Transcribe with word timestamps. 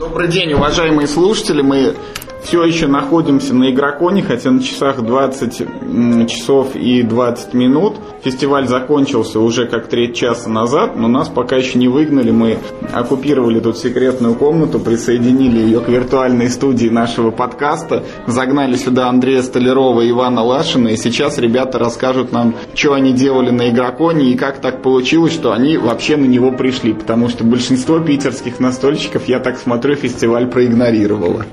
Добрый 0.00 0.28
день, 0.28 0.52
уважаемые 0.52 1.08
слушатели. 1.08 1.60
Мы 1.60 1.96
все 2.44 2.62
еще 2.62 2.86
находимся 2.86 3.52
на 3.52 3.72
Игроконе, 3.72 4.22
хотя 4.22 4.52
на 4.52 4.62
часах 4.62 5.02
20 5.02 6.30
часов 6.30 6.76
и 6.76 7.02
20 7.02 7.52
минут. 7.54 7.96
Фестиваль 8.22 8.66
закончился 8.66 9.40
уже 9.40 9.66
как 9.66 9.88
треть 9.88 10.16
часа 10.16 10.48
назад, 10.48 10.96
но 10.96 11.08
нас 11.08 11.28
пока 11.28 11.56
еще 11.56 11.78
не 11.78 11.88
выгнали. 11.88 12.30
Мы 12.30 12.58
оккупировали 12.92 13.60
тут 13.60 13.78
секретную 13.78 14.34
комнату, 14.34 14.80
присоединили 14.80 15.60
ее 15.60 15.80
к 15.80 15.88
виртуальной 15.88 16.48
студии 16.50 16.88
нашего 16.88 17.30
подкаста, 17.30 18.02
загнали 18.26 18.76
сюда 18.76 19.08
Андрея 19.08 19.42
Столярова 19.42 20.00
и 20.00 20.10
Ивана 20.10 20.42
Лашина, 20.42 20.88
и 20.88 20.96
сейчас 20.96 21.38
ребята 21.38 21.78
расскажут 21.78 22.32
нам, 22.32 22.54
что 22.74 22.94
они 22.94 23.12
делали 23.12 23.50
на 23.50 23.70
Игроконе 23.70 24.30
и 24.30 24.36
как 24.36 24.60
так 24.60 24.82
получилось, 24.82 25.32
что 25.32 25.52
они 25.52 25.76
вообще 25.76 26.16
на 26.16 26.26
него 26.26 26.50
пришли, 26.50 26.92
потому 26.92 27.28
что 27.28 27.44
большинство 27.44 28.00
питерских 28.00 28.58
настольщиков, 28.58 29.28
я 29.28 29.38
так 29.38 29.58
смотрю, 29.58 29.94
фестиваль 29.94 30.48
проигнорировало. 30.48 31.46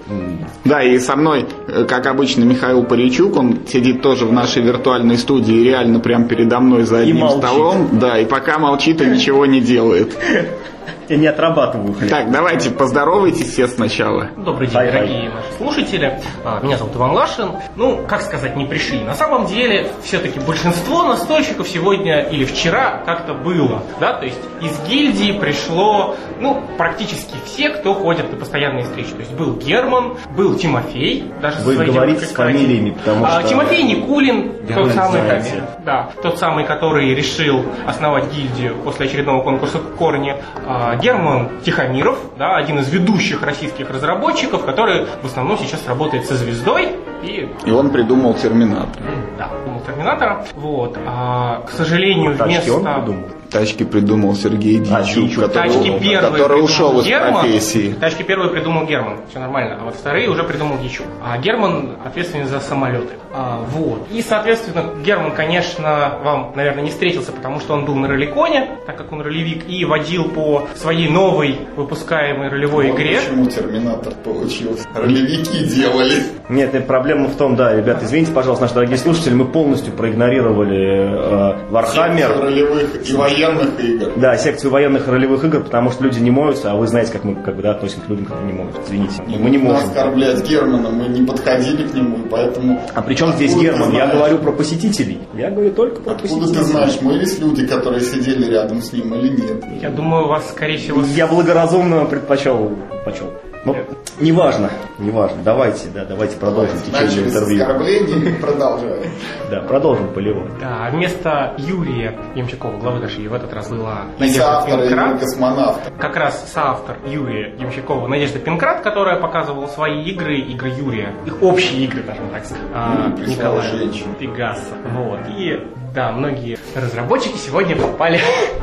Да, 0.63 0.81
и 0.81 0.97
со 0.97 1.15
мной, 1.15 1.45
э, 1.67 1.85
как 1.87 2.07
обычно, 2.07 2.43
Михаил 2.43 2.83
Паричук, 2.83 3.37
он 3.37 3.59
сидит 3.67 4.01
тоже 4.01 4.25
в 4.25 4.33
нашей 4.33 4.63
виртуальной 4.63 5.17
студии, 5.17 5.63
реально 5.63 5.99
прямо 5.99 6.25
передо 6.27 6.54
мной 6.59 6.83
за 6.83 6.99
одним 6.99 7.29
столом. 7.29 7.89
Да, 7.93 8.19
и 8.19 8.25
пока 8.25 8.57
молчит 8.57 9.01
и 9.01 9.05
ничего 9.05 9.45
не 9.45 9.61
делает. 9.61 10.17
Я 11.09 11.17
не 11.17 11.27
отрабатываю 11.27 11.93
хлеб. 11.93 12.09
Так, 12.09 12.31
давайте 12.31 12.69
поздоровайтесь 12.71 13.51
все 13.51 13.67
сначала. 13.67 14.29
Добрый 14.37 14.67
день, 14.67 14.75
хай. 14.75 14.91
дорогие 14.91 15.29
наши 15.29 15.51
слушатели. 15.57 16.19
А, 16.43 16.59
Меня 16.61 16.77
зовут 16.77 16.95
Иван 16.95 17.11
Лашин. 17.11 17.51
Ну, 17.75 18.01
как 18.07 18.21
сказать, 18.21 18.55
не 18.55 18.65
пришли. 18.65 18.99
На 19.01 19.13
самом 19.13 19.45
деле, 19.45 19.87
все-таки 20.03 20.39
большинство 20.39 21.03
настольщиков 21.03 21.67
сегодня 21.67 22.21
или 22.21 22.45
вчера 22.45 23.01
как-то 23.05 23.33
было. 23.33 23.83
Да? 23.99 24.13
То 24.13 24.25
есть 24.25 24.39
из 24.61 24.79
гильдии 24.89 25.31
пришло, 25.33 26.15
ну, 26.39 26.63
практически 26.77 27.35
все, 27.45 27.69
кто 27.69 27.93
ходит 27.93 28.31
на 28.31 28.37
постоянные 28.37 28.83
встречи. 28.83 29.11
То 29.11 29.19
есть 29.19 29.31
был 29.33 29.55
Герман, 29.55 30.17
был 30.35 30.55
Тимофей, 30.55 31.31
даже 31.41 31.57
со 31.59 31.63
Вы 31.65 31.75
своей 31.75 31.91
говорите 31.91 32.25
с 32.25 32.31
фамилиями, 32.31 32.91
потому 32.91 33.25
А, 33.25 33.39
что- 33.41 33.49
Тимофей 33.49 33.83
Никулин, 33.83 34.53
Я 34.67 34.75
тот 34.75 34.91
самый, 34.91 35.21
знаете. 35.21 35.63
да, 35.85 36.09
тот 36.23 36.39
самый, 36.39 36.65
который 36.65 37.13
решил 37.13 37.63
основать 37.85 38.31
гильдию 38.33 38.75
после 38.83 39.05
очередного 39.05 39.43
конкурса 39.43 39.79
Корни. 39.97 40.35
А, 40.77 40.97
Герман 40.97 41.61
Тихомиров, 41.63 42.19
да, 42.37 42.57
один 42.57 42.79
из 42.79 42.89
ведущих 42.89 43.41
российских 43.43 43.89
разработчиков, 43.89 44.65
который 44.65 45.05
в 45.21 45.25
основном 45.25 45.57
сейчас 45.57 45.87
работает 45.87 46.25
со 46.25 46.35
звездой 46.35 46.97
и 47.23 47.49
И 47.65 47.71
он 47.71 47.91
придумал 47.91 48.33
Терминатор. 48.33 49.01
да, 49.37 49.47
придумал 49.47 49.81
Терминатора. 49.85 50.45
Вот. 50.55 50.97
А, 51.05 51.61
к 51.61 51.69
сожалению, 51.71 52.37
Тачки 52.37 52.69
он 52.69 52.81
вместо 52.81 52.93
придумал? 52.93 53.29
Тачки 53.55 53.83
придумал 53.85 54.35
Сергей 54.35 54.81
А, 54.91 55.01
Дичук, 55.01 55.29
Дичук. 55.29 55.43
который, 55.45 55.69
Тачки 55.69 55.99
первые 55.99 56.19
который 56.19 56.61
ушел 56.61 56.99
из 56.99 57.05
Герман. 57.07 57.41
профессии. 57.41 57.93
Тачки 58.01 58.23
первые 58.23 58.49
придумал 58.51 58.85
Герман, 58.85 59.19
все 59.29 59.39
нормально. 59.39 59.77
А 59.81 59.85
вот 59.85 59.95
вторые 59.95 60.29
уже 60.29 60.43
придумал 60.43 60.77
Дичук. 60.79 61.05
А 61.23 61.37
Герман 61.37 61.91
ответственен 62.03 62.47
за 62.47 62.59
самолеты. 62.59 63.13
А, 63.33 63.61
вот. 63.71 64.07
И, 64.11 64.21
соответственно, 64.21 64.85
Герман, 65.05 65.31
конечно, 65.33 66.19
вам, 66.23 66.51
наверное, 66.55 66.83
не 66.83 66.89
встретился, 66.89 67.31
потому 67.31 67.59
что 67.61 67.73
он 67.75 67.85
был 67.85 67.95
на 67.95 68.07
роликоне, 68.09 68.77
так 68.85 68.97
как 68.97 69.11
он 69.13 69.21
ролевик, 69.21 69.67
и 69.69 69.85
водил 69.85 70.25
по 70.25 70.67
своей 70.75 71.07
новой 71.09 71.57
выпускаемой 71.77 72.49
ролевой 72.49 72.91
Вот 72.91 72.99
игре. 72.99 73.19
почему 73.21 73.45
Терминатор 73.45 74.13
получился. 74.23 74.85
Ролевики 74.93 75.63
делали. 75.65 76.23
Нет, 76.49 76.75
э, 76.75 76.81
проблема 76.81 77.27
в 77.27 77.35
том, 77.35 77.55
да, 77.55 77.73
ребята, 77.75 78.05
извините, 78.05 78.31
пожалуйста, 78.33 78.63
наши 78.65 78.75
дорогие 78.75 78.97
слушатели, 78.97 79.33
мы 79.33 79.45
полностью 79.45 79.93
проигнорировали 79.93 81.09
э, 81.09 81.71
Warhammer. 81.71 82.41
ролевых 82.41 83.09
и 83.09 83.13
военных 83.15 83.44
игр. 83.51 84.11
Да, 84.17 84.37
секцию 84.37 84.71
военных 84.71 85.07
ролевых 85.07 85.43
игр, 85.43 85.63
потому 85.63 85.91
что 85.91 86.03
люди 86.03 86.19
не 86.19 86.31
моются, 86.31 86.71
а 86.71 86.75
вы 86.75 86.87
знаете, 86.87 87.11
как 87.11 87.23
мы 87.23 87.35
как 87.35 87.55
бы, 87.55 87.61
да, 87.61 87.71
относимся 87.71 88.05
к 88.05 88.09
людям, 88.09 88.25
которые 88.25 88.51
не 88.51 88.59
моются. 88.59 88.81
Извините, 88.85 89.21
мы 89.27 89.49
не 89.49 89.57
можем. 89.57 89.87
оскорблять 89.87 90.47
Германа, 90.47 90.89
мы 90.89 91.07
не 91.07 91.25
подходили 91.25 91.87
к 91.87 91.93
нему, 91.93 92.17
и 92.17 92.29
поэтому... 92.29 92.81
А 92.93 93.01
при 93.01 93.15
чем 93.15 93.33
здесь 93.33 93.51
Откуда 93.51 93.71
Герман? 93.71 93.91
Я 93.93 94.07
говорю 94.07 94.37
про 94.39 94.51
посетителей. 94.51 95.19
Я 95.33 95.49
говорю 95.51 95.71
только 95.71 96.01
про 96.01 96.13
Откуда 96.13 96.33
посетителей. 96.33 96.59
ты 96.59 96.69
знаешь, 96.71 97.01
мылись 97.01 97.39
люди, 97.39 97.67
которые 97.67 98.01
сидели 98.01 98.45
рядом 98.51 98.81
с 98.81 98.91
ним 98.93 99.13
или 99.15 99.29
нет? 99.29 99.63
Я 99.81 99.89
думаю, 99.89 100.25
у 100.25 100.27
вас, 100.29 100.49
скорее 100.49 100.77
всего, 100.77 101.01
Я 101.15 101.27
благоразумно 101.27 102.05
предпочел, 102.05 102.71
предпочел. 102.91 103.27
Ну, 103.65 103.75
неважно, 104.19 104.69
неважно. 104.99 105.37
Давайте, 105.43 105.89
да, 105.89 106.05
давайте 106.05 106.37
продолжим 106.37 106.77
течение 106.79 107.01
Начали 107.01 107.29
с 107.29 107.33
интервью. 107.35 107.61
оскорблений, 107.63 108.33
продолжаем. 108.41 109.11
Да, 109.49 109.61
продолжим 109.61 110.07
полевой. 110.13 110.49
Да, 110.59 110.89
вместо 110.91 111.55
Юрия 111.57 112.17
Ямщикова, 112.35 112.77
главы 112.77 112.99
нашей, 112.99 113.27
в 113.27 113.33
этот 113.33 113.51
раз 113.53 113.69
была 113.69 114.03
Надежда 114.19 114.63
Пинкрат. 114.67 115.19
«Космонавт». 115.19 115.79
как 115.99 116.15
раз 116.15 116.51
соавтор 116.53 116.97
Юрия 117.07 117.55
Ямщикова 117.59 118.07
Надежда 118.07 118.39
Пинкрат, 118.39 118.81
которая 118.81 119.19
показывала 119.19 119.67
свои 119.67 120.03
игры, 120.03 120.37
игры 120.37 120.69
Юрия, 120.69 121.13
их 121.25 121.41
общие 121.41 121.85
игры, 121.85 122.03
скажем 122.03 122.29
так, 122.29 122.43
а, 122.73 123.07
Ну, 123.09 123.17
прислала 123.17 123.55
Николая 123.61 123.71
женщину. 123.77 124.13
Пегаса. 124.19 124.75
Вот. 124.93 125.19
И 125.37 125.59
да, 125.95 126.11
многие 126.11 126.57
разработчики 126.75 127.37
сегодня 127.37 127.75
попали 127.77 128.19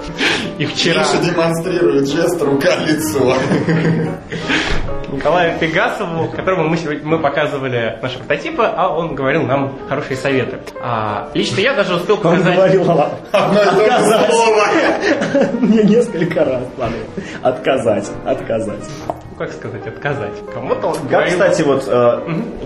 и 0.58 0.66
вчера 0.66 1.00
Миша 1.00 1.16
демонстрирует 1.22 2.08
жест 2.08 2.40
рука-лицо. 2.42 3.34
Николаю 5.10 5.58
Пегасову, 5.58 6.28
которому 6.28 6.68
мы 6.68 6.76
сегодня 6.76 7.06
мы 7.06 7.18
показывали 7.18 7.98
наши 8.00 8.18
прототипы, 8.18 8.62
а 8.64 8.88
он 8.88 9.14
говорил 9.14 9.42
нам 9.42 9.78
хорошие 9.88 10.16
советы. 10.16 10.58
А, 10.82 11.30
лично 11.34 11.60
я 11.60 11.74
даже 11.74 11.96
успел 11.96 12.16
Он 12.16 12.22
показать... 12.22 12.54
говорил 12.54 12.90
«А, 12.90 13.12
Одно 13.32 13.62
и 13.62 13.64
то 13.64 13.72
же 13.72 13.84
Отказать. 13.84 14.30
слово. 14.30 14.62
мне 15.60 15.82
несколько 15.84 16.44
раз, 16.44 16.62
ладно. 16.78 16.96
Отказать, 17.42 18.10
отказать. 18.24 18.84
Как 19.42 19.50
сказать, 19.50 19.84
отказать. 19.88 20.34
Кому-то 20.54 20.86
он 20.86 20.94
Как, 20.94 21.02
говорил- 21.08 21.30
кстати, 21.32 21.62
вот, 21.62 21.82
э, 21.88 22.20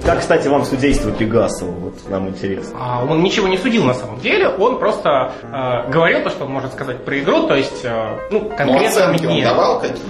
как, 0.04 0.19
кстати, 0.20 0.47
вам 0.48 0.62
судейство 0.66 1.10
Пегасова? 1.10 1.70
Вот 1.70 1.94
нам 2.10 2.28
интересно. 2.28 2.78
А, 2.78 3.03
Он 3.03 3.22
ничего 3.22 3.48
не 3.48 3.56
судил 3.56 3.82
на 3.84 3.94
самом 3.94 4.20
деле, 4.20 4.50
он 4.50 4.78
просто 4.78 5.32
э, 5.42 5.91
говорил 5.91 6.22
то, 6.22 6.28
что 6.28 6.44
он 6.44 6.50
может 6.53 6.75
сказать 6.75 7.03
про 7.03 7.19
игру, 7.19 7.47
то 7.47 7.54
есть, 7.54 7.82
э, 7.82 8.19
ну, 8.31 8.50
конкретно 8.54 8.88
оценки 8.88 9.25
он 9.25 9.42
давал 9.42 9.81
какие-то? 9.81 10.03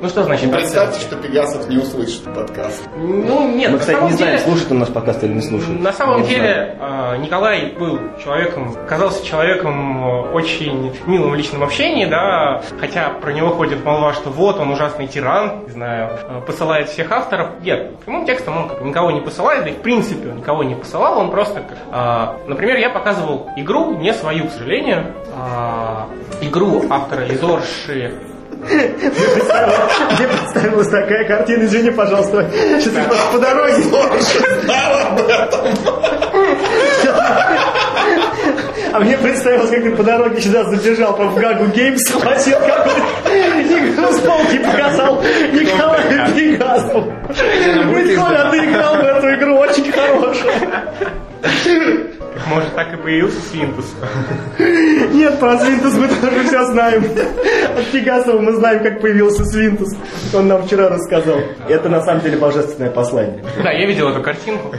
Ну, 0.00 0.08
что 0.08 0.22
значит 0.22 0.46
Ну, 0.46 0.52
представьте, 0.56 1.00
что 1.00 1.16
Пегасов 1.16 1.68
не 1.68 1.76
услышит 1.76 2.22
подкаст. 2.32 2.88
Ну, 2.96 3.52
нет, 3.56 3.70
Мы, 3.70 3.76
на 3.76 3.78
кстати, 3.80 3.96
самом 3.96 4.10
не 4.10 4.16
знаем, 4.16 4.32
деле... 4.38 4.44
слушает 4.44 4.70
он 4.72 4.78
наш 4.78 4.88
подкаст 4.90 5.24
или 5.24 5.32
не 5.32 5.40
слушает. 5.42 5.80
На 5.80 5.92
самом 5.92 6.18
Не 6.22 6.26
знаем. 6.26 6.40
деле 6.40 6.76
э, 6.80 7.16
Николай 7.18 7.72
был 7.76 7.98
человеком, 8.22 8.76
казался 8.88 9.26
человеком 9.26 10.04
э, 10.06 10.32
очень 10.34 10.92
милым 11.06 11.32
в 11.32 11.34
личном 11.34 11.64
общении, 11.64 12.06
да, 12.06 12.62
хотя 12.78 13.08
про 13.10 13.32
него 13.32 13.48
ходит 13.50 13.84
молва, 13.84 14.12
что 14.12 14.30
вот 14.30 14.60
он 14.60 14.70
ужасный 14.70 15.08
тиран, 15.08 15.64
не 15.66 15.72
знаю, 15.72 16.10
э, 16.28 16.40
посылает 16.46 16.88
всех 16.90 17.10
авторов. 17.10 17.60
Нет, 17.62 17.98
прямым 18.04 18.24
текстом 18.24 18.56
он 18.56 18.68
как 18.68 18.80
бы 18.80 18.88
никого 18.88 19.10
не 19.10 19.20
посылает, 19.20 19.64
да 19.64 19.70
и 19.70 19.72
в 19.72 19.78
принципе 19.82 20.28
он 20.30 20.36
никого 20.36 20.62
не 20.62 20.76
посылал, 20.76 21.18
он 21.18 21.32
просто, 21.32 21.60
как, 21.62 21.76
э, 21.90 22.48
например, 22.48 22.76
я 22.76 22.90
показывал 22.90 23.50
игру, 23.56 23.96
не 23.98 24.12
свою, 24.12 24.46
к 24.46 24.52
сожалению, 24.52 25.06
э, 25.36 26.46
игру 26.46 26.84
автора 26.88 27.26
Изорши 27.34 28.12
Мне 28.60 30.28
представилась 30.28 30.88
такая 30.88 31.24
картина, 31.26 31.64
извини, 31.64 31.90
пожалуйста. 31.90 32.48
Сейчас 32.52 32.92
я 32.94 33.04
по 33.32 33.38
дороге. 33.38 33.84
А 38.92 39.00
мне 39.00 39.16
представилось, 39.18 39.70
как 39.70 39.82
ты 39.82 39.90
по 39.90 40.02
дороге 40.02 40.40
сюда 40.40 40.64
забежал 40.64 41.14
по 41.14 41.26
Гагу 41.26 41.66
Геймс, 41.66 42.02
схватил 42.04 42.58
какую-то 42.58 43.00
игру 43.92 44.12
с 44.12 44.18
полки, 44.20 44.58
показал 44.58 45.22
Николаю 45.52 46.34
Пегасову. 46.34 47.12
Говорит, 47.84 48.18
Коля, 48.18 48.50
ты 48.50 48.64
играл 48.64 48.96
в 48.96 49.04
эту 49.04 49.34
игру, 49.34 49.58
очень 49.58 49.92
хорошая. 49.92 50.88
Может, 52.46 52.74
так 52.74 52.94
и 52.94 52.96
появился 52.96 53.40
Свинтус. 53.50 53.94
Нет, 55.12 55.38
про 55.38 55.58
Свинтус 55.58 55.94
мы 55.94 56.08
тоже 56.08 56.44
все 56.46 56.64
знаем. 56.66 57.04
От 57.76 57.90
Пегасова 57.92 58.40
мы 58.40 58.52
знаем, 58.52 58.82
как 58.82 59.00
появился 59.00 59.44
Свинтус. 59.44 59.94
Он 60.34 60.48
нам 60.48 60.66
вчера 60.66 60.88
рассказал. 60.88 61.38
Это 61.68 61.88
на 61.88 62.00
самом 62.02 62.20
деле 62.22 62.38
божественное 62.38 62.90
послание. 62.90 63.44
Да, 63.62 63.72
я 63.72 63.86
видел 63.86 64.08
эту 64.08 64.22
картинку. 64.22 64.74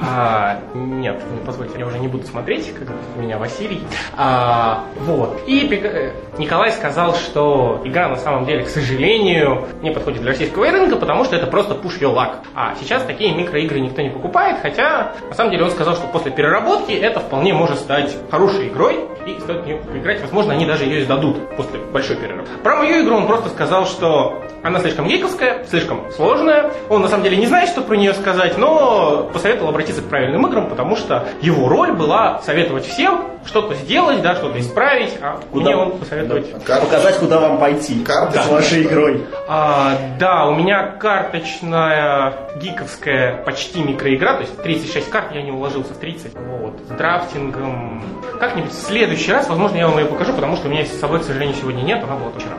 А, 0.00 0.58
нет, 0.74 1.20
не 1.32 1.44
позвольте, 1.44 1.78
я 1.78 1.86
уже 1.86 1.98
не 1.98 2.08
буду 2.08 2.26
смотреть, 2.26 2.72
как 2.74 2.88
меня 3.16 3.38
Василий. 3.38 3.82
А, 4.16 4.84
вот. 5.00 5.40
И 5.46 5.66
э, 5.70 6.12
Николай 6.38 6.72
сказал, 6.72 7.14
что 7.14 7.80
игра 7.84 8.08
на 8.08 8.16
самом 8.16 8.44
деле, 8.44 8.64
к 8.64 8.68
сожалению, 8.68 9.66
не 9.82 9.90
подходит 9.90 10.20
для 10.20 10.30
российского 10.32 10.70
рынка, 10.70 10.96
потому 10.96 11.24
что 11.24 11.36
это 11.36 11.46
просто 11.46 11.74
push 11.74 12.00
your 12.00 12.14
luck. 12.14 12.36
А 12.54 12.74
сейчас 12.80 13.02
такие 13.04 13.34
микроигры 13.34 13.80
никто 13.80 14.02
не 14.02 14.10
покупает, 14.10 14.58
хотя 14.60 15.12
на 15.28 15.34
самом 15.34 15.50
деле 15.50 15.64
он 15.64 15.70
сказал, 15.70 15.94
что 15.94 16.06
после 16.08 16.30
переработки 16.30 16.92
это 16.92 17.20
вполне 17.20 17.54
может 17.54 17.78
стать 17.78 18.16
хорошей 18.30 18.68
игрой, 18.68 19.06
и 19.26 19.40
стоит 19.40 19.62
в 19.62 19.66
нее 19.66 19.78
поиграть. 19.78 20.20
Возможно, 20.20 20.52
они 20.52 20.66
даже 20.66 20.84
ее 20.84 21.02
издадут 21.02 21.36
после 21.56 21.80
большой 21.92 22.16
переработки. 22.16 22.52
Про 22.62 22.76
мою 22.76 23.04
игру 23.04 23.16
он 23.16 23.26
просто 23.26 23.48
сказал, 23.48 23.86
что 23.86 24.42
она 24.62 24.80
слишком 24.80 25.06
гейковская, 25.06 25.64
слишком 25.68 26.10
сложная. 26.12 26.70
Он 26.88 27.02
на 27.02 27.08
самом 27.08 27.24
деле 27.24 27.36
не 27.36 27.46
знает, 27.46 27.68
что 27.68 27.82
про 27.82 27.96
нее 27.96 28.14
сказать, 28.14 28.56
но 28.58 29.28
посоветовал 29.32 29.70
обратиться 29.70 29.85
относится 29.86 30.02
к 30.02 30.08
правильным 30.08 30.46
играм, 30.46 30.68
потому 30.68 30.96
что 30.96 31.26
его 31.40 31.68
роль 31.68 31.92
была 31.92 32.40
советовать 32.42 32.86
всем 32.86 33.30
что-то 33.44 33.74
сделать, 33.74 34.22
да, 34.22 34.34
что-то 34.34 34.58
исправить, 34.58 35.12
а 35.22 35.40
Куда? 35.52 35.70
мне 35.70 35.76
он 35.76 35.98
посоветовать. 35.98 36.52
Да. 36.66 36.80
Показать, 36.80 37.16
куда 37.18 37.38
вам 37.38 37.58
пойти 37.58 38.02
Карта. 38.02 38.42
с 38.42 38.48
вашей 38.48 38.82
игрой. 38.82 39.24
А, 39.46 39.96
да, 40.18 40.46
у 40.46 40.54
меня 40.54 40.96
карточная 40.98 42.34
гиковская 42.56 43.42
почти 43.44 43.82
микроигра, 43.82 44.34
то 44.34 44.40
есть 44.40 44.60
36 44.60 45.08
карт, 45.10 45.32
я 45.32 45.42
не 45.42 45.52
уложился 45.52 45.94
в 45.94 45.98
30. 45.98 46.34
Вот, 46.34 46.80
с 46.88 46.90
драфтингом. 46.90 48.02
Как-нибудь 48.40 48.72
в 48.72 48.74
следующий 48.74 49.32
раз, 49.32 49.48
возможно, 49.48 49.76
я 49.76 49.86
вам 49.88 49.98
ее 49.98 50.06
покажу, 50.06 50.32
потому 50.32 50.56
что 50.56 50.68
у 50.68 50.70
меня 50.70 50.84
с 50.84 50.98
собой, 50.98 51.20
к 51.20 51.22
сожалению, 51.22 51.56
сегодня 51.56 51.82
нет, 51.82 52.02
она 52.02 52.16
была 52.16 52.32
вчера. 52.32 52.56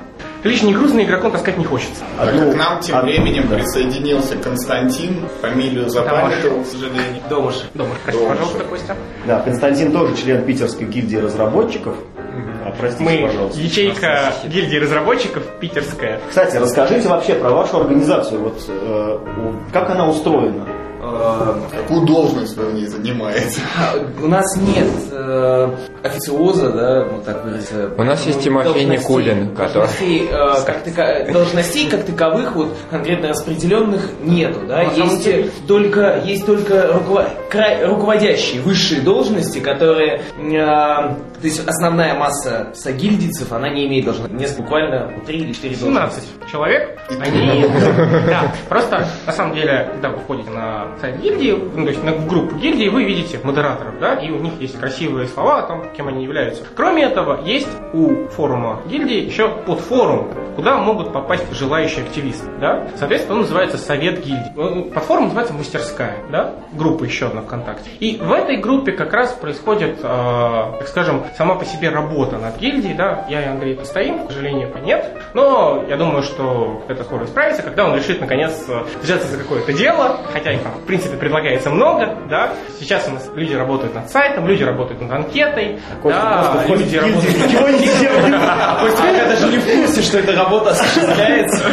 Лишний 0.48 0.74
груз 0.74 0.94
на 0.94 1.04
игроком 1.04 1.32
таскать 1.32 1.58
не 1.58 1.66
хочется. 1.66 2.04
Одну- 2.20 2.40
как 2.46 2.54
к 2.54 2.56
нам 2.58 2.80
тем 2.80 2.98
од- 2.98 3.04
временем 3.04 3.48
присоединился 3.48 4.36
Константин, 4.38 5.28
фамилию 5.42 5.90
запамятовал, 5.90 6.64
к 6.64 6.68
сожалению. 6.68 7.22
Домыш. 7.30 7.56
Домыш, 7.74 7.98
прости, 8.04 8.22
Домыш. 8.22 8.38
пожалуйста, 8.38 8.64
Костя. 8.66 8.96
Да, 9.26 9.40
Константин 9.42 9.92
тоже 9.92 10.16
член 10.16 10.44
питерской 10.46 10.88
гильдии 10.88 11.18
разработчиков. 11.18 11.96
А, 12.66 12.72
простите, 12.78 13.04
Мы 13.10 13.28
пожалуйста. 13.28 13.60
ячейка 13.60 14.34
гильдии 14.46 14.78
разработчиков 14.78 15.44
питерская. 15.60 16.20
Кстати, 16.30 16.58
расскажите 16.58 17.08
вообще 17.08 17.34
про 17.36 17.50
вашу 17.52 17.78
организацию. 17.78 18.42
Вот 18.42 18.62
э, 18.68 19.20
как 19.74 19.90
она 19.90 20.08
устроена? 20.10 20.66
Э, 21.20 21.54
Какую 21.78 22.06
должность 22.06 22.56
вы 22.58 22.66
в 22.66 22.74
ней 22.74 22.86
занимаете? 22.88 23.62
У 24.22 24.28
нас 24.28 24.56
нет 24.58 24.88
э, 25.12 25.70
официоза, 26.04 26.72
да, 26.72 27.06
вот 27.06 27.26
так 27.26 27.44
выразиться. 27.44 27.90
У 27.98 28.04
нас 28.04 28.26
есть 28.26 28.38
Ну, 28.40 28.44
Тимофей 28.44 28.86
Никулин, 28.86 29.56
который- 29.56 29.74
Должностей, 29.88 30.30
э, 30.32 30.66
как 30.96 31.32
должностей 31.34 31.90
как 31.90 32.04
таковых 32.06 32.56
вот 32.56 32.70
конкретно 32.90 33.30
распределенных 33.30 34.10
нету, 34.22 34.60
да. 34.68 34.84
На 34.84 34.92
самом 34.92 35.10
Есть 35.10 35.24
деле- 35.24 35.50
только 35.68 36.22
есть 36.26 36.46
только 36.46 37.00
край- 37.50 37.86
руководящие 37.86 38.62
высшие 38.62 39.02
должности, 39.02 39.60
которые, 39.60 40.22
э, 40.38 40.56
то 40.56 41.16
есть 41.44 41.68
основная 41.68 42.14
масса 42.16 42.72
сагильдицев, 42.76 43.52
она 43.52 43.70
не 43.70 43.88
имеет 43.88 44.06
должности. 44.06 44.34
Несколько 44.34 44.62
буквально 44.64 45.14
три 45.26 45.40
или 45.40 45.54
четыре 45.54 45.76
должности. 45.76 46.22
17 46.22 46.52
человек, 46.52 47.00
они, 47.20 47.66
да, 48.28 48.52
просто 48.70 49.08
на 49.26 49.32
самом 49.34 49.56
деле, 49.56 49.90
когда 49.94 50.10
вы 50.10 50.18
входите 50.20 50.50
на 50.50 50.88
сайт 51.08 51.22
гильдии, 51.22 51.52
ну, 51.52 51.84
то 51.84 51.90
есть 51.90 52.04
в 52.04 52.28
группу 52.28 52.56
гильдии, 52.56 52.90
вы 52.90 53.04
видите 53.04 53.40
модераторов, 53.44 54.00
да, 54.00 54.16
и 54.16 54.30
у 54.30 54.40
них 54.40 54.54
есть 54.60 54.78
красивые 54.80 55.28
слова 55.28 55.60
о 55.60 55.62
том, 55.64 55.84
кем 55.96 56.08
они 56.08 56.24
являются. 56.24 56.64
Кроме 56.76 57.04
этого, 57.04 57.44
есть 57.46 57.70
у 57.94 58.28
форума 58.28 58.82
гильдии 58.88 59.26
еще 59.26 59.50
подфорум, 59.66 60.30
куда 60.58 60.78
могут 60.78 61.14
попасть 61.14 61.46
желающие 61.54 62.04
активисты, 62.04 62.48
да. 62.60 62.88
Соответственно, 62.98 63.36
он 63.36 63.42
называется 63.42 63.78
Совет 63.78 64.26
гильдии. 64.26 64.52
Ну, 64.56 64.86
Подфорум 64.86 65.26
называется 65.26 65.54
Мастерская, 65.54 66.18
да, 66.32 66.56
группа 66.74 67.04
еще 67.04 67.28
одна 67.28 67.42
ВКонтакте. 67.42 67.92
И 68.00 68.18
в 68.18 68.32
этой 68.32 68.58
группе 68.58 68.92
как 68.92 69.14
раз 69.14 69.34
происходит, 69.34 70.00
э, 70.02 70.74
так 70.80 70.88
скажем, 70.88 71.24
сама 71.38 71.56
по 71.56 71.66
себе 71.66 71.90
работа 71.90 72.40
над 72.40 72.58
гильдией, 72.58 72.96
да. 72.96 73.26
Я 73.30 73.44
и 73.44 73.46
Андрей 73.46 73.76
тут 73.76 73.86
стоим, 73.86 74.28
к 74.28 74.32
сожалению, 74.32 74.72
нет. 74.84 75.06
Но 75.36 75.86
я 75.88 75.96
думаю, 75.96 76.24
что 76.24 76.84
это 76.88 77.04
скоро 77.04 77.26
исправится, 77.26 77.62
когда 77.62 77.86
он 77.86 77.96
решит 77.96 78.20
наконец 78.20 78.66
э, 78.68 78.84
взяться 79.02 79.28
за 79.28 79.38
какое-то 79.38 79.74
дело, 79.74 80.18
хотя 80.34 80.52
их 80.54 80.64
там, 80.64 80.74
в 80.74 80.86
принципе, 80.86 80.97
предлагается 80.98 81.70
много, 81.70 82.18
да. 82.30 82.54
Сейчас 82.80 83.08
у 83.08 83.12
нас 83.12 83.30
люди 83.36 83.54
работают 83.54 83.96
над 83.96 84.10
сайтом, 84.10 84.48
люди 84.48 84.64
работают 84.64 85.02
над 85.02 85.12
анкетой, 85.12 85.80
Костя 86.02 86.20
да, 86.20 86.76
люди 86.76 86.96
работают... 86.96 87.38
ничего 87.38 87.68
не. 87.70 87.88
Костя 88.82 89.28
даже 89.28 89.48
не 89.48 89.58
в 89.58 89.66
курсе, 89.66 90.02
что 90.02 90.20
эта 90.20 90.34
работа 90.34 90.72
осуществляется. 90.72 91.66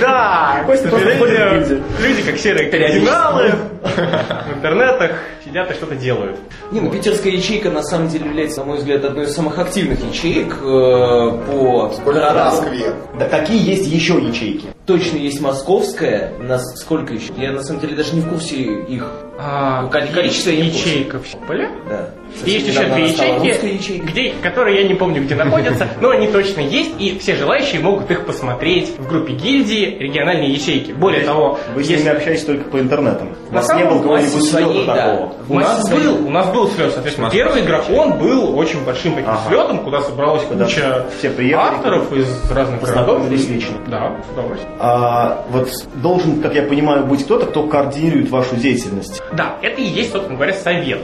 Да, 0.00 0.62
Костя 0.66 0.88
просто 0.88 1.80
люди 2.00 2.22
как 2.22 2.38
серые 2.38 2.70
кардиналы 2.70 3.52
в 3.82 4.56
интернетах 4.56 5.12
сидят 5.54 5.70
и 5.70 5.74
что-то 5.74 5.94
делают. 5.94 6.36
Не, 6.72 6.80
ну 6.80 6.90
питерская 6.90 7.32
ячейка 7.32 7.70
на 7.70 7.82
самом 7.84 8.08
деле 8.08 8.26
является, 8.26 8.60
на 8.60 8.66
мой 8.66 8.78
взгляд, 8.78 9.04
одной 9.04 9.26
из 9.26 9.34
самых 9.34 9.56
активных 9.60 10.04
ячеек 10.04 10.56
э, 10.60 11.30
по 11.46 11.92
городам. 12.12 12.46
Москве? 12.48 12.92
Да 13.18 13.28
какие 13.28 13.64
есть 13.70 13.86
еще 13.86 14.14
ячейки? 14.14 14.66
Точно 14.86 15.16
есть 15.16 15.40
московская, 15.40 16.32
нас 16.40 16.74
сколько 16.80 17.14
еще? 17.14 17.32
Я 17.38 17.52
на 17.52 17.62
самом 17.62 17.80
деле 17.80 17.94
даже 17.96 18.14
не 18.16 18.20
в 18.20 18.28
курсе 18.28 18.56
их. 18.56 19.08
А, 19.38 19.82
Ну, 19.82 19.90
коли- 19.90 20.08
количество 20.12 20.50
ячейка 20.50 21.18
в 21.18 21.26
Симполе. 21.26 21.68
Да. 21.88 22.10
Есть 22.44 22.68
еще 22.68 22.84
две 22.84 23.04
ячейки, 23.06 23.66
ячейка. 23.74 24.06
где, 24.06 24.32
которые 24.42 24.82
я 24.82 24.88
не 24.88 24.94
помню, 24.94 25.22
где 25.22 25.34
находятся, 25.34 25.88
но 26.00 26.10
они 26.10 26.28
точно 26.28 26.60
есть, 26.60 26.92
и 27.00 27.18
все 27.18 27.34
желающие 27.34 27.80
могут 27.80 28.10
их 28.10 28.26
посмотреть 28.26 28.90
в 28.98 29.08
группе 29.08 29.32
гильдии 29.32 29.96
региональные 29.98 30.50
ячейки. 30.52 30.92
Более 30.92 31.24
того, 31.24 31.58
Вы 31.74 31.82
с 31.84 31.88
ними 31.88 32.08
общаетесь 32.08 32.44
только 32.44 32.68
по 32.70 32.78
интернетам. 32.78 33.34
У 33.50 33.54
На 33.54 33.60
вас 33.60 33.68
не 33.74 33.80
самом 33.82 33.94
было 33.94 34.02
кого-нибудь 34.02 34.34
массе 34.34 34.50
слета 34.50 34.94
такого? 34.94 35.34
У 35.48 35.58
нас 35.58 35.78
Масса 35.78 35.94
был, 35.96 36.26
у 36.26 36.30
нас 36.30 36.46
был 36.52 36.68
слет, 36.70 36.92
соответственно, 36.92 37.28
первый 37.30 37.62
игрок, 37.62 37.82
он 37.90 38.18
был 38.18 38.56
очень 38.56 38.82
большим 38.84 39.14
таким 39.14 39.30
Ага. 39.30 39.40
слетом, 39.48 39.78
куда 39.80 40.00
собралась 40.00 40.42
Куда 40.44 40.64
куча 40.64 41.06
все 41.18 41.30
приехали, 41.30 41.68
авторов 41.74 42.12
из 42.12 42.50
разных. 42.50 42.80
Познакомились 42.80 43.46
лично. 43.48 43.76
Да, 43.88 44.16
с 44.26 44.32
удовольствием. 44.32 44.72
А, 44.78 45.44
вот 45.50 45.68
должен, 45.96 46.40
как 46.40 46.54
я 46.54 46.62
понимаю, 46.62 47.04
быть 47.04 47.24
кто-то, 47.24 47.46
кто 47.46 47.66
координирует 47.66 48.30
вашу 48.30 48.56
деятельность. 48.56 49.22
Да, 49.32 49.56
это 49.60 49.80
и 49.80 49.84
есть, 49.84 50.12
собственно 50.12 50.36
говоря, 50.36 50.54
совет. 50.54 51.00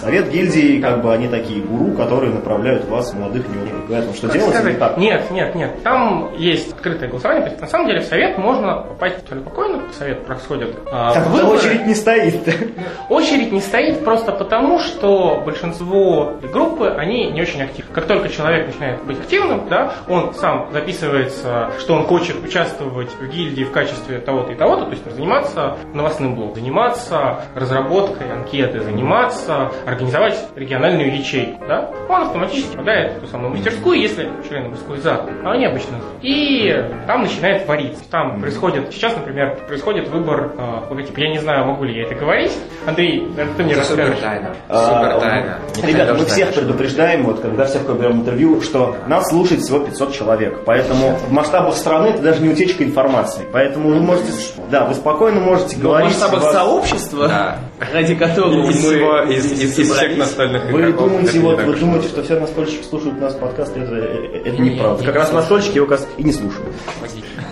Совет 0.00 0.30
гильдии, 0.30 0.80
как 0.80 1.02
бы 1.02 1.12
они 1.12 1.26
такие 1.28 1.60
гуру, 1.60 1.92
которые 1.96 2.32
направляют 2.32 2.84
вас, 2.88 3.12
молодых 3.12 3.48
неумных, 3.48 3.86
говорят, 3.86 4.06
вам, 4.06 4.14
что 4.14 4.28
Как 4.28 4.36
делать 4.36 4.64
или 4.64 4.72
как. 4.74 4.96
Нет, 4.98 5.30
нет, 5.32 5.54
нет. 5.56 5.82
Там 5.82 6.30
есть 6.36 6.72
открытое 6.72 7.08
голосование. 7.08 7.42
То 7.44 7.50
есть, 7.50 7.60
на 7.60 7.66
самом 7.68 7.86
деле 7.88 8.00
в 8.00 8.04
совет 8.04 8.38
можно 8.38 8.84
попасть 8.88 9.16
абсолютно 9.18 9.50
спокойно. 9.50 9.82
Совет 9.98 10.24
происходит 10.26 10.76
а, 10.92 11.14
Так 11.14 11.26
выборы. 11.26 11.56
очередь 11.58 11.86
не 11.86 11.94
стоит. 11.96 12.36
Очередь 13.08 13.50
не 13.50 13.60
стоит 13.60 13.79
просто 14.04 14.32
потому, 14.32 14.78
что 14.78 15.42
большинство 15.44 16.34
группы, 16.52 16.88
они 16.88 17.30
не 17.30 17.42
очень 17.42 17.62
активны. 17.62 17.92
Как 17.92 18.06
только 18.06 18.28
человек 18.28 18.66
начинает 18.66 19.04
быть 19.04 19.18
активным, 19.18 19.68
да, 19.68 19.92
он 20.08 20.34
сам 20.34 20.68
записывается, 20.72 21.70
что 21.78 21.94
он 21.94 22.04
хочет 22.04 22.42
участвовать 22.42 23.10
в 23.10 23.28
гильдии 23.28 23.64
в 23.64 23.72
качестве 23.72 24.18
того-то 24.18 24.52
и 24.52 24.54
того-то, 24.54 24.84
то 24.86 24.90
есть 24.90 25.10
заниматься 25.10 25.76
новостным 25.92 26.34
блогом, 26.34 26.54
заниматься 26.54 27.42
разработкой 27.54 28.32
анкеты, 28.32 28.80
заниматься, 28.80 29.70
организовать 29.86 30.38
региональную 30.56 31.14
ячейку, 31.16 31.64
да, 31.66 31.90
он 32.08 32.22
автоматически 32.22 32.72
попадает 32.72 33.14
в 33.14 33.20
ту 33.20 33.26
самую 33.26 33.50
мастерскую, 33.50 33.98
если 33.98 34.30
члены 34.48 34.68
мастерской 34.68 34.98
за, 34.98 35.26
а 35.44 35.52
они 35.52 35.66
обычно. 35.66 35.98
И 36.22 36.84
там 37.06 37.22
начинает 37.22 37.66
вариться. 37.66 38.02
Там 38.10 38.40
происходит, 38.40 38.92
сейчас, 38.92 39.16
например, 39.16 39.58
происходит 39.66 40.08
выбор 40.08 40.52
э. 40.56 40.80
Я 41.16 41.28
не 41.30 41.38
знаю, 41.38 41.66
могу 41.66 41.84
ли 41.84 41.94
я 41.96 42.04
это 42.04 42.14
говорить. 42.14 42.52
Андрей, 42.86 43.28
это 43.36 43.62
мне 43.70 43.80
Это 43.80 43.84
супер 43.88 44.04
расскажешь. 44.10 44.22
тайна. 44.22 44.56
А, 44.68 44.86
Супер 44.86 45.20
тайна. 45.20 45.58
Ребята, 45.82 46.14
мы 46.14 46.24
всех 46.26 46.52
предупреждаем, 46.54 47.24
вот 47.24 47.40
когда 47.40 47.64
всех 47.66 47.82
берем 47.98 48.20
интервью, 48.20 48.60
что 48.62 48.96
нас 49.06 49.28
слушает 49.28 49.62
всего 49.62 49.80
500 49.80 50.12
человек. 50.14 50.60
Поэтому 50.64 51.16
в 51.28 51.32
масштабах 51.32 51.74
страны 51.76 52.08
это 52.08 52.22
даже 52.22 52.40
не 52.42 52.48
утечка 52.50 52.84
информации. 52.84 53.42
Поэтому 53.52 53.88
вы 53.90 54.00
можете, 54.00 54.32
да, 54.70 54.84
вы 54.84 54.94
спокойно 54.94 55.40
можете 55.40 55.76
Но 55.76 55.80
в 55.80 55.82
говорить. 55.82 56.08
масштабах 56.10 56.42
вас- 56.42 56.52
сообщества, 56.52 57.28
Да. 57.28 57.58
ради 57.92 58.14
которого 58.14 58.68
Из, 58.70 58.76
мы 58.76 58.90
всего- 58.90 59.22
из, 59.22 59.44
из- 59.52 59.78
из 59.78 59.92
всех 59.92 60.16
настольных 60.18 60.64
Вы 60.70 60.80
игроков 60.80 61.08
думаете, 61.10 61.38
не 61.38 61.44
вот, 61.44 61.62
вы 61.62 61.74
думаете, 61.74 62.08
что 62.08 62.22
все 62.22 62.38
настольщики 62.38 62.84
слушают 62.84 63.20
нас 63.20 63.34
подкаст, 63.34 63.76
это, 63.76 63.94
это 63.94 64.50
Не, 64.62 64.70
неправда. 64.70 65.00
не, 65.00 65.06
Как 65.06 65.14
не 65.14 65.20
раз 65.20 65.32
настольщики 65.32 65.76
его 65.76 65.86
как 65.86 66.00
раз 66.00 66.08
и 66.18 66.22
не 66.24 66.32
слушают. 66.32 66.68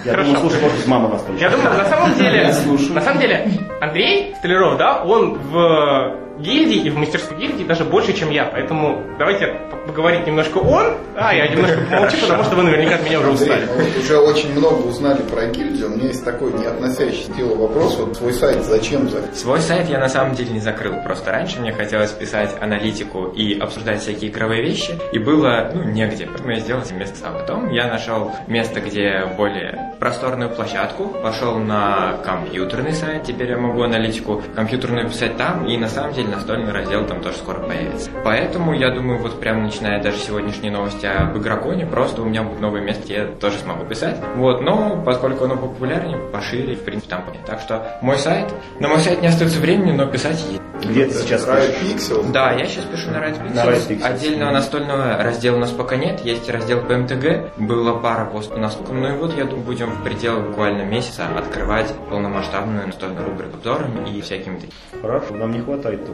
Я 0.08 0.14
Хорошо. 0.14 0.32
думаю, 0.32 0.40
слушает, 0.50 0.62
может 0.72 0.86
мама 0.86 1.08
настольщик. 1.10 1.42
Я 1.42 1.50
думаю, 1.50 1.76
на 1.76 1.84
самом 1.84 2.14
деле, 2.14 2.46
на 2.94 3.00
самом 3.02 3.20
деле, 3.20 3.46
Андрей 3.80 4.34
Столяров, 4.38 4.78
да, 4.78 5.02
он 5.04 5.34
в 5.34 6.27
гильдии 6.38 6.86
и 6.86 6.90
в 6.90 6.96
мастерской 6.96 7.36
гильдии 7.36 7.64
даже 7.64 7.84
больше, 7.84 8.12
чем 8.12 8.30
я. 8.30 8.44
Поэтому 8.44 9.02
давайте 9.18 9.60
поговорить 9.86 10.26
немножко 10.26 10.58
он, 10.58 10.94
а 11.16 11.34
я 11.34 11.48
немножко 11.48 11.78
помолчу, 11.90 12.16
потому 12.20 12.44
что 12.44 12.56
вы 12.56 12.62
наверняка 12.62 12.96
от 12.96 13.04
меня 13.04 13.20
уже 13.20 13.30
устали. 13.30 13.68
Уже 13.98 14.18
очень 14.18 14.52
много 14.52 14.86
узнали 14.86 15.22
про 15.22 15.46
гильдию. 15.46 15.88
У 15.88 15.96
меня 15.96 16.08
есть 16.08 16.24
такой 16.24 16.52
не 16.52 16.66
относящийся 16.66 17.32
к 17.32 17.36
делу 17.36 17.56
вопрос. 17.56 17.96
Вот 17.96 18.16
свой 18.16 18.32
сайт 18.32 18.64
зачем 18.64 19.08
закрыть? 19.08 19.36
Свой 19.36 19.60
сайт 19.60 19.88
я 19.88 19.98
на 19.98 20.08
самом 20.08 20.34
деле 20.34 20.50
не 20.50 20.60
закрыл. 20.60 20.94
Просто 21.02 21.32
раньше 21.32 21.60
мне 21.60 21.72
хотелось 21.72 22.10
писать 22.10 22.54
аналитику 22.60 23.26
и 23.28 23.58
обсуждать 23.58 24.02
всякие 24.02 24.30
игровые 24.30 24.62
вещи, 24.62 24.98
и 25.12 25.18
было 25.18 25.70
ну, 25.74 25.84
негде. 25.84 26.26
Поэтому 26.26 26.50
я 26.50 26.60
сделал 26.60 26.84
себе 26.84 27.00
место 27.00 27.18
сам. 27.18 27.34
Потом 27.34 27.70
я 27.70 27.86
нашел 27.86 28.32
место, 28.46 28.80
где 28.80 29.24
более 29.36 29.94
просторную 29.98 30.50
площадку, 30.50 31.08
пошел 31.08 31.58
на 31.58 32.18
компьютерный 32.24 32.92
сайт, 32.92 33.24
теперь 33.24 33.50
я 33.50 33.58
могу 33.58 33.82
аналитику 33.82 34.42
компьютерную 34.54 35.08
писать 35.08 35.36
там, 35.36 35.66
и 35.66 35.76
на 35.76 35.88
самом 35.88 36.12
деле 36.12 36.27
настольный 36.28 36.72
раздел 36.72 37.06
там 37.06 37.20
тоже 37.20 37.36
скоро 37.36 37.60
появится. 37.60 38.10
Поэтому 38.24 38.74
я 38.74 38.90
думаю, 38.90 39.18
вот 39.20 39.40
прямо 39.40 39.62
начиная 39.62 40.02
даже 40.02 40.18
сегодняшние 40.18 40.72
новости 40.72 41.06
об 41.06 41.36
игроконе, 41.36 41.86
просто 41.86 42.22
у 42.22 42.24
меня 42.24 42.42
будет 42.42 42.60
новое 42.60 42.80
место, 42.80 43.04
где 43.04 43.14
я 43.14 43.26
тоже 43.26 43.58
смогу 43.58 43.84
писать. 43.84 44.16
Вот, 44.36 44.60
но 44.60 45.02
поскольку 45.04 45.44
оно 45.44 45.56
популярнее, 45.56 46.18
пошире, 46.32 46.74
в 46.76 46.84
принципе, 46.84 47.10
там 47.10 47.24
понятно. 47.24 47.46
Так 47.46 47.60
что 47.60 47.98
мой 48.02 48.18
сайт, 48.18 48.52
на 48.80 48.88
мой 48.88 48.98
сайт 48.98 49.20
не 49.22 49.28
остается 49.28 49.60
времени, 49.60 49.92
но 49.92 50.06
писать 50.06 50.42
есть. 50.50 50.62
Где 50.84 51.06
ты 51.06 51.14
сейчас 51.14 51.44
пишешь? 51.44 52.30
Да, 52.32 52.52
я 52.52 52.64
сейчас 52.66 52.84
пишу 52.84 53.10
на 53.10 53.16
Riot 53.16 53.42
Pixels. 53.42 53.54
На 53.54 53.64
Riot 53.64 53.88
Pixels. 53.88 54.04
Отдельного 54.04 54.50
настольного 54.52 55.22
раздела 55.22 55.56
у 55.56 55.58
нас 55.58 55.70
пока 55.70 55.96
нет. 55.96 56.20
Есть 56.20 56.48
раздел 56.48 56.82
по 56.82 56.96
МТГ. 56.96 57.58
Была 57.58 57.94
пара 57.94 58.26
постов 58.26 58.58
на 58.58 58.70
сколько. 58.70 58.92
Ну 58.92 59.08
и 59.08 59.18
вот, 59.18 59.36
я 59.36 59.44
думаю, 59.44 59.64
будем 59.64 59.90
в 59.90 60.04
пределах 60.04 60.46
буквально 60.46 60.82
месяца 60.82 61.26
открывать 61.36 61.92
полномасштабную 62.08 62.86
настольную 62.86 63.26
рубрику 63.26 63.56
обзорами 63.56 64.08
и 64.08 64.20
всякими 64.20 64.54
такими. 64.54 64.72
Хорошо, 65.02 65.34
нам 65.34 65.52
не 65.52 65.60
хватает 65.60 66.06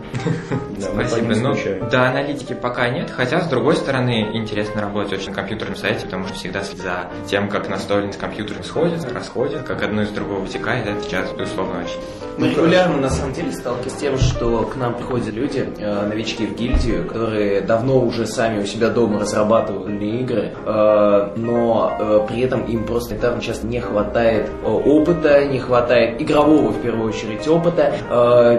Спасибо. 0.80 1.34
Ну, 1.34 1.54
до 1.90 2.08
аналитики 2.08 2.52
пока 2.52 2.88
нет, 2.88 3.11
хотя, 3.11 3.40
с 3.40 3.49
другой 3.49 3.76
стороны, 3.76 4.30
интересно 4.34 4.80
работать 4.80 5.12
очень 5.12 5.30
на 5.30 5.34
компьютерном 5.34 5.76
сайте, 5.76 6.04
потому 6.06 6.26
что 6.26 6.34
всегда 6.34 6.62
за 6.62 7.08
тем, 7.26 7.49
как 7.49 7.68
настольный 7.68 8.12
с 8.12 8.16
компьютером 8.16 8.64
сходят, 8.64 9.11
расходят, 9.12 9.62
как 9.62 9.82
одно 9.82 10.02
из 10.02 10.11
другого 10.11 10.40
вытекает, 10.40 10.87
это 10.87 11.02
сейчас, 11.02 11.32
безусловно, 11.32 11.80
очень. 11.80 12.00
Мы 12.38 12.50
регулярно, 12.50 12.99
на 12.99 13.11
самом 13.11 13.32
деле, 13.32 13.52
сталкиваемся 13.52 13.96
с 13.96 14.00
тем, 14.00 14.18
что 14.18 14.62
к 14.64 14.76
нам 14.76 14.94
приходят 14.94 15.32
люди, 15.32 15.68
э, 15.78 16.06
новички 16.06 16.46
в 16.46 16.56
гильдию, 16.56 17.06
которые 17.06 17.61
давно 17.61 18.00
уже 18.00 18.26
сами 18.26 18.62
у 18.62 18.66
себя 18.66 18.90
дома 18.90 19.20
разрабатывали 19.20 20.04
игры, 20.20 20.52
э, 20.66 21.32
но 21.37 21.96
э, 21.99 22.26
при 22.28 22.40
этом 22.40 22.64
им 22.64 22.84
просто 22.84 23.14
элементарно 23.14 23.40
часто 23.40 23.66
не 23.66 23.80
хватает 23.80 24.50
опыта, 24.64 25.44
не 25.44 25.58
хватает 25.58 26.20
игрового, 26.20 26.70
в 26.70 26.80
первую 26.80 27.08
очередь, 27.08 27.46
опыта, 27.49 27.92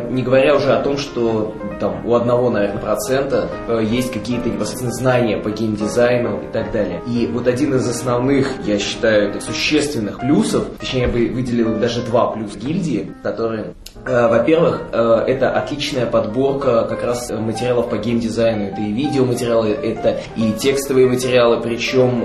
не 0.10 0.24
говоря 0.24 0.56
уже 0.56 0.74
о 0.74 0.82
том, 0.82 0.98
что 0.98 1.35
там 1.80 2.06
у 2.06 2.16
одного, 2.16 2.50
наверное, 2.50 2.82
процента 2.82 3.50
э, 3.68 3.84
есть 3.84 4.12
какие-то 4.12 4.50
непосредственно 4.50 4.92
знания 4.92 5.38
по 5.38 5.50
геймдизайну 5.50 6.42
и 6.44 6.52
так 6.52 6.72
далее. 6.72 7.02
И 7.08 7.28
вот 7.28 7.48
один 7.48 7.76
из 7.76 7.88
основных, 7.88 8.48
я 8.66 8.80
считаю, 8.80 9.40
существенных 9.42 10.20
плюсов, 10.20 10.66
точнее, 10.80 11.02
я 11.02 11.08
бы 11.08 11.28
выделил 11.34 11.78
даже 11.78 12.02
два 12.02 12.28
плюса 12.28 12.58
гильдии, 12.58 13.14
которые 13.24 13.74
Во-первых, 14.06 14.82
э, 14.92 15.24
это 15.28 15.50
отличная 15.50 16.06
подборка 16.06 16.84
как 16.84 17.04
раз 17.04 17.32
материалов 17.32 17.90
по 17.90 17.98
геймдизайну. 17.98 18.66
Это 18.68 18.80
и 18.82 18.92
видеоматериалы, 18.92 19.70
это 19.70 20.20
и 20.36 20.52
текстовые 20.52 21.08
материалы, 21.08 21.60
причем 21.62 22.24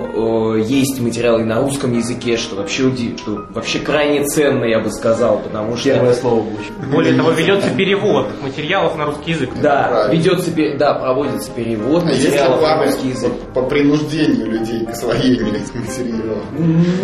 э, 0.57 0.61
есть 0.61 1.01
материалы 1.01 1.41
и 1.41 1.45
на 1.45 1.61
русском 1.61 1.97
языке, 1.97 2.37
что 2.37 2.57
вообще, 2.57 2.83
уди- 2.85 3.17
что 3.17 3.47
вообще 3.55 3.79
крайне 3.79 4.25
ценно, 4.27 4.65
я 4.65 4.81
бы 4.81 4.91
сказал, 4.91 5.39
потому 5.39 5.77
что... 5.77 5.91
Первое 5.95 6.13
слово 6.13 6.43
будет. 6.43 6.91
Более 6.93 7.15
того, 7.15 7.31
ведется 7.31 7.71
перевод 7.75 8.27
материалов 8.43 8.97
на 8.99 9.07
русский 9.07 9.31
язык. 9.33 9.51
Да, 9.63 9.89
Правильно. 9.89 10.13
ведется, 10.21 10.51
да, 10.79 10.95
проводится 10.95 11.51
перевод 11.51 12.03
А 12.03 12.07
материалов 12.07 12.61
на 12.61 12.85
русский 12.85 13.09
язык. 13.09 13.33
по, 13.55 13.63
по 13.63 13.69
принуждению 13.69 14.47
людей 14.51 14.85
к 14.85 14.91
освоению 14.91 15.49
этих 15.55 15.75
материалов? 15.75 16.43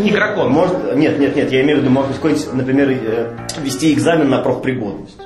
Игрокон. 0.04 0.50
Может, 0.52 0.97
нет, 0.97 1.18
нет, 1.18 1.35
нет, 1.35 1.50
я 1.50 1.62
имею 1.62 1.78
в 1.78 1.80
виду, 1.83 1.90
может 1.90 2.09
быть, 2.11 2.16
какой-нибудь, 2.18 2.52
например, 2.52 2.90
э, 2.90 3.37
вести 3.62 3.92
экзамен 3.95 4.28
на 4.28 4.38
профпригодность. 4.66 5.18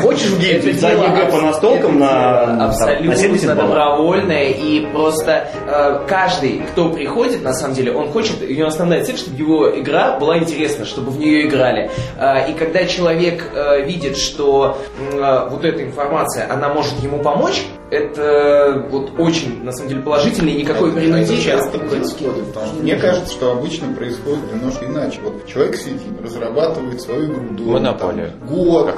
Хочешь 0.00 0.32
Это 0.40 0.78
за 0.78 0.92
ЕГЭ 0.92 1.30
по 1.30 1.40
настолкам 1.40 1.98
на, 1.98 2.46
там, 2.46 2.62
абсолютно 2.62 3.10
на 3.10 3.16
70 3.16 3.46
баллов? 3.46 3.68
добровольное 3.68 4.48
и 4.50 4.86
просто 4.86 5.48
э, 5.66 6.06
каждый, 6.08 6.62
кто 6.72 6.90
приходит, 6.90 7.42
на 7.42 7.52
самом 7.52 7.74
деле, 7.74 7.92
он 7.92 8.10
хочет, 8.10 8.40
у 8.40 8.52
него 8.52 8.68
основная 8.68 9.04
цель, 9.04 9.18
чтобы 9.18 9.36
его 9.36 9.78
игра 9.78 10.18
была 10.18 10.38
интересна, 10.38 10.84
чтобы 10.84 11.10
в 11.10 11.18
нее 11.18 11.46
играли. 11.46 11.90
Э, 12.18 12.50
и 12.50 12.54
когда 12.54 12.86
человек 12.86 13.50
э, 13.52 13.84
видит, 13.84 14.16
что 14.16 14.78
э, 14.98 15.48
вот 15.50 15.64
эта 15.64 15.82
информация, 15.82 16.50
она 16.50 16.72
может 16.72 16.94
ему 17.02 17.18
помочь, 17.18 17.64
это 17.94 18.86
вот 18.90 19.12
очень, 19.18 19.62
на 19.64 19.72
самом 19.72 19.88
деле, 19.88 20.02
положительно 20.02 20.48
и 20.48 20.54
никакой 20.62 20.90
Это- 20.90 21.16
это 21.18 21.42
часто 21.42 21.78
происходит, 21.78 22.46
потому 22.48 22.66
что 22.66 22.82
мне 22.82 22.96
кажется, 22.96 23.32
что 23.32 23.52
обычно 23.52 23.94
происходит 23.94 24.52
немножко 24.52 24.86
иначе. 24.86 25.20
Вот 25.22 25.46
человек 25.46 25.76
сидит, 25.76 26.00
разрабатывает 26.22 27.00
свою 27.00 27.26
игру 27.26 27.48
дома, 27.50 27.72
Монополию. 27.74 28.32
там, 28.40 28.48
год, 28.48 28.94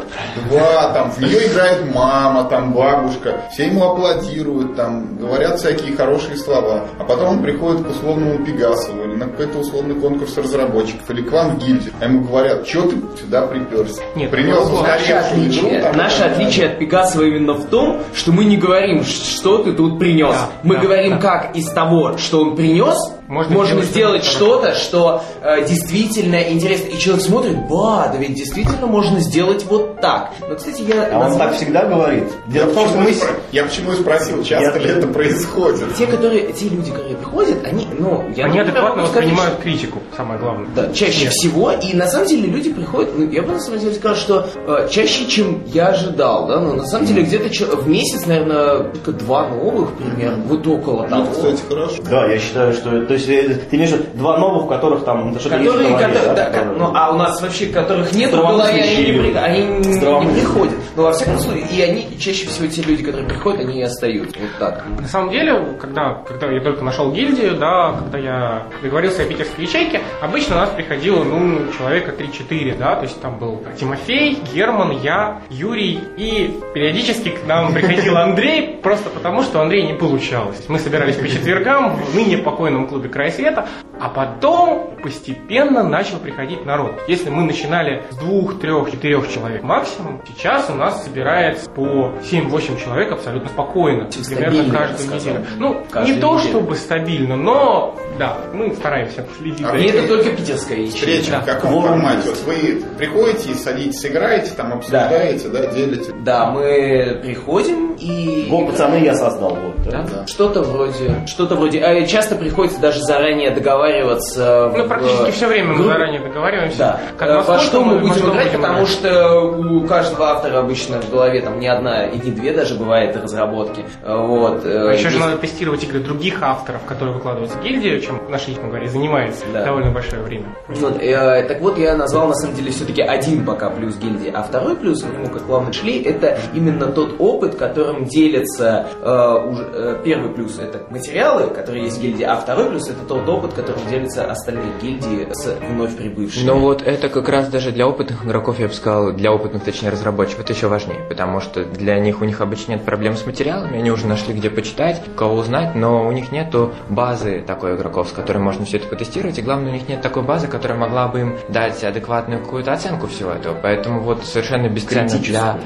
два, 0.50 0.92
там, 0.92 1.10
в 1.10 1.20
нее 1.20 1.46
играет 1.46 1.94
мама, 1.94 2.44
там, 2.48 2.72
бабушка, 2.72 3.42
все 3.52 3.66
ему 3.66 3.84
аплодируют, 3.84 4.76
там, 4.76 5.16
говорят 5.18 5.58
всякие 5.58 5.94
хорошие 5.96 6.36
слова, 6.36 6.84
а 6.98 7.04
потом 7.04 7.38
он 7.38 7.42
приходит 7.42 7.86
к 7.86 7.90
условному 7.90 8.44
Пегасову 8.44 9.04
или 9.04 9.14
на 9.16 9.26
какой-то 9.26 9.58
условный 9.58 9.94
конкурс 9.94 10.36
разработчиков, 10.38 11.10
или 11.10 11.22
к 11.22 11.32
вам 11.32 11.56
в 11.56 11.64
гильдию, 11.64 11.92
а 12.00 12.04
ему 12.04 12.22
говорят, 12.24 12.66
что 12.66 12.82
ты 12.82 12.96
сюда 13.20 13.46
приперся? 13.46 14.02
Нет, 14.14 14.30
Принес 14.30 14.68
ну, 14.68 14.82
Наше 14.82 15.12
отличие, 15.12 15.60
игру, 15.78 15.82
там, 15.82 15.96
наше 15.96 16.16
и 16.16 16.20
так 16.20 16.32
отличие 16.32 16.66
от 16.66 16.78
Пегасова 16.78 17.22
именно 17.24 17.54
в 17.54 17.64
том, 17.66 18.00
что 18.14 18.32
мы 18.32 18.44
не 18.44 18.56
говорим, 18.56 18.85
ш- 19.04 19.38
что 19.38 19.58
ты 19.58 19.72
тут 19.72 19.98
принес. 19.98 20.34
Да, 20.34 20.48
мы 20.62 20.74
да, 20.76 20.80
говорим, 20.82 21.10
да. 21.12 21.18
как 21.18 21.56
из 21.56 21.68
того, 21.70 22.16
что 22.18 22.40
он 22.42 22.56
принес, 22.56 22.96
Можно 23.28 23.54
можно, 23.56 23.82
сделать 23.82 24.24
что-то 24.24 24.74
что 24.74 25.22
э, 25.42 25.66
действительно 25.66 26.36
интересно. 26.42 26.88
И 26.88 26.98
человек 26.98 27.24
смотрит, 27.24 27.56
ба, 27.68 28.08
да 28.12 28.18
ведь 28.18 28.34
действительно 28.34 28.86
можно 28.86 29.20
сделать 29.20 29.64
вот 29.68 30.00
так. 30.00 30.32
Но, 30.48 30.54
кстати, 30.54 30.82
я... 30.82 31.08
А 31.12 31.18
он 31.26 31.32
на- 31.32 31.38
так 31.38 31.56
всегда 31.56 31.86
говорит. 31.86 32.24
Я 32.48 32.52
Дело 32.52 32.70
в 32.70 32.74
том, 32.74 32.88
что 32.88 32.98
мы... 32.98 33.14
я 33.52 33.64
почему 33.64 33.92
и 33.92 33.96
спросил, 33.96 34.42
часто 34.44 34.78
Я- 34.78 34.84
ли 34.84 34.90
это 34.92 35.08
происходит? 35.08 35.94
Те, 35.96 36.06
которые, 36.06 36.52
те 36.52 36.68
люди, 36.68 36.90
которые 36.90 37.16
приходят, 37.16 37.64
они, 37.64 37.86
ну, 37.98 38.24
я 38.36 38.46
Они 38.46 38.60
адекватно 38.60 38.96
могу 38.96 39.06
сказать, 39.08 39.24
воспринимают 39.24 39.58
критику, 39.60 39.98
самое 40.16 40.38
главное. 40.38 40.68
Да, 40.76 40.92
чаще 40.92 41.28
всего, 41.28 41.72
и 41.72 41.94
на 41.94 42.06
самом 42.06 42.26
деле 42.28 42.48
люди 42.48 42.72
приходят, 42.72 43.10
ну, 43.16 43.28
я 43.30 43.42
бы 43.42 43.52
на 43.54 43.60
самом 43.60 43.80
деле 43.80 43.94
сказал, 43.94 44.16
что 44.16 44.48
э, 44.54 44.88
чаще, 44.90 45.26
чем 45.26 45.62
я 45.66 45.88
ожидал, 45.88 46.46
да, 46.46 46.60
но 46.60 46.74
на 46.74 46.86
самом 46.86 47.06
деле 47.06 47.22
где-то 47.22 47.46
в 47.76 47.88
месяц, 47.88 48.26
наверное, 48.26 48.84
только 48.84 49.12
два 49.12 49.48
новых 49.48 49.94
примерно, 49.94 50.42
вот 50.46 50.66
около 50.66 51.08
того. 51.08 51.24
Ну, 51.24 51.30
кстати, 51.32 51.62
хорошо. 51.68 52.02
Да, 52.08 52.26
я 52.26 52.38
считаю, 52.38 52.72
что... 52.72 53.04
То 53.06 53.14
есть 53.16 53.28
э, 53.28 53.54
ты 53.70 53.76
имеешь 53.76 53.90
в 53.90 53.94
виду 53.94 54.04
два 54.14 54.38
новых, 54.38 54.64
в 54.64 54.68
которых 54.68 55.04
там 55.04 55.32
ну, 55.32 55.38
что-то 55.40 55.56
есть 55.56 55.66
Которые, 55.70 55.92
которые- 55.96 56.34
да, 56.34 56.44
которые- 56.50 56.78
ну, 56.78 56.90
а 56.94 57.10
у 57.12 57.16
нас 57.16 57.40
вообще, 57.42 57.66
которых 57.66 58.12
нет 58.12 58.30
голове, 58.30 58.54
Здравомыслящие 58.54 59.34
они, 59.34 59.62
не, 59.62 60.06
они 60.06 60.26
не- 60.26 60.34
приходят. 60.40 60.74
Но 60.96 61.02
во 61.04 61.12
всяком 61.12 61.38
случае, 61.38 61.64
и 61.76 61.82
они, 61.82 62.06
чаще 62.18 62.46
всего 62.46 62.66
те 62.68 62.82
люди, 62.82 63.02
которые 63.02 63.28
приходят, 63.28 63.60
они 63.60 63.80
и 63.80 63.82
остаются. 63.82 64.36
Вот 64.38 64.50
так. 64.58 64.84
На 65.00 65.08
самом 65.08 65.30
деле, 65.30 65.76
когда, 65.80 66.22
когда 66.26 66.50
я 66.50 66.60
только 66.60 66.82
нашел 66.84 67.12
гильдию, 67.12 67.56
да, 67.56 67.92
когда 67.98 68.18
я 68.18 68.62
договорился 68.82 69.22
о 69.22 69.26
питерской 69.26 69.64
ячейке, 69.64 70.00
обычно 70.22 70.56
у 70.56 70.58
нас 70.58 70.70
приходило, 70.70 71.22
ну, 71.24 71.70
человека 71.76 72.12
3-4, 72.12 72.76
да, 72.78 72.96
то 72.96 73.02
есть 73.02 73.20
там 73.20 73.38
был 73.38 73.62
Тимофей, 73.78 74.38
Герман, 74.54 74.90
я, 75.02 75.42
Юрий, 75.50 76.00
и 76.16 76.58
периодически 76.74 77.30
к 77.30 77.46
нам 77.46 77.72
приходил 77.72 78.16
Андрей, 78.16 78.78
просто 78.82 79.10
потому, 79.10 79.42
что 79.42 79.58
у 79.58 79.62
Андрея 79.62 79.86
не 79.86 79.94
получалось. 79.94 80.62
Мы 80.68 80.78
собирались 80.78 81.16
по 81.16 81.28
четвергам 81.28 81.96
в 81.96 82.14
ныне 82.14 82.38
покойном 82.38 82.86
клубе 82.86 83.05
«Край 83.08 83.30
света», 83.32 83.66
а 84.00 84.08
потом 84.08 84.96
постепенно 85.02 85.82
начал 85.82 86.18
приходить 86.18 86.64
народ. 86.66 86.92
Если 87.08 87.30
мы 87.30 87.44
начинали 87.44 88.02
с 88.10 88.16
двух, 88.16 88.60
трех, 88.60 88.90
четырех 88.90 89.30
человек 89.32 89.62
максимум, 89.62 90.20
сейчас 90.26 90.68
у 90.70 90.74
нас 90.74 91.04
собирается 91.04 91.70
по 91.70 92.12
7-8 92.22 92.82
человек 92.82 93.12
абсолютно 93.12 93.48
спокойно. 93.48 94.10
Стабильно, 94.10 94.46
Примерно 94.50 94.78
каждую 94.78 95.14
неделю. 95.14 95.44
Ну, 95.58 95.82
Каждую 95.90 96.14
не 96.16 96.20
то 96.20 96.34
неделю. 96.34 96.48
чтобы 96.50 96.76
стабильно, 96.76 97.36
но 97.36 97.96
да, 98.18 98.36
мы 98.52 98.74
стараемся 98.74 99.24
следить 99.38 99.64
А 99.64 99.70
за 99.70 99.76
И 99.78 99.84
этим. 99.84 99.98
это 99.98 100.08
только 100.08 100.30
питерская 100.36 100.78
ячейка. 100.78 100.96
Встреча 100.98 101.30
Да. 101.32 101.40
в 101.40 101.44
каком 101.46 101.82
формате? 101.82 102.28
Вот 102.28 102.42
вы 102.46 102.82
приходите, 102.98 103.54
садитесь, 103.54 104.04
играете, 104.06 104.52
там 104.56 104.72
обсуждаете, 104.72 105.48
да, 105.48 105.66
делите. 105.66 106.12
Да, 106.24 106.50
мы 106.50 107.20
приходим 107.22 107.95
и... 107.98 108.46
Вот, 108.50 108.70
пацаны, 108.70 108.96
я 108.96 109.14
создал. 109.14 109.50
Вот, 109.56 109.82
да. 109.84 110.02
Да. 110.10 110.26
Что-то 110.26 110.62
вроде, 110.62 111.26
что-то 111.26 111.54
вроде. 111.56 111.80
А 111.80 112.06
часто 112.06 112.34
приходится 112.36 112.80
даже 112.80 113.00
заранее 113.00 113.50
договариваться. 113.50 114.72
Ну, 114.76 114.84
в, 114.84 114.88
практически 114.88 115.28
э, 115.28 115.32
все 115.32 115.46
время 115.46 115.74
мы 115.74 115.84
заранее 115.84 116.20
договариваемся. 116.20 116.78
Да. 116.78 117.00
Как, 117.16 117.28
Э, 117.28 117.36
во 117.38 117.42
сколько 117.42 117.60
что 117.62 117.80
мы 117.84 117.98
будем 117.98 118.30
играть, 118.30 118.46
будем 118.48 118.60
потому 118.60 118.74
играть. 118.78 118.88
что 118.88 119.40
у 119.40 119.86
каждого 119.86 120.26
автора 120.30 120.58
обычно 120.60 121.00
в 121.00 121.10
голове 121.10 121.40
там 121.42 121.58
не 121.58 121.68
одна 121.68 122.06
и 122.06 122.18
не 122.18 122.30
две 122.30 122.52
даже 122.52 122.74
бывает 122.74 123.16
разработки. 123.16 123.84
Э, 124.02 124.16
Вот. 124.16 124.64
э, 124.64 124.88
А 124.88 124.92
еще 124.92 125.08
же 125.10 125.16
есть- 125.16 125.20
надо 125.26 125.38
тестировать 125.38 125.84
игры 125.84 126.00
других 126.00 126.42
авторов, 126.42 126.82
которые 126.86 127.14
выкладываются 127.14 127.58
в 127.58 127.62
гильдию, 127.62 128.00
чем 128.00 128.20
наш 128.28 128.46
личный 128.48 128.68
говорит, 128.68 128.90
занимается 128.90 129.44
Да. 129.52 129.64
довольно 129.64 129.90
большое 129.90 130.22
время. 130.22 130.46
Вот, 130.68 131.00
э, 131.02 131.44
так 131.48 131.60
вот, 131.60 131.78
я 131.78 131.96
назвал 131.96 132.28
на 132.28 132.34
самом 132.34 132.54
деле 132.54 132.70
все-таки 132.70 133.02
один 133.02 133.44
пока 133.44 133.70
плюс 133.70 133.96
гильдии, 133.96 134.30
а 134.32 134.42
второй 134.42 134.76
плюс, 134.76 135.02
к 135.02 135.06
нему 135.12 135.28
как 135.28 135.42
плавно 135.42 135.72
шли, 135.72 136.02
это 136.02 136.38
именно 136.54 136.86
тот 136.86 137.16
опыт, 137.18 137.54
которым 137.86 138.04
делится 138.04 138.86
э, 139.00 139.48
уже, 139.48 139.62
э, 139.72 140.00
первый 140.04 140.32
плюс 140.32 140.58
это 140.58 140.82
материалы, 140.90 141.48
которые 141.48 141.84
есть 141.84 141.98
в 141.98 142.02
гильдии, 142.02 142.24
а 142.24 142.36
второй 142.36 142.70
плюс 142.70 142.88
это 142.88 143.04
тот 143.06 143.28
опыт, 143.28 143.52
которым 143.54 143.86
делятся 143.88 144.28
остальные 144.30 144.72
гильдии 144.82 145.28
с 145.32 145.56
вновь 145.70 145.96
прибывшими. 145.96 146.44
Но 146.44 146.58
вот 146.58 146.82
это 146.82 147.08
как 147.08 147.28
раз 147.28 147.48
даже 147.48 147.70
для 147.70 147.86
опытных 147.86 148.24
игроков, 148.24 148.58
я 148.58 148.68
бы 148.68 148.74
сказал, 148.74 149.12
для 149.12 149.32
опытных, 149.32 149.62
точнее, 149.62 149.90
разработчиков, 149.90 150.44
это 150.44 150.52
еще 150.52 150.66
важнее, 150.66 151.00
потому 151.08 151.40
что 151.40 151.64
для 151.64 151.98
них 152.00 152.20
у 152.20 152.24
них 152.24 152.40
обычно 152.40 152.72
нет 152.72 152.84
проблем 152.84 153.16
с 153.16 153.24
материалами, 153.24 153.78
они 153.78 153.90
уже 153.90 154.06
нашли 154.06 154.34
где 154.34 154.50
почитать, 154.50 155.00
кого 155.16 155.36
узнать, 155.36 155.74
но 155.74 156.06
у 156.06 156.12
них 156.12 156.32
нету 156.32 156.72
базы 156.88 157.42
такой 157.46 157.76
игроков, 157.76 158.08
с 158.08 158.12
которой 158.12 158.38
можно 158.38 158.64
все 158.64 158.78
это 158.78 158.88
потестировать, 158.88 159.38
и 159.38 159.42
главное, 159.42 159.70
у 159.70 159.74
них 159.74 159.88
нет 159.88 160.00
такой 160.00 160.24
базы, 160.24 160.48
которая 160.48 160.78
могла 160.78 161.08
бы 161.08 161.20
им 161.20 161.36
дать 161.48 161.82
адекватную 161.84 162.42
какую-то 162.42 162.72
оценку 162.72 163.06
всего 163.06 163.30
этого, 163.30 163.56
поэтому 163.60 164.00
вот 164.00 164.24
совершенно 164.24 164.68
бесценно 164.68 165.18
для 165.18 165.58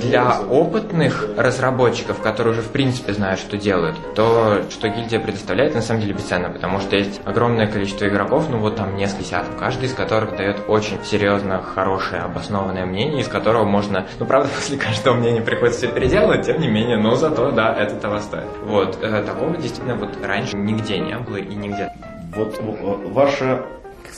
для 0.00 0.40
опытных 0.40 1.27
разработчиков, 1.36 2.20
которые 2.20 2.52
уже 2.52 2.62
в 2.62 2.70
принципе 2.70 3.12
знают, 3.12 3.40
что 3.40 3.56
делают, 3.56 3.96
то, 4.14 4.62
что 4.70 4.88
гильдия 4.88 5.20
предоставляет, 5.20 5.74
на 5.74 5.82
самом 5.82 6.00
деле 6.00 6.14
бесценно, 6.14 6.50
потому 6.50 6.80
что 6.80 6.96
есть 6.96 7.20
огромное 7.24 7.66
количество 7.66 8.06
игроков, 8.08 8.48
ну 8.50 8.58
вот 8.58 8.76
там 8.76 8.96
несколько 8.96 9.24
десятков, 9.24 9.56
каждый 9.56 9.86
из 9.86 9.94
которых 9.94 10.36
дает 10.36 10.64
очень 10.68 10.98
серьезно 11.04 11.62
хорошее, 11.62 12.22
обоснованное 12.22 12.86
мнение, 12.86 13.20
из 13.20 13.28
которого 13.28 13.64
можно, 13.64 14.06
ну 14.18 14.26
правда, 14.26 14.48
после 14.56 14.78
каждого 14.78 15.14
мнения 15.14 15.40
приходится 15.40 15.80
все 15.80 15.88
переделывать, 15.88 16.46
тем 16.46 16.60
не 16.60 16.68
менее, 16.68 16.96
но 16.96 17.14
зато, 17.16 17.50
да, 17.50 17.74
это 17.74 17.96
того 17.96 18.18
стоит. 18.20 18.48
Вот, 18.64 18.98
э, 19.02 19.22
такого 19.22 19.56
действительно 19.56 19.96
вот 19.96 20.18
раньше 20.24 20.56
нигде 20.56 20.98
не 20.98 21.16
было 21.18 21.36
и 21.36 21.54
нигде. 21.54 21.92
Вот 22.34 22.58
э, 22.58 23.08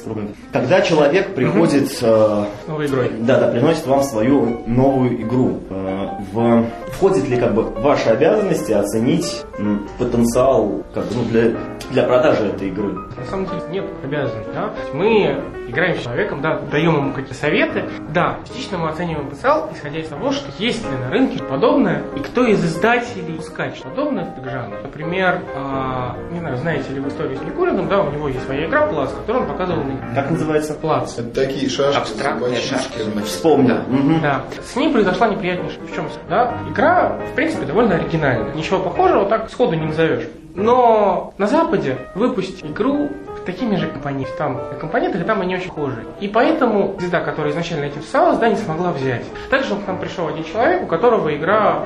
ваша 0.06 0.34
когда 0.52 0.80
человек 0.80 1.34
приходит... 1.34 1.98
Э, 2.02 2.44
Новой 2.66 2.86
игрой. 2.86 3.10
Да, 3.20 3.38
да, 3.40 3.48
приносит 3.48 3.86
вам 3.86 4.02
свою 4.02 4.62
новую 4.66 5.20
игру. 5.22 5.60
Э, 5.70 6.06
в, 6.32 6.66
входит 6.92 7.28
ли 7.28 7.36
как 7.36 7.54
бы 7.54 7.62
в 7.62 7.80
ваши 7.82 8.08
обязанности 8.08 8.72
оценить 8.72 9.44
м, 9.58 9.86
потенциал 9.98 10.82
как 10.94 11.04
бы, 11.06 11.14
ну, 11.16 11.24
для, 11.30 11.52
для 11.90 12.02
продажи 12.04 12.46
этой 12.46 12.68
игры? 12.68 12.92
На 12.92 13.24
самом 13.28 13.46
деле 13.46 13.62
нет 13.70 13.84
обязанностей. 14.02 14.52
Да? 14.54 14.70
Мы 14.94 15.42
играем 15.70 15.96
с 15.96 16.02
человеком, 16.02 16.40
да, 16.40 16.58
даем 16.70 16.96
ему 16.96 17.10
какие-то 17.12 17.34
советы. 17.34 17.84
Да, 18.12 18.38
частично 18.46 18.78
мы 18.78 18.90
оцениваем 18.90 19.28
потенциал, 19.28 19.70
исходя 19.74 19.98
из 19.98 20.08
того, 20.08 20.32
что 20.32 20.50
есть 20.58 20.84
ли 20.84 20.96
на 20.96 21.10
рынке 21.10 21.42
подобное, 21.42 22.02
и 22.16 22.20
кто 22.20 22.44
из 22.44 22.64
издателей 22.64 23.38
искать 23.38 23.80
подобное 23.82 24.34
в 24.36 24.48
жанре. 24.48 24.78
Например, 24.82 25.40
э, 25.54 26.32
не 26.32 26.40
знаю, 26.40 26.56
знаете 26.56 26.92
ли 26.92 27.00
вы 27.00 27.08
историю 27.08 27.38
с 27.38 27.42
Никулиным, 27.42 27.88
да, 27.88 28.02
у 28.02 28.10
него 28.10 28.28
есть 28.28 28.44
своя 28.44 28.66
игра 28.66 28.86
Плац, 28.86 29.12
которую 29.12 29.44
он 29.44 29.50
показывал 29.50 29.84
на 29.84 30.14
Как 30.14 30.30
называется? 30.30 30.74
Плац. 30.74 31.18
Это 31.18 31.30
такие 31.30 31.68
шашки. 31.68 31.98
Абстрактные 31.98 32.60
шашки. 32.60 32.98
Вспомнил. 33.24 33.78
Да. 34.22 34.44
С 34.62 34.76
ней 34.76 34.92
произошла 34.92 35.28
неприятнейшая. 35.28 35.84
В 35.86 35.94
чем 35.94 36.08
да? 36.28 36.58
Игра, 36.68 37.18
в 37.30 37.34
принципе, 37.34 37.66
довольно 37.66 37.96
оригинальная. 37.96 38.54
Ничего 38.54 38.80
похожего 38.80 39.26
так 39.26 39.50
сходу 39.50 39.74
не 39.76 39.86
назовешь. 39.86 40.24
Но 40.54 41.32
на 41.38 41.46
Западе 41.46 41.98
выпустить 42.14 42.64
игру 42.64 43.08
такими 43.44 43.76
же 43.76 43.88
компонентами. 43.88 44.36
Там 44.38 44.60
компоненты, 44.80 45.22
там 45.24 45.40
они 45.40 45.56
очень 45.56 45.68
похожи. 45.68 46.04
И 46.20 46.28
поэтому 46.28 46.96
звезда, 46.98 47.20
которая 47.20 47.52
изначально 47.52 47.84
этим 47.84 48.00
писалась, 48.00 48.38
да, 48.38 48.48
не 48.48 48.56
смогла 48.56 48.92
взять. 48.92 49.24
Также 49.50 49.74
к 49.76 49.86
нам 49.86 49.98
пришел 49.98 50.28
один 50.28 50.44
человек, 50.44 50.82
у 50.82 50.86
которого 50.86 51.34
игра 51.34 51.84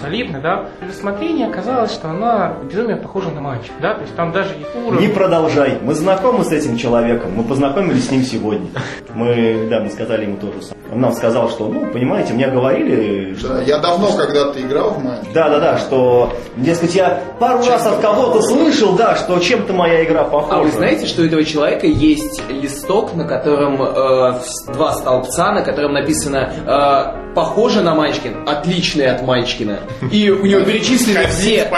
солидная, 0.00 0.40
да. 0.40 0.64
При 0.80 0.88
рассмотрении 0.88 1.46
оказалось, 1.46 1.92
что 1.92 2.10
она 2.10 2.54
безумие 2.64 2.96
похожа 2.96 3.30
на 3.30 3.40
мальчик, 3.40 3.72
да, 3.80 3.94
то 3.94 4.02
есть 4.02 4.14
там 4.16 4.32
даже 4.32 4.54
есть 4.54 4.74
уровень. 4.74 5.08
Не 5.08 5.08
продолжай. 5.08 5.78
Мы 5.82 5.94
знакомы 5.94 6.44
с 6.44 6.52
этим 6.52 6.76
человеком. 6.76 7.32
Мы 7.36 7.44
познакомились 7.44 8.08
с 8.08 8.10
ним 8.10 8.22
сегодня. 8.22 8.68
Мы, 9.14 9.68
да, 9.70 9.80
мы 9.80 9.90
сказали 9.90 10.24
ему 10.24 10.36
то 10.36 10.46
же 10.52 10.62
самое. 10.62 10.82
Он 10.92 11.00
нам 11.00 11.12
сказал, 11.12 11.48
что, 11.48 11.68
ну, 11.68 11.90
понимаете, 11.90 12.34
мне 12.34 12.48
говорили, 12.48 13.34
что... 13.34 13.48
Да, 13.48 13.62
я 13.62 13.78
давно 13.78 14.12
когда-то 14.12 14.60
играл 14.60 14.90
в 14.90 15.02
матч. 15.02 15.20
Да, 15.32 15.48
да, 15.48 15.58
да, 15.58 15.78
что, 15.78 16.34
дескать, 16.56 16.94
я 16.94 17.22
пару 17.40 17.64
раз 17.64 17.86
от 17.86 18.00
кого-то 18.00 18.42
слышал, 18.42 18.94
да, 18.94 19.16
что 19.16 19.38
чем-то 19.38 19.72
моя 19.72 20.04
игра 20.04 20.24
похожа. 20.24 20.60
А 20.60 20.62
вы 20.62 20.70
знаете, 20.70 21.06
что 21.06 21.22
у 21.22 21.24
этого 21.24 21.44
человека 21.44 21.86
есть 21.86 22.42
листок, 22.50 23.14
на 23.14 23.24
котором 23.24 23.80
э, 23.80 24.40
два 24.74 24.92
столбца, 24.92 25.52
на 25.52 25.62
котором 25.62 25.94
написано 25.94 26.52
э, 26.66 27.34
«Похоже 27.34 27.80
на 27.80 27.94
Манчкин, 27.94 28.46
отличный 28.46 29.06
от 29.06 29.22
Манчкина». 29.22 29.61
И 30.10 30.30
у 30.30 30.44
него 30.44 30.60
перечислены 30.62 31.26
все, 31.28 31.68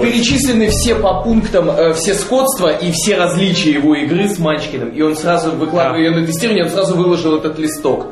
перечислены 0.00 0.68
все 0.68 0.94
по 0.94 1.22
пунктам, 1.22 1.70
э, 1.70 1.92
все 1.94 2.14
сходства 2.14 2.68
и 2.68 2.90
все 2.92 3.16
различия 3.16 3.72
его 3.72 3.94
игры 3.94 4.28
с 4.28 4.38
Манчкиным. 4.38 4.90
И 4.90 5.00
он 5.02 5.16
сразу, 5.16 5.52
выкладывая 5.52 6.00
ее 6.00 6.10
на 6.10 6.26
тестирование, 6.26 6.64
он 6.64 6.70
сразу 6.70 6.96
выложил 6.96 7.36
этот 7.36 7.58
листок. 7.58 8.06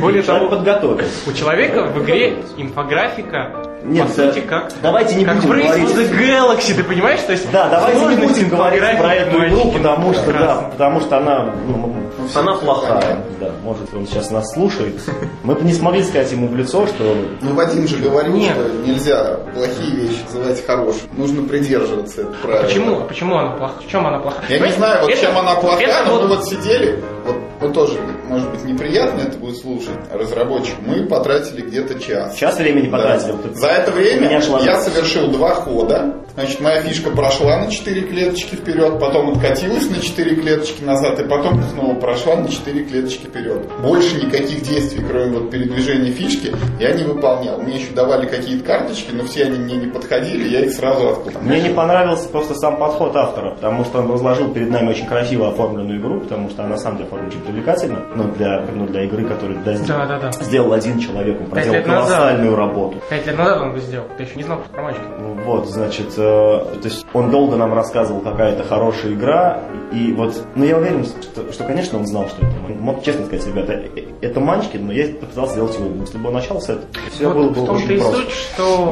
Более 0.00 0.22
того, 0.22 0.48
подготовил. 0.48 1.00
у 1.26 1.32
человека 1.32 1.84
в 1.84 2.02
игре 2.04 2.38
инфографика, 2.56 3.52
Нет, 3.88 4.08
по 4.14 4.40
как... 4.48 4.72
давайте 4.82 5.14
не 5.14 5.24
как 5.24 5.36
будем 5.36 5.48
говорить. 5.50 5.88
the 5.90 6.18
Galaxy, 6.18 6.74
ты 6.74 6.84
понимаешь? 6.84 7.20
То 7.20 7.32
есть 7.32 7.50
Да, 7.50 7.68
давайте 7.68 8.04
не 8.06 8.16
будем 8.26 8.48
говорить 8.48 8.80
про 8.98 9.14
эту 9.14 9.36
игру, 9.46 9.56
мальчики, 9.56 9.76
потому 9.78 10.14
что, 10.14 10.32
да, 10.32 10.56
потому 10.72 11.00
что 11.00 11.16
она, 11.18 11.54
ну, 11.66 11.94
она 12.34 12.54
плохая. 12.54 13.18
Да, 13.40 13.50
может, 13.62 13.92
он 13.94 14.06
сейчас 14.06 14.30
нас 14.30 14.52
слушает. 14.52 15.00
Мы 15.44 15.54
бы 15.54 15.62
не 15.64 15.72
смогли 15.72 16.02
сказать 16.02 16.30
ему 16.32 16.48
в 16.48 16.56
лицо, 16.56 16.86
что 16.86 17.16
Ну, 17.40 17.54
Вадим 17.54 17.86
же 17.86 17.96
говорил, 17.96 18.32
Нет. 18.34 18.54
что 18.56 18.88
нельзя 18.88 19.36
плохие 19.54 19.90
вещи 19.96 20.18
называть 20.26 20.66
хорошими. 20.66 21.10
Нужно 21.16 21.42
придерживаться 21.48 22.22
этого 22.22 22.34
правила. 22.42 22.62
Почему? 22.64 23.00
Почему 23.06 23.36
она 23.36 23.50
плоха? 23.52 23.74
В 23.86 23.90
чем 23.90 24.06
она 24.06 24.18
плоха? 24.18 24.42
Я 24.48 24.58
не 24.58 24.72
знаю, 24.72 25.02
вот 25.02 25.10
это- 25.10 25.20
чем 25.20 25.38
она 25.38 25.54
плохая, 25.54 25.86
это 25.86 26.04
но 26.06 26.12
вот- 26.12 26.22
мы 26.22 26.28
вот 26.28 26.44
сидели, 26.46 27.02
вот, 27.24 27.36
вот 27.60 27.72
тоже, 27.72 27.98
может 28.28 28.50
быть, 28.50 28.64
неприятно 28.64 29.20
это 29.22 29.38
будет 29.38 29.56
слушать 29.58 29.96
разработчик. 30.12 30.74
Мы 30.84 31.06
потратили 31.06 31.62
где-то 31.62 31.98
час. 32.00 32.36
час 32.36 32.58
времени 32.58 32.88
Да. 32.90 32.96
потратили. 32.98 33.34
Это- 33.34 33.54
За 33.58 33.66
это 33.68 33.90
время 33.92 34.30
я 34.64 34.80
совершил 34.80 35.28
два 35.28 35.54
хода. 35.54 36.14
Значит, 36.34 36.60
моя 36.60 36.82
фишка 36.82 37.10
прошла 37.10 37.56
на 37.60 37.70
4 37.70 38.02
клеточки 38.02 38.56
вперед, 38.56 39.00
потом 39.00 39.30
откатилась 39.30 39.88
на 39.88 40.00
4 40.02 40.36
клеточки 40.36 40.84
назад, 40.84 41.18
и 41.18 41.24
потом 41.24 41.62
снова 41.72 41.94
прошла 41.94 42.36
на 42.36 42.48
4 42.48 42.84
клеточки 42.84 43.24
вперед. 43.26 43.62
Больше 43.82 44.16
никаких 44.22 44.60
действий, 44.62 45.02
кроме 45.08 45.38
вот 45.38 45.50
передвижения 45.50 46.12
фишки, 46.12 46.54
я 46.78 46.92
не 46.92 47.04
выполнял. 47.04 47.58
Мне 47.62 47.76
еще 47.76 47.92
давали 47.94 48.26
какие-то 48.26 48.64
карточки, 48.64 49.12
но 49.12 49.24
все 49.24 49.44
они 49.44 49.58
мне 49.58 49.76
не 49.76 49.86
подходили, 49.86 50.46
я 50.48 50.60
их 50.60 50.72
сразу 50.72 51.08
открыл. 51.08 51.40
Мне 51.40 51.60
не 51.62 51.70
понравился 51.70 52.28
просто 52.28 52.54
сам 52.54 52.76
подход 52.76 53.16
автора, 53.16 53.54
потому 53.54 53.84
что 53.86 54.00
он 54.00 54.12
разложил 54.12 54.52
перед 54.52 54.68
нами 54.70 54.90
очень 54.90 55.06
красиво 55.06 55.48
оформленную 55.48 55.98
игру, 56.00 56.20
потому 56.20 56.50
что 56.50 56.62
она 56.64 56.72
на 56.72 56.78
самом 56.78 56.98
деле 56.98 57.08
оформлена 57.08 57.30
привлекательно, 57.46 58.00
но 58.14 58.24
для, 58.24 58.62
ну, 58.74 58.86
для 58.86 59.04
игры, 59.04 59.24
которую 59.24 59.58
да, 59.64 59.74
Да, 59.86 60.06
да, 60.06 60.18
да. 60.18 60.32
сделал 60.32 60.72
один 60.72 60.98
человек, 60.98 61.40
он 61.40 61.46
проделал 61.46 61.74
лет 61.76 61.86
назад. 61.86 62.08
колоссальную 62.08 62.56
работу. 62.56 62.98
Пять 63.08 63.26
лет 63.26 63.38
назад 63.38 63.60
он 63.62 63.72
бы 63.72 63.80
сделал. 63.80 64.06
Ты 64.16 64.24
еще 64.24 64.34
не 64.36 64.42
знал 64.42 64.60
про 64.72 64.82
мальчика. 64.82 65.04
Вот, 65.44 65.68
значит, 65.68 66.08
э, 66.16 66.20
то 66.20 66.80
есть 66.84 67.06
он 67.12 67.30
долго 67.30 67.56
нам 67.56 67.72
рассказывал, 67.74 68.20
какая 68.20 68.52
это 68.52 68.64
хорошая 68.64 69.12
игра, 69.12 69.60
и 69.92 70.12
вот, 70.12 70.34
ну 70.56 70.64
я 70.64 70.76
уверен, 70.76 71.04
что, 71.04 71.52
что, 71.52 71.64
конечно, 71.64 71.98
он 71.98 72.06
знал, 72.06 72.26
что 72.28 72.38
это. 72.44 72.54
Он 72.68 72.78
мог 72.80 73.02
честно 73.04 73.26
сказать, 73.26 73.46
ребята, 73.46 73.72
э, 73.72 73.88
э, 73.96 74.02
это 74.22 74.40
Манчкин, 74.40 74.86
но 74.86 74.92
я 74.92 75.06
попытался 75.08 75.52
сделать 75.52 75.78
его. 75.78 75.88
Если 76.00 76.18
бы 76.18 76.28
он 76.28 76.34
начал 76.34 76.60
с 76.60 76.64
этого, 76.68 76.84
все 77.12 77.26
Вот 77.28 77.36
было 77.36 77.48
в 77.50 77.52
бы 77.66 77.72
очень 77.72 77.98
просто. 78.00 78.16
суть, 78.16 78.30
что... 78.30 78.86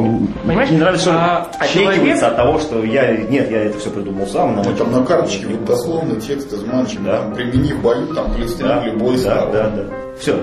Понимаешь, 0.44 0.70
Мне 0.70 0.78
нравится, 0.78 1.02
что 1.02 1.10
он 1.10 1.16
а, 1.16 1.48
отнекивается 1.58 1.96
человек- 1.98 2.22
от 2.22 2.36
того, 2.36 2.58
что 2.60 2.84
я, 2.84 3.16
нет, 3.16 3.50
я 3.50 3.64
это 3.64 3.78
все 3.78 3.90
придумал 3.90 4.26
сам. 4.26 4.54
нам 4.56 4.64
Ну, 4.64 4.74
там 4.76 4.92
на 4.92 5.04
карточке 5.04 5.46
вот 5.48 5.64
дословно 5.64 6.20
текст 6.20 6.52
из 6.52 6.62
матча, 6.62 6.98
Да. 7.00 7.18
там, 7.18 7.34
примени 7.34 7.72
в 7.72 7.82
бою, 7.82 8.06
там, 8.14 8.32
три 8.52 8.66
Да, 8.66 8.84
любой 8.84 9.22
да, 9.22 9.46
да, 9.46 9.70
да. 9.70 9.82
Все, 10.18 10.40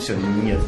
все, 0.00 0.14
нет. 0.42 0.58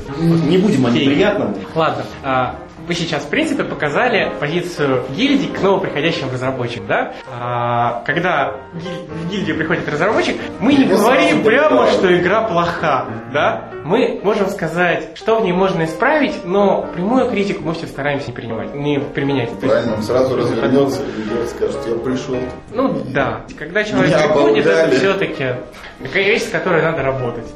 Не 0.48 0.58
будем 0.58 0.86
о 0.86 0.90
неприятном. 0.90 1.54
Ладно, 1.74 2.04
а, 2.22 2.54
вы 2.88 2.94
сейчас, 2.94 3.24
в 3.24 3.28
принципе, 3.28 3.64
показали 3.64 4.32
позицию 4.40 5.04
гильдии 5.14 5.48
к 5.48 5.62
новоприходящим 5.62 6.30
разработчикам, 6.32 6.86
да? 6.86 7.14
А, 7.30 8.02
когда 8.06 8.54
в 8.72 9.30
гильдию 9.30 9.56
приходит 9.56 9.86
разработчик, 9.88 10.36
мы 10.58 10.72
не 10.72 10.86
говорим 10.86 11.44
прямо, 11.44 11.86
что 11.88 12.16
игра 12.16 12.44
плоха, 12.44 13.06
да? 13.32 13.68
Мы 13.84 14.20
можем 14.24 14.48
сказать, 14.48 15.10
что 15.16 15.38
в 15.38 15.44
ней 15.44 15.52
можно 15.52 15.84
исправить, 15.84 16.44
но 16.44 16.88
прямую 16.94 17.30
критику 17.30 17.62
мы 17.62 17.74
все 17.74 17.86
стараемся 17.86 18.28
не 18.28 18.32
принимать, 18.32 18.74
не 18.74 18.98
применять. 18.98 19.50
Правильно, 19.60 19.94
он 19.94 20.02
сразу 20.02 20.36
развернется 20.36 21.02
и 21.02 21.46
скажет, 21.46 21.78
я 21.86 21.94
пришел. 21.96 22.36
Ну 22.72 23.02
да, 23.12 23.42
когда 23.58 23.84
человек 23.84 24.16
приходит, 24.16 24.66
это 24.66 24.96
все-таки 24.96 25.54
такая 26.02 26.24
вещь, 26.24 26.44
с 26.44 26.48
которой 26.48 26.82
надо 26.82 27.02
работать. 27.02 27.46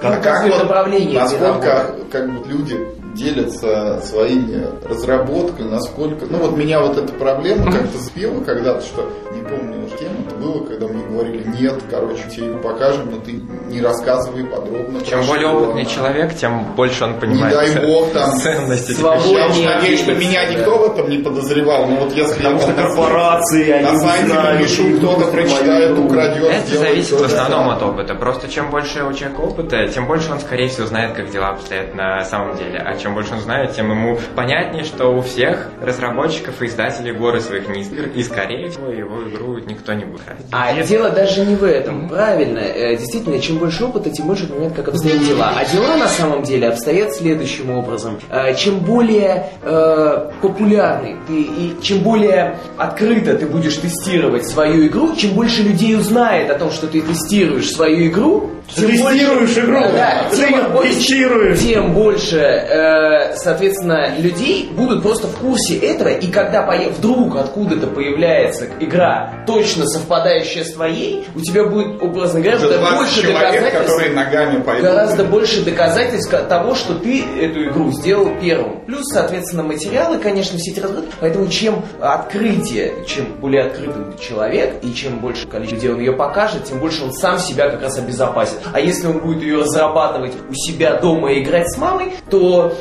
Как 0.00 0.22
какое 0.22 0.50
вот, 0.50 0.62
направление 0.62 1.20
насколько 1.20 1.94
как 2.10 2.28
вот 2.30 2.46
люди 2.46 2.78
делятся 3.14 4.00
своими 4.04 4.66
разработками, 4.88 5.68
насколько... 5.68 6.26
Ну 6.26 6.38
вот 6.38 6.56
меня 6.56 6.80
вот 6.80 6.96
эта 6.96 7.12
проблема 7.12 7.70
как-то 7.70 7.98
сбила 7.98 8.42
когда-то, 8.42 8.82
что 8.82 9.10
не 9.34 9.42
помню 9.42 9.84
уже 9.86 9.96
кем 9.96 10.12
это 10.26 10.34
было, 10.36 10.64
когда 10.64 10.88
мне 10.88 11.04
говорили, 11.04 11.44
нет, 11.60 11.74
короче, 11.90 12.22
тебе 12.30 12.46
ее 12.46 12.58
покажем, 12.58 13.10
но 13.10 13.18
ты 13.18 13.40
не 13.68 13.80
рассказывай 13.80 14.44
подробно. 14.44 15.00
Чем 15.04 15.24
более 15.26 15.48
опытный 15.48 15.82
она». 15.82 15.90
человек, 15.90 16.34
тем 16.36 16.74
больше 16.74 17.04
он 17.04 17.14
Не 17.14 17.20
понимает 17.20 17.54
дай 17.54 17.86
бог 17.86 18.10
там. 18.14 18.38
ценности. 18.38 18.96
Я 19.00 19.46
уж 19.48 19.58
надеюсь, 19.58 20.00
что 20.00 20.14
меня 20.14 20.46
никто 20.46 20.78
в 20.78 20.92
этом 20.92 21.10
не 21.10 21.18
подозревал, 21.18 21.86
но 21.86 21.96
вот 21.96 22.12
если 22.14 22.34
Потому 22.34 22.56
я 22.56 22.62
что 22.62 22.72
корпорации, 22.72 23.70
они 23.70 23.92
на 23.92 23.98
сайте 23.98 24.34
напишу, 24.34 24.96
кто-то 24.98 25.30
прочитает, 25.30 25.98
украдет, 25.98 26.50
Это 26.50 26.78
зависит 26.78 27.20
в 27.20 27.24
основном 27.24 27.70
от 27.70 27.82
опыта. 27.82 28.14
Просто 28.14 28.48
чем 28.48 28.70
больше 28.70 29.04
у 29.04 29.12
человека 29.12 29.40
опыта, 29.40 29.88
тем 29.90 30.06
больше 30.06 30.32
он, 30.32 30.40
скорее 30.40 30.68
всего, 30.68 30.86
знает, 30.86 31.14
как 31.14 31.30
дела 31.30 31.50
обстоят 31.50 31.94
на 31.94 32.24
самом 32.24 32.56
деле. 32.56 32.78
А 32.78 32.96
чем 32.96 33.14
больше 33.14 33.34
он 33.34 33.40
знает, 33.40 33.74
тем 33.74 33.90
ему 33.90 34.18
понятнее, 34.34 34.84
что 34.84 35.08
у 35.08 35.20
всех 35.22 35.68
разработчиков 35.82 36.60
и 36.62 36.66
издателей 36.66 37.12
горы 37.12 37.40
своих 37.40 37.64
игр, 37.68 38.08
и, 38.14 38.22
скорее 38.22 38.70
всего, 38.70 38.88
его 38.88 39.22
игру 39.28 39.58
никто 39.58 39.92
не 39.92 40.04
будет 40.04 40.22
красить. 40.22 40.46
А 40.52 40.82
дело 40.82 41.10
даже 41.10 41.44
не 41.44 41.56
в 41.56 41.64
этом, 41.64 42.08
правильно. 42.08 42.58
Э, 42.60 42.96
Действительно, 42.96 43.38
чем 43.40 43.58
больше 43.58 43.84
опыта, 43.84 44.10
тем 44.10 44.26
больше 44.26 44.46
понимает, 44.46 44.74
как 44.74 44.88
обстоят 44.88 45.24
дела. 45.24 45.52
А 45.56 45.64
дела 45.64 45.96
на 45.96 46.08
самом 46.08 46.42
деле 46.42 46.68
обстоят 46.68 47.14
следующим 47.14 47.70
образом. 47.70 48.18
Э, 48.30 48.54
Чем 48.54 48.80
более 48.80 49.46
э, 49.62 50.30
популярный 50.40 51.16
ты 51.26 51.40
и 51.42 51.76
чем 51.82 51.98
более 52.00 52.58
открыто 52.76 53.36
ты 53.36 53.46
будешь 53.46 53.76
тестировать 53.76 54.46
свою 54.48 54.86
игру, 54.86 55.14
чем 55.16 55.30
больше 55.32 55.62
людей 55.62 55.96
узнает 55.96 56.50
о 56.50 56.58
том, 56.58 56.70
что 56.70 56.86
ты 56.86 57.00
тестируешь 57.00 57.70
свою 57.70 58.06
игру, 58.08 58.50
Тем 58.74 58.88
Тестируешь 58.88 59.40
больше- 59.54 59.60
игру. 59.60 59.79
Да, 59.88 60.24
Ты 60.30 60.36
тем 60.36 60.72
больше-. 60.72 61.56
Тем 61.56 61.92
больше, 61.92 62.38
э, 62.38 63.34
соответственно, 63.36 64.14
людей 64.18 64.70
будут 64.72 65.02
просто 65.02 65.26
в 65.26 65.36
курсе 65.36 65.76
этого, 65.78 66.08
и 66.08 66.30
когда 66.30 66.66
вдруг 66.98 67.36
откуда-то 67.36 67.86
появляется 67.88 68.66
игра, 68.80 69.44
точно 69.46 69.86
совпадающая 69.86 70.64
с 70.64 70.72
твоей, 70.72 71.26
у 71.34 71.40
тебя 71.40 71.64
будет, 71.64 72.02
образно 72.02 72.40
говоря, 72.40 72.58
20 72.58 72.98
больше 72.98 73.22
доказательств, 73.26 74.82
гораздо 74.82 75.24
больше 75.24 75.64
доказательств 75.64 76.30
того, 76.48 76.74
что 76.74 76.94
ты 76.94 77.24
эту 77.40 77.68
игру 77.68 77.90
сделал 77.92 78.30
первым. 78.40 78.80
Плюс, 78.86 79.04
соответственно, 79.12 79.62
материалы, 79.62 80.18
конечно, 80.18 80.58
все 80.58 80.72
эти 80.72 80.80
разработки. 80.80 81.14
Поэтому 81.20 81.48
чем 81.48 81.84
открытие, 82.00 83.04
чем 83.06 83.26
более 83.40 83.64
открытым 83.64 84.16
человек, 84.18 84.74
и 84.82 84.92
чем 84.94 85.18
больше 85.18 85.46
количество 85.46 85.76
людей 85.76 85.90
он 85.90 86.00
ее 86.00 86.12
покажет, 86.12 86.64
тем 86.64 86.78
больше 86.78 87.04
он 87.04 87.12
сам 87.12 87.38
себя 87.38 87.70
как 87.70 87.82
раз 87.82 87.98
обезопасит. 87.98 88.58
А 88.72 88.80
если 88.80 89.06
он 89.06 89.18
будет 89.18 89.42
ее 89.42 89.64
разрабатывать 89.70 90.34
у 90.48 90.54
себя 90.54 90.94
дома 90.94 91.32
и 91.32 91.42
играть 91.42 91.70
с 91.70 91.78
мамой, 91.78 92.12
то, 92.28 92.72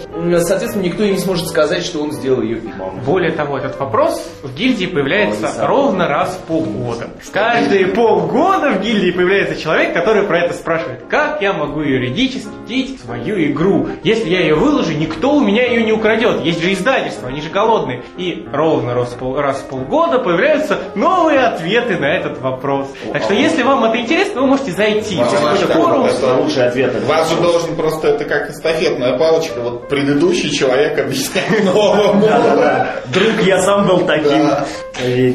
соответственно, 0.41 0.83
никто 0.83 1.05
не 1.05 1.17
сможет 1.17 1.47
сказать, 1.47 1.83
что 1.83 2.01
он 2.01 2.11
сделал 2.11 2.41
ее 2.41 2.57
первым. 2.57 2.99
Более 3.01 3.31
того, 3.31 3.57
этот 3.57 3.79
вопрос 3.79 4.21
в 4.43 4.53
гильдии 4.55 4.85
появляется 4.85 5.47
Ой, 5.59 5.67
ровно 5.67 6.07
раз 6.07 6.39
в 6.41 6.47
полгода. 6.47 7.09
Каждые 7.31 7.87
полгода 7.87 8.71
в 8.71 8.81
гильдии 8.81 9.11
появляется 9.11 9.61
человек, 9.61 9.93
который 9.93 10.23
про 10.23 10.39
это 10.39 10.53
спрашивает. 10.53 11.03
Как 11.09 11.41
я 11.41 11.53
могу 11.53 11.81
юридически 11.81 12.49
деть 12.67 12.99
свою 13.01 13.35
игру? 13.51 13.87
Если 14.03 14.29
я 14.29 14.41
ее 14.41 14.55
выложу, 14.55 14.93
никто 14.93 15.35
у 15.35 15.39
меня 15.41 15.65
ее 15.65 15.83
не 15.83 15.91
украдет. 15.91 16.43
Есть 16.43 16.61
же 16.61 16.73
издательства, 16.73 17.29
они 17.29 17.41
же 17.41 17.49
голодные. 17.49 18.03
И 18.17 18.45
ровно 18.51 18.93
раз 18.93 19.15
раз 19.37 19.57
в 19.57 19.65
полгода 19.65 20.19
появляются 20.19 20.79
новые 20.95 21.39
ответы 21.39 21.97
на 21.97 22.05
этот 22.05 22.39
вопрос. 22.41 22.87
Так 23.11 23.23
что 23.23 23.33
если 23.33 23.63
вам 23.63 23.83
это 23.85 23.99
интересно, 23.99 24.41
вы 24.41 24.47
можете 24.47 24.71
зайти. 24.71 25.15
В 25.15 25.31
какой-то 25.31 25.67
форум. 25.67 26.09
Лучший 26.41 26.67
ответ. 26.67 26.78
Вас 27.05 27.29
же 27.29 27.35
должен 27.37 27.75
просто, 27.75 28.09
это 28.09 28.25
как 28.25 28.49
эстафетная 28.49 29.17
палочка, 29.17 29.59
вот 29.61 29.87
предыдущий 29.89 30.51
человек 30.51 30.97
объясняет 30.99 31.63
новому. 31.65 32.21
Да-да-да. 32.25 32.95
Друг, 33.13 33.41
я 33.45 33.61
сам 33.61 33.87
был 33.87 33.99
таким. 34.05 34.47
Да. 34.47 34.65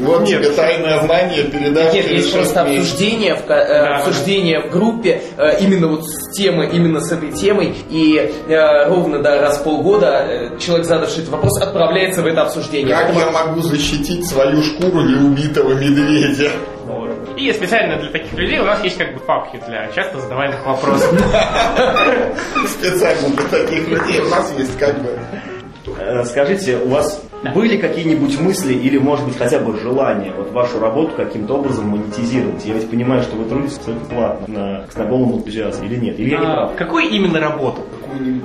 Вот 0.01 0.21
Нет. 0.27 0.41
тебе 0.43 0.49
тайное 0.51 1.01
знание 1.03 1.43
передашь 1.45 1.93
Нет, 1.93 2.09
есть 2.11 2.31
просто 2.33 2.63
месяцев. 2.63 2.83
обсуждение 2.93 3.35
в, 3.35 3.49
э, 3.49 3.67
Да, 3.67 3.95
обсуждение 3.97 4.67
в 4.67 4.71
группе 4.71 5.21
э, 5.37 5.59
именно 5.59 5.87
вот 5.87 6.05
с 6.05 6.31
темы, 6.37 6.69
именно 6.71 6.99
с 7.01 7.11
этой 7.11 7.31
темой, 7.31 7.75
и 7.89 8.31
э, 8.47 8.87
ровно 8.87 9.23
да, 9.23 9.41
раз 9.41 9.57
в 9.57 9.63
полгода 9.63 10.51
человек, 10.59 10.85
задавший 10.85 11.19
этот 11.23 11.29
вопрос, 11.29 11.59
отправляется 11.61 12.21
в 12.21 12.27
это 12.27 12.43
обсуждение. 12.43 12.95
Как 12.95 13.05
Поэтому- 13.07 13.25
я 13.25 13.31
могу 13.31 13.61
защитить 13.61 14.27
свою 14.27 14.61
шкуру 14.61 15.01
неубитого 15.01 15.73
медведя? 15.73 16.51
Вот. 16.85 17.11
И 17.37 17.51
специально 17.53 17.97
для 17.97 18.11
таких 18.11 18.33
людей 18.33 18.59
у 18.59 18.65
нас 18.65 18.83
есть 18.83 18.97
как 18.97 19.13
бы 19.13 19.19
папки 19.19 19.59
для 19.67 19.87
часто 19.91 20.19
задаваемых 20.19 20.65
вопросов. 20.65 21.11
Специально 22.67 23.29
для 23.29 23.47
таких 23.47 23.87
людей 23.87 24.19
у 24.21 24.29
нас 24.29 24.53
есть 24.57 24.77
как 24.77 25.01
бы... 25.01 25.17
Э, 25.99 26.23
Скажите, 26.25 26.77
у 26.77 26.89
вас 26.89 27.23
были 27.53 27.77
какие-нибудь 27.77 28.39
мысли 28.39 28.73
или, 28.73 28.97
может 28.97 29.25
быть, 29.25 29.37
хотя 29.37 29.59
бы 29.59 29.77
желание 29.79 30.33
вот 30.35 30.51
вашу 30.51 30.79
работу 30.79 31.13
каким-то 31.15 31.55
образом 31.55 31.89
монетизировать? 31.89 32.65
Я 32.65 32.73
ведь 32.73 32.89
понимаю, 32.89 33.21
что 33.21 33.35
вы 33.35 33.45
трудитесь 33.47 33.77
только 33.77 34.03
платно, 34.05 34.47
на, 34.47 34.87
с 34.87 34.95
наголом 34.95 35.35
энтузиазма, 35.37 35.85
или 35.85 35.95
нет? 35.97 36.19
Или 36.19 36.31
я 36.31 36.39
не 36.39 36.45
А, 36.45 36.55
прав? 36.67 36.75
Какую 36.75 37.03
именно 37.05 37.39
работу? 37.39 37.81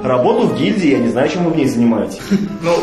Работу 0.02 0.46
в 0.48 0.58
гильдии, 0.58 0.90
я 0.90 0.98
не 0.98 1.08
знаю, 1.08 1.28
чем 1.28 1.44
вы 1.44 1.52
в 1.52 1.56
ней 1.56 1.66
занимаетесь. 1.66 2.20
Ну, 2.62 2.74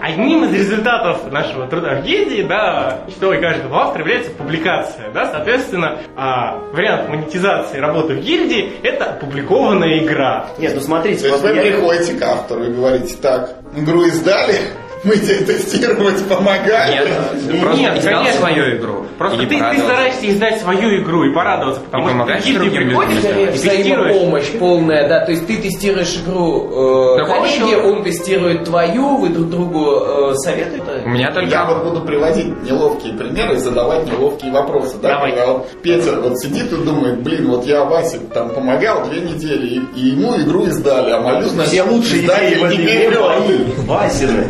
одним 0.00 0.44
из 0.44 0.52
результатов 0.52 1.30
нашего 1.32 1.66
труда 1.66 2.00
в 2.00 2.04
гильдии, 2.04 2.42
да, 2.42 3.00
что 3.08 3.34
и 3.34 3.40
каждого 3.40 3.76
автора 3.82 4.02
является 4.02 4.30
публикация, 4.30 5.10
да, 5.12 5.30
соответственно, 5.30 5.98
а, 6.16 6.58
вариант 6.72 7.08
монетизации 7.08 7.78
работы 7.78 8.14
в 8.14 8.20
гильдии– 8.20 8.72
это 8.82 9.06
опубликованная 9.06 9.98
игра. 9.98 10.46
Нет, 10.58 10.72
ну 10.74 10.80
смотрите, 10.80 11.22
То 11.22 11.26
есть 11.28 11.42
вот 11.42 11.50
вы 11.50 11.60
приходите 11.60 12.14
к 12.14 12.22
автору 12.22 12.64
и 12.64 12.72
говорите, 12.72 13.16
так, 13.20 13.56
игру 13.76 14.04
издали, 14.04 14.54
мы 15.04 15.16
тебе 15.16 15.38
тестировать 15.44 16.24
помогаем. 16.28 17.04
Нет, 17.04 17.60
просто 17.60 17.80
Нет, 17.80 17.98
издал 17.98 18.18
конечно. 18.22 18.40
свою 18.40 18.76
игру. 18.76 19.06
Просто 19.16 19.38
ты, 19.38 19.46
ты 19.46 19.78
стараешься 19.78 20.30
издать 20.30 20.60
свою 20.60 21.02
игру 21.02 21.24
и 21.24 21.34
порадоваться, 21.34 21.80
потому 21.82 22.08
И 22.08 22.40
что 22.40 22.42
ты 22.44 22.52
другим 22.54 22.88
приходишь 22.88 23.18
и 23.18 23.22
тестируешь. 23.22 23.54
взаимопомощь 23.54 24.50
полная, 24.58 25.08
да, 25.08 25.24
то 25.24 25.32
есть 25.32 25.46
ты 25.46 25.56
тестируешь 25.56 26.16
игру 26.24 27.16
э, 27.18 27.26
коллеги, 27.26 27.74
он 27.74 28.04
тестирует 28.04 28.64
твою, 28.64 29.16
вы 29.18 29.28
друг 29.30 29.50
другу 29.50 30.30
э, 30.30 30.34
советуете. 30.34 31.02
У 31.04 31.08
меня 31.08 31.32
только... 31.32 31.50
Я 31.50 31.64
вот 31.64 31.84
буду 31.84 32.02
приводить 32.02 32.62
неловкие 32.62 33.14
примеры 33.14 33.56
и 33.56 33.58
задавать 33.58 34.06
неловкие 34.06 34.52
вопросы. 34.52 34.96
Да? 35.02 35.14
Давай. 35.14 35.30
Когда 35.32 35.52
вот 35.52 35.68
Петя 35.82 36.20
вот 36.20 36.38
сидит 36.38 36.72
и 36.72 36.76
думает, 36.76 37.22
блин, 37.22 37.48
вот 37.48 37.66
я 37.66 37.84
Васе 37.84 38.18
там 38.32 38.50
помогал 38.50 39.06
две 39.08 39.20
недели, 39.20 39.66
и, 39.66 39.80
и 39.96 40.08
ему 40.10 40.36
игру 40.40 40.66
издали, 40.66 41.10
а 41.10 41.20
мою, 41.20 41.42
значит, 41.48 41.72
Все 41.72 41.82
лучшие 41.82 42.20
идеи 42.24 42.54
издатель 42.54 42.58
в 42.60 42.64
этой 42.64 42.76
игре 43.06 43.18
Васины. 43.86 44.44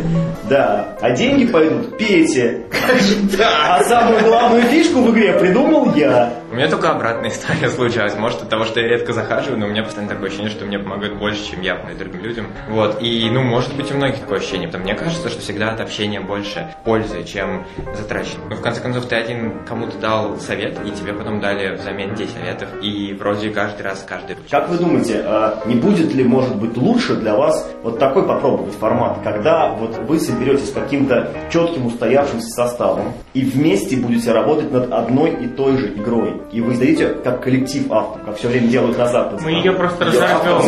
Да, 0.49 0.97
а 0.99 1.11
деньги 1.11 1.45
пойдут 1.45 1.97
Пете. 1.97 2.63
А 3.41 3.83
самую 3.83 4.23
главную 4.23 4.63
фишку 4.63 5.01
в 5.01 5.11
игре 5.11 5.33
придумал 5.33 5.93
я. 5.95 6.33
У 6.51 6.55
меня 6.55 6.67
только 6.67 6.89
обратная 6.89 7.29
история 7.29 7.69
случалась. 7.75 8.15
Может, 8.15 8.41
от 8.41 8.49
того, 8.49 8.65
что 8.65 8.79
я 8.79 8.87
редко 8.87 9.13
захаживаю, 9.13 9.59
но 9.59 9.67
у 9.67 9.69
меня 9.69 9.83
постоянно 9.83 10.11
такое 10.11 10.29
ощущение, 10.29 10.51
что 10.51 10.65
мне 10.65 10.79
помогают 10.79 11.15
больше, 11.19 11.45
чем 11.45 11.61
я 11.61 11.75
помогаю 11.75 11.99
другим 11.99 12.23
людям. 12.23 12.47
Вот. 12.69 13.01
И, 13.01 13.29
ну, 13.29 13.43
может 13.43 13.75
быть, 13.75 13.91
у 13.91 13.95
многих 13.95 14.19
такое 14.19 14.39
ощущение. 14.39 14.67
Потому 14.67 14.85
мне 14.85 14.95
кажется, 14.95 15.29
что 15.29 15.41
всегда 15.41 15.71
от 15.71 15.79
общения 15.79 16.19
больше 16.19 16.73
пользы, 16.83 17.23
чем 17.23 17.65
затрачено. 17.95 18.45
Но, 18.49 18.55
в 18.55 18.61
конце 18.61 18.81
концов, 18.81 19.05
ты 19.05 19.15
один 19.15 19.63
кому-то 19.67 19.97
дал 19.99 20.37
совет, 20.39 20.79
и 20.83 20.91
тебе 20.91 21.13
потом 21.13 21.39
дали 21.39 21.75
взамен 21.75 22.15
10 22.15 22.33
советов. 22.33 22.69
И 22.81 23.13
вроде 23.13 23.51
каждый 23.51 23.83
раз, 23.83 24.03
каждый... 24.07 24.35
Как 24.49 24.69
вы 24.69 24.77
думаете, 24.77 25.21
а 25.25 25.61
не 25.67 25.75
будет 25.75 26.13
ли, 26.15 26.23
может 26.23 26.55
быть, 26.55 26.75
лучше 26.77 27.15
для 27.15 27.35
вас 27.35 27.69
вот 27.83 27.99
такой 27.99 28.27
попробовать 28.27 28.73
формат, 28.73 29.19
когда 29.23 29.69
вот 29.69 29.97
вы 29.99 30.19
соберетесь 30.19 30.69
с 30.69 30.73
каким-то 30.73 31.31
четким 31.51 31.85
устоявшимся 31.85 32.47
составом 32.49 33.13
и 33.33 33.41
вместе 33.41 33.97
будете 33.97 34.31
работать 34.31 34.71
над 34.71 34.91
одной 34.91 35.31
и 35.31 35.47
той 35.47 35.77
же 35.77 35.93
игрой, 35.93 36.41
и 36.51 36.61
вы 36.61 36.73
издадите 36.73 37.07
как 37.23 37.41
коллектив 37.41 37.91
автор, 37.91 38.21
как 38.25 38.37
все 38.37 38.47
время 38.47 38.67
делают 38.67 38.97
на 38.97 39.05
Западе. 39.07 39.41
Мы 39.43 39.51
ее 39.51 39.71
просто 39.73 40.05
разорвем. 40.05 40.61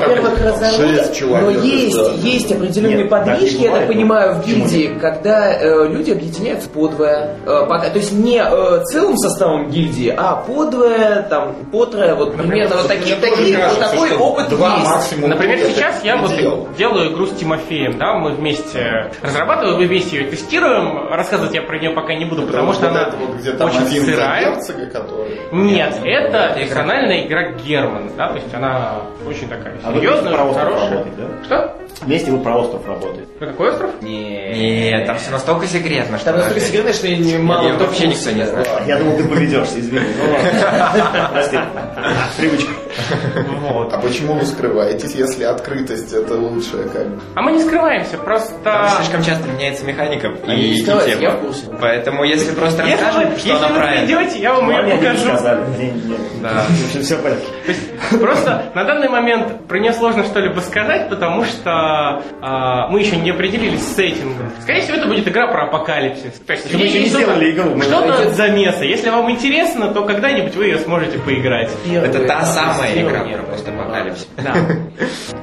Во-первых, 0.00 1.14
человек, 1.14 1.42
но 1.42 1.50
есть, 1.50 2.24
есть 2.24 2.52
определенные 2.52 3.04
подвижки, 3.04 3.62
я 3.62 3.72
так 3.72 3.88
понимаю, 3.88 4.34
в 4.34 4.40
Почему 4.40 4.64
гильдии, 4.64 4.98
когда 5.00 5.52
э, 5.52 5.88
люди 5.88 6.10
объединяются 6.12 6.68
подвое, 6.68 7.36
э, 7.44 7.46
то 7.46 7.92
есть 7.94 8.12
не 8.12 8.38
э, 8.38 8.84
целым 8.84 9.16
составом 9.16 9.68
гильдии, 9.68 10.14
а 10.16 10.36
подвое, 10.36 11.22
там, 11.28 11.54
потрое, 11.72 12.14
вот 12.14 12.36
примерно 12.36 12.76
вот 12.76 12.88
такие, 12.88 13.16
такие, 13.16 13.58
вот 13.58 13.78
такой 13.78 14.16
опыт 14.16 14.50
есть. 14.50 15.18
Например, 15.18 15.58
сейчас 15.58 16.02
я 16.04 16.16
вот 16.16 16.76
делаю 16.76 17.12
игру 17.12 17.26
с 17.26 17.30
Тимофеем, 17.32 17.98
да, 17.98 18.14
мы 18.14 18.32
вместе 18.32 19.10
разрабатываем, 19.22 19.78
мы 19.78 19.86
вместе 19.86 20.18
ее 20.18 20.30
тестируем. 20.30 21.08
Рассказывать 21.10 21.54
я 21.54 21.62
про 21.62 21.78
нее 21.78 21.90
пока 21.90 22.14
не 22.14 22.24
буду, 22.24 22.42
потому 22.42 22.72
что 22.72 22.88
она 22.88 23.10
очень 23.66 24.04
сырая. 24.04 24.56
Герцога, 24.72 24.86
который... 24.86 25.40
Нет, 25.52 25.94
это 26.04 26.54
персональная 26.58 27.26
игра 27.26 27.50
Герман, 27.52 28.10
да, 28.16 28.28
то 28.28 28.34
есть 28.36 28.52
она 28.54 29.00
очень 29.26 29.48
такая 29.48 29.74
А 29.84 29.92
серьезная, 29.94 30.32
про 30.34 30.52
хорошая. 30.52 30.90
работаете, 30.90 31.10
да? 31.18 31.44
Что? 31.44 31.76
Вместе 32.02 32.30
вы 32.30 32.38
про 32.38 32.56
остров 32.56 32.86
работаете. 32.86 33.26
Это 33.38 33.46
какой 33.50 33.70
остров? 33.70 33.90
Нет, 34.00 35.06
там 35.06 35.18
все 35.18 35.30
настолько 35.30 35.66
секретно, 35.66 36.16
что... 36.16 36.26
Там 36.26 36.36
настолько 36.36 36.60
секретно, 36.60 36.92
что 36.92 37.06
я 37.08 37.16
не 37.16 37.36
мало 37.36 37.72
кто 37.74 37.84
вообще 37.84 38.06
никто 38.06 38.30
не 38.30 38.44
знает. 38.46 38.68
Я 38.86 38.98
думал, 38.98 39.16
ты 39.16 39.24
поведешься, 39.24 39.80
извини. 39.80 40.06
Ну 40.18 40.32
ладно. 40.32 41.30
Прости. 41.32 41.58
Привычка. 42.38 42.70
Вот. 43.60 43.92
А 43.92 43.98
почему 43.98 44.34
вы 44.34 44.44
скрываетесь, 44.44 45.14
если 45.14 45.44
открытость 45.44 46.12
это 46.12 46.34
лучшее 46.34 46.84
как 46.88 47.08
бы? 47.08 47.20
А 47.34 47.42
мы 47.42 47.52
не 47.52 47.60
скрываемся, 47.60 48.16
Там 48.16 48.24
просто... 48.24 48.90
слишком 48.96 49.22
часто 49.22 49.48
меняется 49.48 49.84
механика 49.84 50.28
Они 50.46 50.62
и, 50.62 50.80
и 50.80 50.84
тема. 50.84 51.02
я 51.20 51.30
в 51.30 51.40
курсе. 51.40 51.66
Поэтому 51.80 52.24
если 52.24 52.52
просто 52.52 52.82
Если, 52.84 53.04
расскажем, 53.04 53.30
вы, 53.30 53.38
что 53.38 53.48
если 53.48 53.64
она 53.64 53.68
вы 53.68 53.80
правильно... 53.80 54.06
придете, 54.06 54.38
я 54.40 54.54
вам 54.54 54.70
ее 54.70 54.96
покажу. 54.96 55.28
Да. 56.42 56.64
Все, 56.90 57.00
все 57.02 57.16
в 57.16 57.22
порядке. 57.22 57.46
То 57.66 57.72
есть, 57.72 58.20
просто 58.20 58.72
на 58.74 58.84
данный 58.84 59.08
момент 59.08 59.66
про 59.68 59.78
нее 59.78 59.92
сложно 59.92 60.24
что-либо 60.24 60.60
сказать, 60.60 61.08
потому 61.10 61.44
что 61.44 62.22
а, 62.40 62.88
мы 62.88 63.00
еще 63.00 63.16
не 63.16 63.30
определились 63.30 63.82
с 63.82 63.94
сеттингом. 63.94 64.50
Скорее 64.62 64.82
всего, 64.82 64.96
это 64.96 65.06
будет 65.06 65.28
игра 65.28 65.48
про 65.48 65.66
апокалипсис. 65.66 66.40
То 66.46 66.52
есть, 66.54 66.72
Мы 66.72 66.80
еще 66.80 67.00
не 67.00 67.08
сделали 67.08 67.50
игру, 67.52 67.80
Что-то 67.82 68.22
от 68.28 68.34
замеса. 68.34 68.84
Если 68.84 69.10
вам 69.10 69.30
интересно, 69.30 69.92
то 69.92 70.04
когда-нибудь 70.04 70.56
вы 70.56 70.64
ее 70.64 70.78
сможете 70.78 71.18
поиграть. 71.18 71.70
Это 71.86 72.26
та 72.26 72.40
Первое 72.40 72.79
самая 72.88 73.02
игра 73.02 73.36
про 73.38 73.42
постапокалипсис. 73.52 74.28
Да. 74.36 74.54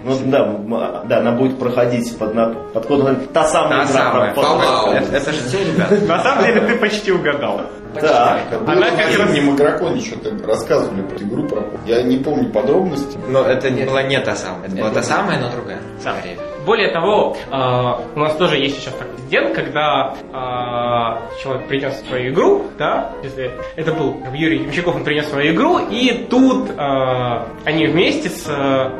Ну 0.03 0.17
да, 0.25 0.39
м- 0.39 1.07
да, 1.07 1.17
она 1.19 1.31
будет 1.31 1.59
проходить 1.59 2.17
под, 2.17 2.33
на- 2.33 2.53
под 2.73 2.85
кодом 2.85 3.15
та 3.33 3.43
самая 3.45 3.85
Та 3.85 3.91
игра 3.91 4.03
самая. 4.03 4.33
про- 4.33 4.43
про- 4.43 4.91
Это, 4.93 5.15
это 5.17 5.31
же 5.33 5.41
все, 5.47 5.63
ребят. 5.65 6.07
На 6.07 6.23
самом 6.23 6.45
деле, 6.45 6.61
ты 6.61 6.77
почти 6.77 7.11
угадал. 7.11 7.61
Да. 8.01 8.39
Она 8.65 8.75
на 8.75 8.89
как 8.91 8.97
раз- 8.99 9.31
зимнем 9.31 9.55
игроконе 9.55 10.01
что-то 10.01 10.31
рассказывали 10.47 11.01
про 11.01 11.17
игру 11.17 11.43
про... 11.47 11.63
Я 11.85 12.03
не 12.03 12.17
помню 12.17 12.49
подробности. 12.51 13.17
Но 13.27 13.43
это 13.43 13.69
не 13.69 13.85
была 13.85 14.03
не 14.03 14.19
та 14.19 14.35
самая. 14.35 14.67
Это 14.67 14.75
была 14.77 14.89
та 14.91 15.03
самая, 15.03 15.39
но 15.39 15.49
другая. 15.49 15.79
Скорее. 15.99 16.37
Более 16.67 16.89
того, 16.89 17.37
э, 17.49 17.93
у 18.15 18.19
нас 18.19 18.35
тоже 18.35 18.57
есть 18.57 18.77
сейчас 18.79 18.93
такой 18.95 19.13
инцидент, 19.13 19.55
когда 19.55 20.13
э, 20.13 21.41
человек 21.41 21.65
принес 21.69 21.93
свою 22.09 22.33
игру, 22.33 22.65
да, 22.77 23.13
если 23.23 23.51
это 23.77 23.93
был 23.93 24.17
Юрий 24.33 24.63
Ямщиков, 24.63 24.93
он 24.93 25.05
принес 25.05 25.29
свою 25.29 25.53
игру, 25.53 25.79
и 25.89 26.25
тут 26.29 26.69
э, 26.71 27.45
они 27.63 27.87
вместе 27.87 28.27
с 28.29 28.47
э, 28.49 28.51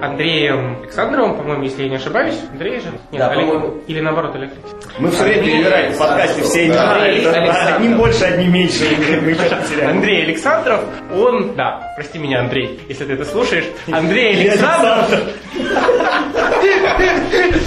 Андреем 0.02 0.78
Александровым, 0.82 1.36
по-моему, 1.36 1.64
если 1.64 1.84
я 1.84 1.90
не 1.90 1.98
ошибаюсь, 1.98 2.40
Андрей 2.54 2.80
же? 2.80 2.88
Нет, 3.12 3.20
Да, 3.20 3.30
Олег-. 3.32 3.74
Или 3.88 4.00
наоборот, 4.00 4.36
Олег. 4.36 4.52
Мы 5.00 5.12
все 5.12 5.24
время 5.24 5.44
перебираем 5.44 5.92
в 5.92 5.98
подкасте 5.98 6.44
все 6.44 6.72
Александр. 6.72 7.76
Одним 7.76 7.98
больше, 7.98 8.24
одним 8.24 8.54
меньше. 8.54 8.86
Андрей 9.86 10.24
Александров, 10.24 10.86
он, 11.14 11.54
да, 11.56 11.94
прости 11.98 12.18
меня, 12.18 12.40
Андрей, 12.40 12.80
если 12.88 13.04
ты 13.04 13.12
это 13.14 13.26
слушаешь, 13.26 13.66
Андрей 13.92 14.40
Александров, 14.40 15.10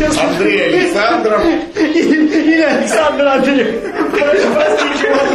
Андрей 0.01 0.67
Александров. 0.75 1.43
Или 1.77 2.63
Александр 2.63 3.27
Андреев. 3.27 3.69
Его. 5.03 5.31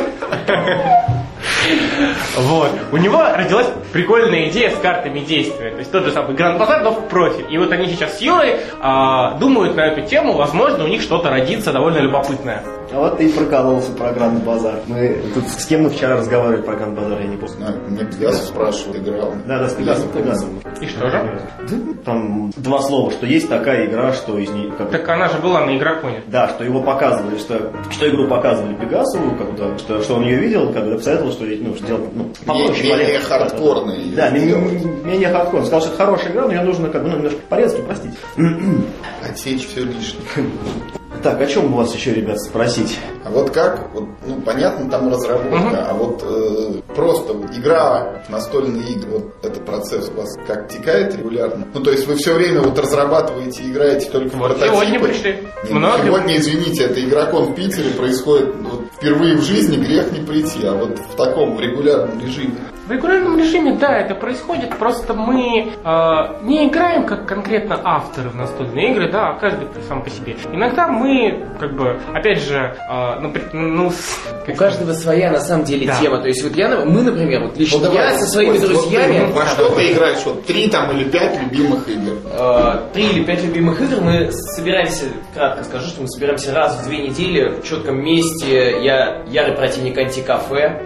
Вот. 2.38 2.70
У 2.92 2.98
него 2.98 3.24
родилась 3.36 3.68
прикольная 3.94 4.50
идея 4.50 4.70
с 4.70 4.76
картами 4.78 5.20
действия. 5.20 5.72
То 5.72 5.80
есть 5.80 5.92
тот 5.92 6.04
же 6.04 6.12
самый 6.12 6.36
Гранд 6.36 6.60
Базар, 6.60 6.84
но 6.84 6.92
в 6.92 7.08
профиль. 7.08 7.46
И 7.50 7.58
вот 7.58 7.72
они 7.72 7.88
сейчас 7.88 8.18
с 8.18 8.22
Юрой 8.22 8.58
а, 8.80 9.38
думают 9.38 9.76
на 9.76 9.88
эту 9.88 10.02
тему. 10.02 10.34
Возможно, 10.34 10.84
у 10.84 10.88
них 10.88 11.02
что-то 11.02 11.30
родится 11.30 11.72
довольно 11.72 12.00
любопытное. 12.00 12.64
А 12.92 13.00
вот 13.00 13.18
ты 13.18 13.26
и 13.26 13.30
прокололся 13.30 13.92
про 13.92 14.12
Гранд 14.14 14.44
Базар. 14.44 14.76
Мы 14.88 15.22
тут 15.34 15.48
с 15.48 15.66
кем 15.66 15.84
мы 15.84 15.90
вчера 15.90 16.18
разговаривали 16.18 16.62
про 16.62 16.76
Гранд 16.76 16.96
Базар, 16.98 17.20
я 17.20 17.28
не 17.28 17.36
помню. 17.38 17.56
Знаю, 17.56 17.80
Мне 17.88 18.06
Пегасов 18.06 18.46
спрашивал, 18.46 18.96
играл. 18.96 19.34
Да, 19.46 19.60
да, 19.60 19.70
с 19.70 19.74
Пегасом, 19.74 20.10
Пегасом. 20.10 20.62
И 20.82 20.86
что 20.88 21.10
же? 21.10 21.42
Там 22.06 22.52
два 22.58 22.82
слова, 22.82 23.12
что 23.12 23.26
есть 23.26 23.50
такая 23.50 23.86
игра, 23.88 24.14
что 24.14 24.38
из 24.38 24.50
нее... 24.50 24.72
Как, 24.72 24.92
Так 24.92 25.08
она 25.10 25.30
же 25.30 25.40
была 25.40 25.66
на 25.66 25.78
игроконе. 25.78 26.22
Да, 26.28 26.48
что 26.50 26.64
его 26.64 26.82
показывали, 26.82 27.38
что, 27.38 27.72
что 27.92 28.10
игру 28.10 28.28
показывали 28.28 28.76
Пегасову, 28.76 29.36
как 29.36 29.52
будто, 29.52 29.78
что, 29.80 30.02
что 30.02 30.16
он 30.16 30.24
ее 30.24 30.38
видел, 30.38 30.72
как 30.72 30.86
бы 30.86 30.96
посоветовал, 30.96 31.32
что 31.32 31.44
ну, 31.46 31.76
что 31.76 31.86
делать 31.88 32.04
ну, 32.14 32.32
попроще, 32.46 32.84
Менее 32.84 33.06
полегче. 33.08 33.20
хардкорный. 33.26 34.12
Да, 34.16 34.30
менее, 34.30 34.58
менее 35.04 35.30
хардкор. 35.30 35.62
Он 35.62 35.66
сказал, 35.66 35.82
что 35.82 35.90
это 35.90 35.98
хорошая 35.98 36.32
игра, 36.32 36.46
но 36.46 36.52
ее 36.54 36.62
нужно 36.62 36.90
как 36.90 37.04
бы, 37.04 37.10
ну, 37.10 37.16
немножко 37.18 37.40
порезать, 37.50 37.84
простите. 37.86 38.16
Отсечь 39.28 39.68
все 39.68 39.82
лишнее. 39.84 40.24
Так, 41.24 41.42
о 41.42 41.48
чем 41.48 41.74
у 41.74 41.78
вас 41.78 41.94
еще, 41.96 42.14
ребят, 42.14 42.40
спросить? 42.40 43.00
А 43.24 43.30
вот 43.30 43.50
как, 43.52 43.92
вот, 43.94 44.06
ну 44.26 44.42
понятно, 44.42 44.90
там 44.90 45.10
разработка, 45.10 45.88
а 45.90 45.94
вот 45.94 46.24
э, 46.24 46.82
просто 46.96 47.34
вот 47.34 47.52
игра 47.56 48.22
в 48.28 48.30
настольные 48.30 48.84
игры, 48.92 49.10
вот 49.12 49.34
это 49.44 49.60
процесс 49.62 50.10
у 50.14 50.20
вас 50.20 50.38
как 50.46 50.68
текает 50.70 51.16
регулярно? 51.16 51.68
Ну 51.74 51.82
то 51.82 51.92
есть 51.92 52.06
вы 52.08 52.16
все 52.16 52.34
время 52.34 52.62
вот 52.62 52.78
разрабатываете 52.78 53.64
играете 53.64 54.10
только 54.12 54.36
в 54.36 54.40
Вот 54.40 54.58
прототипы? 54.58 54.76
сегодня 54.76 55.00
пришли. 55.00 55.32
Нет, 55.32 55.44
ну, 55.70 55.76
Много. 55.80 56.04
сегодня, 56.04 56.38
извините, 56.38 56.84
это 56.84 57.04
игрокон 57.04 57.46
в 57.46 57.56
Питере 57.56 57.90
происходит 57.92 58.56
вот, 58.62 58.82
впервые 58.96 59.36
в 59.38 59.42
жизни, 59.42 59.78
грех 59.78 60.12
не 60.12 60.24
прийти, 60.26 60.66
а 60.66 60.74
вот 60.74 61.00
в 61.00 61.16
таком 61.16 61.56
в 61.56 61.60
регулярном 61.60 62.20
режиме. 62.20 62.56
В 62.88 62.92
регулярном 62.92 63.40
режиме, 63.40 63.74
да, 63.74 63.98
это 63.98 64.14
происходит, 64.14 64.78
просто 64.78 65.16
мы 65.16 65.72
э, 65.84 66.44
не 66.44 66.68
играем 66.68 67.08
как 67.08 67.26
конкретно 67.28 67.82
авторы 67.84 68.30
в 68.30 68.36
настольные 68.36 68.92
игры, 68.92 69.12
да, 69.12 69.30
а 69.30 69.40
каждый 69.40 69.68
сам 69.88 70.04
по 70.04 70.10
себе. 70.12 70.36
Иногда 70.54 70.88
мы, 70.88 71.48
как 71.60 71.74
бы, 71.76 72.00
опять 72.14 72.44
же, 72.44 72.76
э, 72.88 73.20
напри- 73.22 73.50
ну, 73.54 73.90
с- 73.90 74.20
У 74.48 74.54
каждого 74.56 74.94
своя 74.94 75.32
на 75.32 75.40
самом 75.40 75.64
деле 75.66 75.88
Да. 75.88 75.96
тема. 76.00 76.20
То 76.22 76.28
есть 76.28 76.44
вот 76.44 76.56
я, 76.56 76.70
на- 76.70 76.86
мы, 76.86 77.02
например, 77.02 77.46
вот 77.46 77.58
лично 77.58 77.80
Ну, 77.80 77.86
давай, 77.86 78.12
я 78.14 78.20
со 78.20 78.28
своими 78.28 78.52
вот, 78.52 78.60
вот 78.62 78.70
друзьями, 78.70 79.26
ты 79.28 79.34
во 79.34 79.46
что 79.48 79.70
ты 79.76 79.92
играешь? 79.92 80.24
Вот 80.24 80.46
три 80.46 80.68
там 80.70 80.92
или 80.96 81.10
пять 81.10 81.42
любимых 81.42 81.90
игр. 81.90 82.14
э, 82.32 82.80
три 82.94 83.08
или 83.08 83.24
пять 83.24 83.44
любимых 83.44 83.82
игр, 83.82 84.00
мы 84.02 84.32
собираемся, 84.32 85.06
кратко 85.34 85.64
скажу, 85.64 85.88
что 85.88 86.02
мы 86.04 86.08
собираемся 86.08 86.54
раз 86.54 86.80
в 86.80 86.88
две 86.88 87.00
недели 87.08 87.50
в 87.50 87.64
четком 87.68 88.04
месте. 88.04 88.84
Я 88.84 89.24
ярый 89.28 89.56
противник 89.56 89.98
антикафе. 89.98 90.82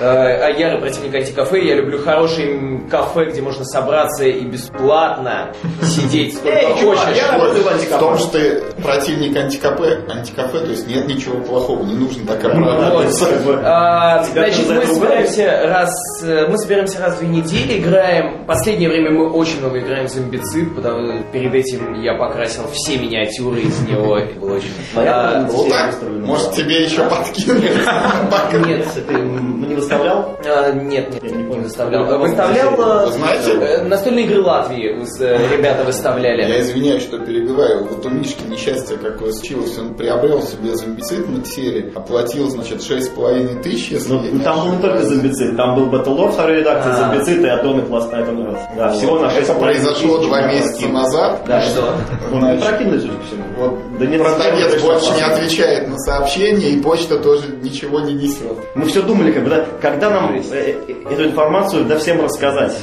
Э, 0.00 0.46
а 0.46 0.50
ярый 0.50 0.80
противник 0.80 1.14
антикафе, 1.14 1.62
я 1.62 1.74
люблю 1.74 2.02
хорошие 2.02 2.80
кафе, 2.90 3.26
где 3.26 3.42
можно 3.42 3.64
собраться 3.66 4.24
и 4.24 4.40
бесплатно 4.46 5.52
сидеть 5.82 6.38
сколько 6.38 6.74
хочешь. 6.74 7.16
я 7.16 7.32
работаю 7.32 7.64
в 7.64 7.68
антикафе. 7.68 7.96
В 7.96 7.98
том, 7.98 8.18
что 8.18 8.30
ты 8.30 8.62
противник 8.82 9.36
антикафе, 9.36 10.00
антикафе, 10.08 10.58
то 10.60 10.70
есть 10.70 10.86
нет 10.86 11.06
ничего 11.08 11.40
плохого, 11.40 11.84
не 11.84 11.94
нужно 11.94 12.26
так 12.26 12.42
Вот, 12.42 12.52
оправдываться. 12.52 13.26
как 13.26 13.42
бы. 13.42 13.60
А, 13.64 14.22
значит, 14.24 14.68
мы 14.68 14.84
собираемся 14.86 15.60
раз, 15.66 15.90
э, 16.22 16.46
мы 16.48 16.58
собираемся 16.58 17.00
раз 17.00 17.16
в 17.16 17.18
две 17.20 17.28
недели, 17.28 17.78
играем. 17.78 18.44
Последнее 18.46 18.88
время 18.88 19.10
мы 19.10 19.30
очень 19.30 19.60
много 19.60 19.78
играем 19.80 20.06
в 20.06 20.10
зомбицид, 20.10 20.74
потому 20.74 21.22
перед 21.32 21.54
этим 21.54 21.94
я 22.02 22.14
покрасил 22.14 22.64
все 22.72 22.96
миниатюры 22.98 23.60
из 23.60 23.80
него. 23.80 24.16
Это 24.18 24.38
было 24.38 24.56
очень. 24.56 24.70
А, 24.96 25.42
было 25.44 25.68
Так, 25.68 25.90
устроено. 25.90 26.26
может 26.26 26.52
тебе 26.52 26.84
еще 26.84 27.04
подкинуть? 27.08 27.64
Пока. 28.30 28.58
Нет, 28.58 28.86
Ты 29.06 29.14
не 29.14 29.74
выставлял? 29.74 30.36
а, 30.44 30.72
нет, 30.72 31.10
нет, 31.12 31.22
Я 31.22 31.30
не 31.30 31.58
выставлял. 31.60 32.04
Ну, 32.06 32.18
Выставлял 32.18 32.74
э, 32.74 33.06
Вы 33.06 33.12
знаете? 33.12 33.50
э, 33.52 33.82
настольные 33.84 34.24
игры 34.26 34.42
Латвии 34.42 34.96
э, 35.20 35.56
ребята 35.56 35.84
выставляли. 35.84 36.42
Я 36.42 36.60
извиняюсь, 36.60 37.02
что 37.02 37.18
перебиваю. 37.18 37.84
Вот 37.84 38.04
у 38.04 38.08
Мишки 38.10 38.42
несчастье 38.70 38.96
какое 38.98 39.32
случилось. 39.32 39.76
Он 39.78 39.94
приобрел 39.94 40.42
себе 40.42 40.74
зомбицид 40.76 41.28
на 41.28 41.44
серии, 41.44 41.92
оплатил, 41.94 42.48
значит, 42.50 42.82
шесть 42.82 43.06
с 43.06 43.08
половиной 43.10 43.62
тысяч, 43.62 43.90
если 43.90 44.12
Ну, 44.12 44.20
не 44.20 44.40
там 44.40 44.60
был 44.60 44.72
не 44.76 44.82
только 44.82 45.04
зомбицид, 45.04 45.56
там 45.56 45.74
был 45.74 45.86
Battlelore 45.86 46.32
второй 46.32 46.56
редакции, 46.58 46.90
А. 46.90 46.96
зомбицид 46.96 47.40
и 47.40 47.46
Atomic 47.46 47.88
Last 47.88 48.12
Night 48.12 48.28
on 48.28 48.46
Earth. 48.46 48.60
Да, 48.76 48.90
всего 48.92 49.18
на 49.18 49.30
6 49.30 49.42
Это 49.48 49.54
произошло 49.58 50.18
два 50.18 50.42
месяца 50.46 50.88
назад. 50.88 51.42
Да, 51.46 51.62
что? 51.62 51.94
Ну, 52.30 52.38
Значит, 52.40 52.64
прокинули, 52.64 53.00
судя 53.00 53.12
по 53.12 53.24
всему. 53.24 53.42
Вот 53.58 53.98
Да 53.98 54.06
нет, 54.06 54.22
продавец 54.22 54.82
больше 54.82 55.10
не 55.14 55.22
отвечает 55.22 55.88
на 55.88 55.98
сообщения, 55.98 56.70
и 56.70 56.80
почта 56.80 57.18
тоже 57.18 57.44
ничего 57.62 58.00
не 58.00 58.14
несет. 58.14 58.56
Мы 58.74 58.86
все 58.86 59.02
думали, 59.02 59.32
как 59.32 59.44
бы, 59.44 59.50
да, 59.50 59.66
когда 59.80 60.10
нам 60.10 60.34
э, 60.34 60.42
э, 60.52 60.94
эту 61.10 61.24
информацию 61.24 61.84
да 61.84 61.98
всем 61.98 62.22
рассказать. 62.22 62.76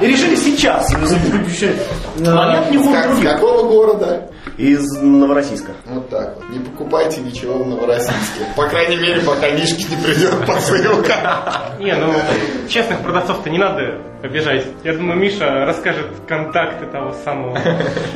И 0.00 0.06
решили 0.06 0.36
сейчас. 0.36 0.90
Нет, 2.16 2.70
не 2.70 2.78
С, 2.78 3.22
какого 3.22 3.68
города? 3.68 4.21
Из 4.58 5.00
Новороссийска. 5.00 5.72
Вот 5.86 6.08
так 6.10 6.36
вот. 6.36 6.41
Не 6.52 6.58
покупайте 6.58 7.22
ничего 7.22 7.54
в 7.54 7.66
Новороссийске. 7.66 8.44
По 8.54 8.68
крайней 8.68 8.96
мере, 8.96 9.22
пока 9.22 9.48
Мишки 9.52 9.86
не 9.90 9.96
придет 9.96 10.46
посылка. 10.46 11.72
не, 11.78 11.94
ну, 11.94 12.12
честных 12.68 13.00
продавцов-то 13.00 13.48
не 13.48 13.56
надо 13.56 14.02
обижать. 14.22 14.66
Я 14.84 14.92
думаю, 14.92 15.18
Миша 15.18 15.64
расскажет 15.64 16.06
контакты 16.28 16.86
того 16.86 17.12
самого. 17.24 17.58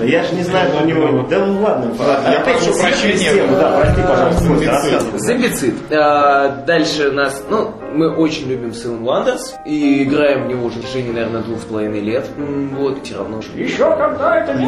Я 0.05 0.23
же 0.23 0.35
не 0.35 0.43
знаю 0.43 0.71
про 0.71 0.85
него. 0.85 1.27
Да 1.29 1.47
ну 1.47 1.63
ладно. 1.63 1.93
Я 2.31 2.41
прошу 2.41 2.79
прощения. 2.79 3.47
Да, 3.51 3.81
прости, 3.81 4.03
пожалуйста. 4.03 5.19
Зомбицид. 5.19 5.75
А, 5.91 6.63
дальше 6.67 7.11
нас, 7.13 7.43
ну, 7.49 7.73
мы 7.93 8.15
очень 8.15 8.49
любим 8.49 8.71
Seven 8.71 9.03
Wonders 9.03 9.57
и 9.65 10.05
играем 10.05 10.45
в 10.45 10.49
него 10.49 10.67
уже 10.67 10.79
в 10.81 10.87
течение, 10.87 11.13
наверное, 11.13 11.43
двух 11.43 11.61
с 11.61 11.65
половиной 11.65 12.01
лет. 12.01 12.29
Вот, 12.37 13.03
все 13.03 13.17
равно. 13.17 13.41
Еще 13.55 13.97
когда 13.97 14.41
это 14.41 14.55
не 14.55 14.67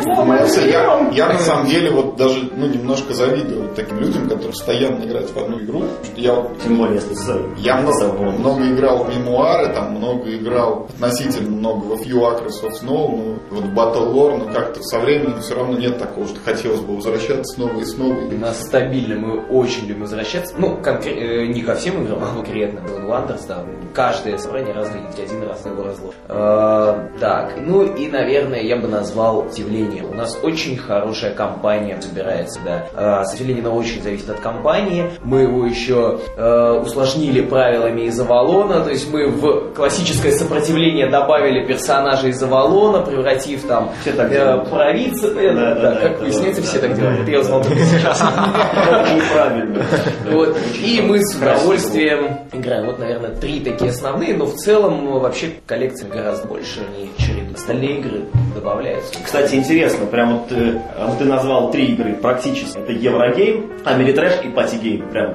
Я, 0.70 1.08
я 1.12 1.32
на 1.32 1.38
самом 1.38 1.66
деле 1.66 1.90
вот 1.90 2.16
даже 2.16 2.50
ну, 2.56 2.66
немножко 2.66 3.12
завидую 3.14 3.57
вот 3.58 3.74
таким 3.74 3.98
людям, 4.00 4.24
которые 4.24 4.48
постоянно 4.50 5.04
играют 5.04 5.30
в 5.30 5.36
одну 5.38 5.58
игру. 5.60 5.82
Я 6.16 6.44
Тем 6.62 6.76
более, 6.78 6.96
если 6.96 7.14
с... 7.14 7.30
Я 7.58 7.76
много, 7.76 7.92
с- 7.98 8.38
много 8.38 8.66
играл 8.68 9.04
в 9.04 9.08
мемуары, 9.16 9.72
там 9.74 9.92
много 9.92 10.34
играл 10.34 10.86
относительно 10.94 11.50
много 11.50 11.84
во 11.84 11.94
Few 11.96 12.20
Acres 12.20 12.62
of 12.64 12.70
Snow, 12.82 13.08
ну, 13.08 13.38
вот 13.50 13.64
в 13.64 13.74
Battle 13.74 14.12
Lore, 14.14 14.36
но 14.38 14.52
как-то 14.52 14.82
со 14.82 14.98
временем 14.98 15.40
все 15.40 15.54
равно 15.54 15.78
нет 15.78 15.98
такого, 15.98 16.26
что 16.26 16.38
хотелось 16.44 16.80
бы 16.80 16.96
возвращаться 16.96 17.54
снова 17.54 17.78
и 17.80 17.84
снова. 17.84 18.14
У 18.14 18.38
нас 18.38 18.60
стабильно, 18.62 19.16
мы 19.16 19.40
очень 19.46 19.86
любим 19.86 20.02
возвращаться. 20.02 20.54
Ну, 20.58 20.78
конкре- 20.82 21.18
э, 21.18 21.46
не 21.46 21.62
ко 21.62 21.74
всем 21.74 22.02
играм, 22.04 22.18
а 22.22 22.34
конкретно 22.34 22.78
Seven 22.80 23.06
Wonders, 23.08 23.40
да. 23.48 23.64
Каждое 23.94 24.38
собрание 24.38 24.74
раз 24.74 24.88
в 24.88 24.92
день, 24.92 25.24
один 25.24 25.42
раз 25.48 25.64
на 25.64 25.70
его 25.70 25.82
разлог. 25.82 26.14
А, 26.28 27.08
так, 27.20 27.54
ну 27.58 27.82
и, 27.82 28.06
наверное, 28.08 28.62
я 28.62 28.76
бы 28.76 28.86
назвал 28.88 29.40
удивление. 29.40 30.04
У 30.04 30.14
нас 30.14 30.38
очень 30.42 30.76
хорошая 30.76 31.34
компания 31.34 32.00
собирается, 32.00 32.60
да. 32.64 32.86
А, 32.94 33.24
сожалению, 33.48 33.70
она 33.70 33.74
очень 33.74 34.02
зависит 34.02 34.28
от 34.28 34.40
компании. 34.40 35.10
Мы 35.24 35.42
его 35.42 35.64
еще 35.64 36.20
э, 36.36 36.80
усложнили 36.82 37.40
правилами 37.40 38.02
из 38.02 38.20
Авалона, 38.20 38.80
то 38.80 38.90
есть 38.90 39.10
мы 39.10 39.28
в 39.28 39.72
классическое 39.74 40.32
сопротивление 40.32 41.08
добавили 41.08 41.66
персонажа 41.66 42.28
из 42.28 42.42
Авалона, 42.42 43.00
превратив 43.00 43.62
там 43.62 43.90
Все 44.02 44.12
так 44.12 44.30
э, 44.30 44.64
провидца, 44.70 45.28
э, 45.28 45.54
Да, 45.54 45.74
да, 45.74 45.74
да, 45.74 45.94
да, 45.94 46.00
как 46.00 46.20
выясняется, 46.20 46.62
все 46.62 46.78
так 46.78 46.94
делают. 46.94 47.20
Это 47.20 47.30
я 47.30 47.40
узнал 47.40 47.62
только 47.62 47.80
сейчас. 47.80 48.20
Неправильно. 48.20 49.84
Вот. 50.30 50.56
И 50.82 51.00
мы 51.00 51.24
с 51.24 51.34
удовольствием 51.36 52.40
играем. 52.52 52.86
Вот 52.86 52.98
наверное, 52.98 53.30
три 53.30 53.60
такие 53.60 53.90
основные, 53.90 54.36
но 54.36 54.46
в 54.46 54.54
целом 54.56 55.18
вообще 55.20 55.52
коллекция 55.66 56.10
гораздо 56.10 56.46
больше, 56.48 56.80
через 57.18 57.54
остальные 57.54 57.98
игры 57.98 58.24
добавляются. 58.60 59.14
Кстати, 59.24 59.54
интересно, 59.54 60.06
прям 60.06 60.38
вот 60.38 60.52
э, 60.52 60.80
ты 61.18 61.24
назвал 61.24 61.70
три 61.70 61.86
игры 61.86 62.14
практически. 62.14 62.78
Это 62.78 62.92
Eurogame, 62.92 63.70
Ameritrash 63.84 64.44
и 64.44 64.48
party 64.48 64.76
game. 64.76 65.08
Прям 65.10 65.34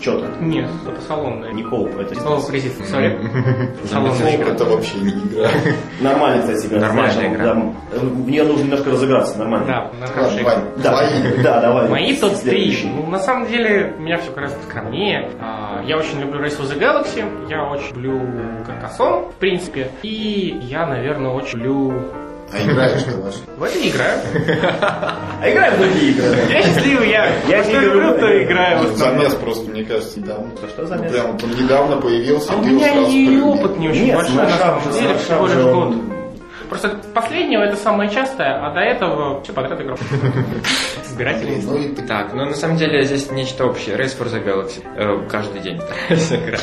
четко. 0.00 0.28
Нет, 0.40 0.68
это 0.86 1.00
салонная. 1.02 1.52
Не 1.52 1.62
co-op, 1.62 1.96
это 1.98 2.14
Слово 2.14 2.44
презит, 2.46 2.72
sorry. 2.88 3.18
Салонная 3.84 4.36
игра. 4.36 4.52
Это 4.52 4.64
вообще 4.64 4.98
не 4.98 5.10
игра. 5.10 5.48
Нормальная, 6.00 6.42
кстати, 6.42 6.66
игра. 6.66 6.80
Нормальная 6.80 7.28
игра. 7.34 7.44
да, 7.44 7.54
в 7.98 8.28
нее 8.28 8.44
нужно 8.44 8.64
немножко 8.64 8.90
разыграться, 8.90 9.38
нормально. 9.38 9.66
Да, 10.00 10.06
хорошая 10.06 10.42
игра. 10.42 10.54
Да, 10.82 11.10
да, 11.42 11.60
давай. 11.60 11.88
Мои 11.88 12.14
топ-3. 12.16 12.36
Следующий. 12.36 12.88
Ну, 12.88 13.06
на 13.10 13.18
самом 13.18 13.46
деле, 13.46 13.94
у 13.98 14.00
меня 14.02 14.18
все 14.18 14.32
гораздо 14.32 14.60
скромнее. 14.68 15.30
А, 15.40 15.82
Я 15.86 15.96
очень 15.96 16.20
люблю 16.20 16.40
Race 16.44 16.58
of 16.60 16.68
the 16.70 16.78
Galaxy, 16.78 17.24
я 17.48 17.64
очень 17.64 17.94
люблю 17.96 18.20
Каркасон, 18.66 19.30
в 19.30 19.34
принципе, 19.34 19.90
и 20.02 20.58
я, 20.62 20.86
наверное, 20.86 21.30
очень 21.30 21.58
люблю... 21.58 21.92
А 22.52 22.62
играешь 22.62 23.02
ты 23.02 23.16
ваш? 23.18 23.34
В 23.56 23.62
это 23.62 23.78
не 23.78 23.90
играю. 23.90 24.18
А 25.40 25.48
играем 25.48 25.74
в 25.74 25.78
другие 25.78 26.10
игры. 26.12 26.24
да. 26.30 26.52
Я 26.54 26.62
счастливый, 26.62 27.10
я, 27.10 27.32
Я 27.48 27.62
что 27.62 27.78
люблю, 27.78 28.14
то 28.14 28.20
да. 28.22 28.42
играю. 28.42 28.96
Замес 28.96 29.34
просто, 29.34 29.70
мне 29.70 29.84
кажется, 29.84 30.18
недавно. 30.18 30.50
Что 30.68 30.86
замес? 30.86 31.12
Прям 31.12 31.36
недавно 31.36 31.96
появился, 32.00 32.52
А 32.52 32.56
у 32.56 32.62
меня 32.64 33.06
и 33.08 33.40
опыт 33.40 33.78
не 33.78 33.88
очень 33.88 34.06
Нет, 34.06 34.16
большой, 34.16 34.34
на 34.36 34.40
Smash 34.42 34.58
самом 34.58 34.92
деле, 34.92 35.14
всего 35.18 35.46
лишь 35.46 35.56
год. 35.56 35.94
Просто 36.68 36.88
последнего 37.14 37.62
это 37.62 37.76
самое 37.76 38.10
частое, 38.10 38.60
а 38.64 38.70
до 38.72 38.80
этого 38.80 39.42
все 39.42 39.52
подряд 39.52 39.80
играл. 39.80 39.96
Избирательный 41.04 41.62
Ну 41.64 42.06
Так, 42.06 42.32
ну 42.34 42.44
на 42.44 42.54
самом 42.54 42.76
деле 42.76 43.02
здесь 43.04 43.30
нечто 43.30 43.64
общее. 43.66 43.96
Race 43.96 44.16
for 44.18 44.26
the 44.30 44.44
Galaxy. 44.44 44.82
Э, 44.96 45.26
каждый 45.28 45.60
день 45.60 45.80
стараюсь 45.80 46.32
играть. 46.32 46.62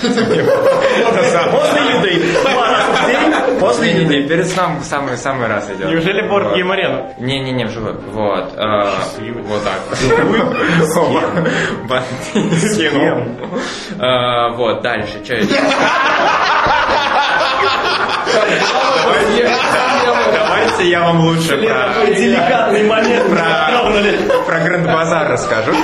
После 1.51 1.81
еды. 1.97 3.59
После 3.59 3.91
еды. 4.01 4.27
перед 4.27 4.47
сном 4.47 4.81
самый 4.83 5.17
самый 5.17 5.47
раз 5.47 5.69
идет. 5.71 5.89
Неужели 5.89 6.27
Вот. 6.27 6.43
Game 6.55 6.69
Arena? 6.71 7.13
Не-не-не, 7.19 7.65
вживую. 7.65 7.99
Вот. 8.11 8.53
э, 8.55 8.83
Вот 9.47 9.63
так. 9.63 9.97
Скинул. 12.57 13.23
Э, 13.99 14.51
Вот, 14.55 14.81
дальше. 14.81 15.23
Что 15.23 15.33
еще? 15.39 15.55
Давайте 20.33 20.83
я 20.89 21.01
вам 21.01 21.21
лучше 21.25 21.57
про... 21.57 22.05
Деликатный 22.13 22.83
момент. 22.83 23.25
Про 24.45 24.59
Гранд 24.59 24.85
Базар 24.87 25.31
расскажу. 25.31 25.71
Я 25.73 25.79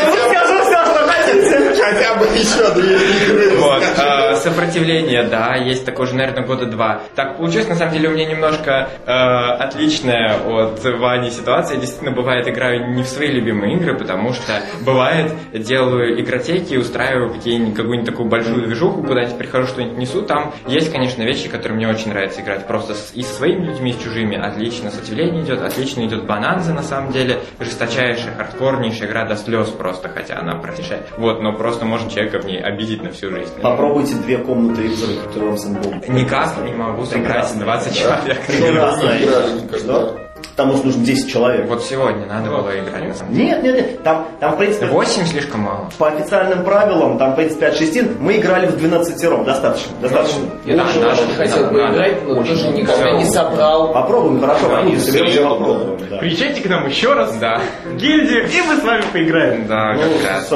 ему 0.00 0.16
скажу 0.28 0.54
все, 0.64 0.84
что 0.84 1.06
хотите. 1.06 1.74
Хотя 2.00 2.14
бы 2.18 2.26
еще 2.26 2.74
две 2.74 2.96
игры. 2.96 3.56
Вот. 3.58 3.82
э, 3.82 4.36
Сопротивление, 4.36 5.24
да, 5.24 5.54
есть 5.56 5.84
такое 5.84 6.06
же, 6.06 6.14
наверное, 6.14 6.44
года 6.46 6.66
два. 6.66 7.02
Так 7.14 7.36
получилось, 7.36 7.68
на 7.68 7.74
самом 7.74 7.92
деле, 7.92 8.08
у 8.08 8.12
меня 8.12 8.26
немножко 8.26 8.88
э, 9.06 9.10
отличная 9.10 10.36
от 10.46 10.82
Вани 10.84 11.30
ситуация. 11.30 11.74
Я 11.74 11.80
действительно, 11.80 12.12
бывает, 12.12 12.48
играю 12.48 12.92
не 12.94 13.02
в 13.02 13.06
свои 13.08 13.28
любимые 13.28 13.76
игры, 13.76 13.96
потому 13.96 14.32
что, 14.32 14.60
бывает, 14.84 15.32
делаю 15.52 16.20
игротеки, 16.20 16.76
устраиваю 16.76 17.32
какие-нибудь, 17.32 17.74
какую-нибудь 17.76 18.10
такую 18.10 18.28
большую 18.28 18.62
движуху, 18.66 19.02
куда-нибудь 19.02 19.38
прихожу, 19.38 19.66
что-нибудь 19.66 19.98
несу. 19.98 20.22
Там 20.22 20.52
есть, 20.66 20.90
конечно, 20.92 21.22
вещи, 21.22 21.48
которые 21.48 21.76
мне 21.76 21.88
очень 21.88 22.08
нравится 22.10 22.40
играть. 22.40 22.66
Просто 22.66 22.94
с- 22.94 23.12
и 23.14 23.22
со 23.22 23.34
своими 23.34 23.66
людьми, 23.66 23.90
и 23.90 23.94
с 23.94 24.02
чужими. 24.02 24.36
Отлично 24.36 24.90
сопротивление 24.90 25.42
идет, 25.42 25.62
отлично 25.62 26.04
идет 26.06 26.24
бананза, 26.26 26.72
на 26.72 26.82
самом 26.82 27.12
деле. 27.12 27.40
Жесточайшая, 27.58 28.34
хардкорнейшая 28.36 29.08
игра 29.08 29.24
до 29.24 29.36
слез 29.36 29.68
просто, 29.68 30.08
хотя 30.08 30.38
она 30.38 30.54
простейшая. 30.56 31.02
Вот, 31.16 31.42
но 31.42 31.52
просто 31.52 31.84
можно 31.90 32.10
человека 32.10 32.38
в 32.38 32.46
ней 32.46 32.60
обидеть 32.62 33.02
на 33.02 33.10
всю 33.10 33.30
жизнь. 33.30 33.52
Попробуйте 33.60 34.14
две 34.14 34.38
комнаты 34.38 34.86
и 34.86 34.88
взрыв 34.88 35.26
в 35.26 35.32
трем 35.34 35.58
сэндбоксе. 35.58 36.10
Никак 36.12 36.56
не 36.64 36.72
могу 36.72 37.04
собрать 37.04 37.52
Прекрасно. 37.52 37.60
20 37.60 37.98
человек. 37.98 38.46
Прекрасно. 38.46 39.60
Не 39.60 40.29
никогда. 40.40 40.50
Что? 40.50 40.56
Там 40.56 40.68
нужно 40.68 40.86
нужно 40.86 41.04
10 41.04 41.32
человек. 41.32 41.66
Вот 41.68 41.82
сегодня 41.84 42.26
надо 42.26 42.50
было 42.50 42.70
играть, 42.78 43.08
на 43.08 43.14
самом 43.14 43.34
деле. 43.34 43.46
Нет, 43.46 43.62
нет, 43.62 43.74
нет. 43.76 44.02
Там, 44.02 44.26
там, 44.40 44.52
в 44.54 44.58
принципе, 44.58 44.86
8 44.86 45.26
слишком 45.26 45.60
мало. 45.60 45.90
по 45.98 46.08
официальным 46.08 46.64
правилам, 46.64 47.18
там, 47.18 47.32
в 47.32 47.36
принципе, 47.36 47.66
от 47.68 47.76
шестин, 47.76 48.16
мы 48.20 48.36
играли 48.36 48.66
в 48.66 48.76
12 48.76 49.24
ром. 49.24 49.44
Достаточно. 49.44 49.92
Достаточно. 50.00 50.40
Я 50.64 50.76
Да, 50.76 50.84
тоже 50.84 51.00
надо, 51.00 51.22
очень 51.22 51.34
хотел 51.34 51.70
надо, 51.70 51.74
поиграть, 51.88 52.26
но 52.26 52.34
тоже 52.42 52.68
никогда 52.68 53.10
не 53.12 53.24
собрал. 53.26 53.92
Попробуем, 53.92 54.40
хорошо, 54.40 54.68
Да, 54.68 54.82
всё, 54.98 55.48
попробуем. 55.58 55.98
да. 56.10 56.16
Приезжайте 56.18 56.60
к 56.60 56.66
нам 56.68 56.86
еще 56.88 57.12
раз. 57.14 57.34
Да. 57.36 57.60
в 57.84 57.96
Гильдию, 57.96 58.44
и 58.48 58.62
мы 58.66 58.76
с 58.76 58.82
вами 58.82 59.02
поиграем. 59.12 59.66
Да, 59.66 59.94
Ну, 59.94 60.02
как 60.22 60.30
раз. 60.30 60.48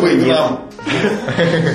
бы 0.00 0.10
и 0.12 0.20
к 0.20 0.26
нам. 0.26 0.60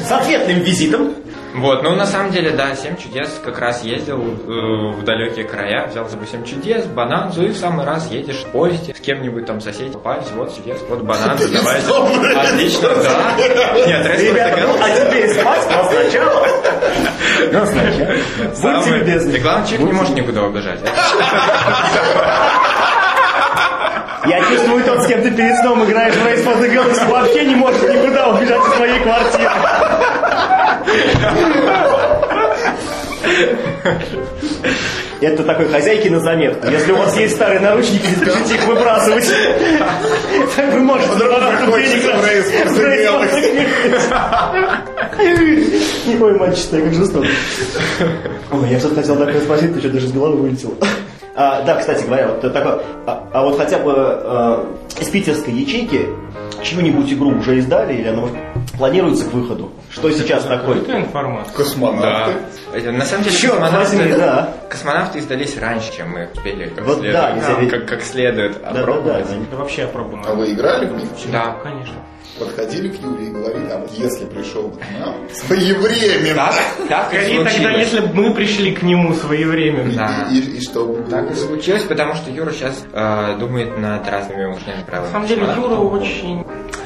С 0.08 0.12
ответным 0.12 0.60
визитом. 0.60 1.14
Вот, 1.56 1.82
ну 1.84 1.96
на 1.96 2.06
самом 2.06 2.32
деле, 2.32 2.52
да, 2.52 2.76
7 2.76 2.96
чудес 2.98 3.42
как 3.44 3.60
раз 3.60 3.84
ездил 3.84 4.20
э, 4.22 4.92
в 4.96 5.04
далекие 5.04 5.46
края, 5.46 5.88
взял 5.88 6.06
за 6.06 6.12
собой 6.12 6.28
7 6.28 6.44
чудес, 6.46 6.86
бананзу, 6.86 7.44
и 7.44 7.50
в 7.50 7.58
самый 7.58 7.86
раз 7.86 8.10
едешь 8.12 8.38
в 8.44 8.48
поезде 8.52 8.94
с 8.94 9.00
кем-нибудь 9.00 9.46
там 9.48 9.60
соседи, 9.60 9.92
попались, 9.92 10.28
вот 10.36 10.56
чудес, 10.56 10.78
вот 10.88 11.02
бананзу, 11.02 11.48
давайте. 11.52 12.40
Отлично, 12.40 12.90
да. 12.90 13.34
Нет, 13.88 14.20
Ребята, 14.20 14.60
ну, 14.62 14.76
а 14.82 14.90
теперь 14.90 15.30
спать, 15.32 15.68
но 15.72 15.92
сначала. 15.92 16.48
Но 17.52 17.66
сначала. 17.66 18.16
Будьте 18.38 18.56
Самый- 18.56 19.00
любезны. 19.00 19.32
И 19.36 19.40
главное, 19.40 19.68
человек 19.68 19.88
не 19.88 19.94
может 19.94 20.16
никуда 20.16 20.44
убежать. 20.44 20.80
Я 24.28 24.40
чувствую, 24.44 24.84
тот, 24.84 25.02
с 25.02 25.08
кем 25.08 25.22
ты 25.24 25.32
перед 25.32 25.58
сном 25.58 25.84
играешь 25.84 26.14
в 26.14 26.26
Race 26.26 26.44
for 26.44 26.62
the 26.62 27.10
вообще 27.10 27.46
не 27.46 27.56
может 27.56 27.82
никуда 27.82 28.28
убежать 28.30 28.62
из 28.68 28.74
своей 28.76 29.00
квартиры. 29.00 29.50
Это 35.22 35.44
такой 35.44 35.68
хозяйки 35.68 36.08
на 36.08 36.22
заметку. 36.22 36.68
Если 36.68 36.94
у 36.94 36.98
вас 36.98 37.18
есть 37.18 37.36
старые 37.36 37.60
наручники, 37.60 38.08
не 38.08 38.16
спешите 38.16 38.56
их 38.56 38.66
выбрасывать. 38.68 39.30
Так 40.56 40.74
вы 40.74 40.80
можете 40.80 41.10
денег. 43.42 43.68
Ой, 46.22 46.40
мальчик, 46.40 46.70
как 46.72 46.94
жестоко. 46.94 47.28
Ой, 48.52 48.70
я 48.70 48.80
что-то 48.80 48.96
хотел 48.96 49.18
такое 49.18 49.42
спросить, 49.42 49.74
ты 49.74 49.80
что 49.80 49.90
даже 49.90 50.06
из 50.06 50.14
головы 50.14 50.38
вылетел. 50.38 50.74
А, 51.36 51.62
да, 51.64 51.76
кстати 51.76 52.04
говоря, 52.06 52.28
вот 52.28 52.42
такое, 52.42 52.82
а, 53.06 53.30
а 53.32 53.44
вот 53.44 53.58
хотя 53.58 53.78
бы 53.80 53.94
э, 53.96 54.66
из 55.00 55.08
питерской 55.08 55.54
ячейки 55.54 56.08
чью-нибудь 56.64 57.12
игру 57.14 57.30
уже 57.38 57.58
издали 57.58 57.94
или 57.96 58.08
она 58.08 58.22
может, 58.22 58.36
планируется 58.78 59.26
к 59.26 59.34
выходу? 59.34 59.72
Что 59.92 60.12
сейчас 60.12 60.44
такое? 60.44 60.80
Какая 60.82 61.02
информация? 61.02 61.52
Да. 61.52 61.58
Космонавты. 61.64 62.34
Это, 62.74 62.92
На 62.92 63.06
самом 63.06 63.24
деле, 63.24 63.36
Черт 63.36 63.54
космонавты, 63.56 63.98
возьми, 63.98 64.14
да. 64.14 64.54
космонавты 64.70 65.20
издались 65.20 65.58
раньше, 65.58 65.92
чем 65.96 66.12
мы 66.12 66.30
успели 66.34 66.70
как 66.70 66.86
Вот 66.86 66.94
следует, 67.00 67.14
да, 67.14 67.32
нельзя 67.32 67.54
ведь- 67.60 67.70
как, 67.72 67.86
как 67.88 68.02
следует 68.04 68.54
Да, 68.62 68.70
да, 68.70 68.74
да. 68.74 68.80
опробовать. 68.82 69.26
Это 69.48 69.56
вообще 69.58 69.84
опробовано. 69.84 70.24
А 70.30 70.36
вы 70.36 70.52
играли 70.54 70.86
в 70.86 70.96
них? 70.96 71.08
Да. 71.32 71.58
Конечно. 71.64 71.96
Подходили 72.40 72.88
к 72.90 73.02
Юре 73.02 73.26
и 73.26 73.30
говорили, 73.32 73.70
а 73.70 73.78
вот 73.80 73.92
если 73.98 74.26
пришел 74.26 74.64
бы 74.70 74.78
к 74.78 74.84
нам 75.00 75.16
своевременно, 75.34 76.52
Так, 76.88 77.12
так 77.12 77.14
и 77.14 77.38
тогда, 77.44 77.72
если 77.72 78.00
бы 78.00 78.14
мы 78.14 78.34
пришли 78.34 78.72
к 78.74 78.82
нему 78.82 79.14
своевременно. 79.14 79.94
Да. 79.94 80.28
и, 80.32 80.38
и- 80.40 80.58
и 80.58 80.62
что? 80.62 80.96
Так 81.10 81.32
и 81.32 81.36
случилось, 81.36 81.84
потому 81.84 82.14
что 82.16 82.32
Юра 82.32 82.52
сейчас 82.52 82.84
э, 82.94 83.36
думает 83.40 83.78
над 83.78 84.08
разными 84.08 84.46
На 84.46 84.84
правилами. 84.86 85.12
самом 85.12 85.28
деле. 85.28 85.42
Юра 85.58 85.76
очень... 85.76 86.46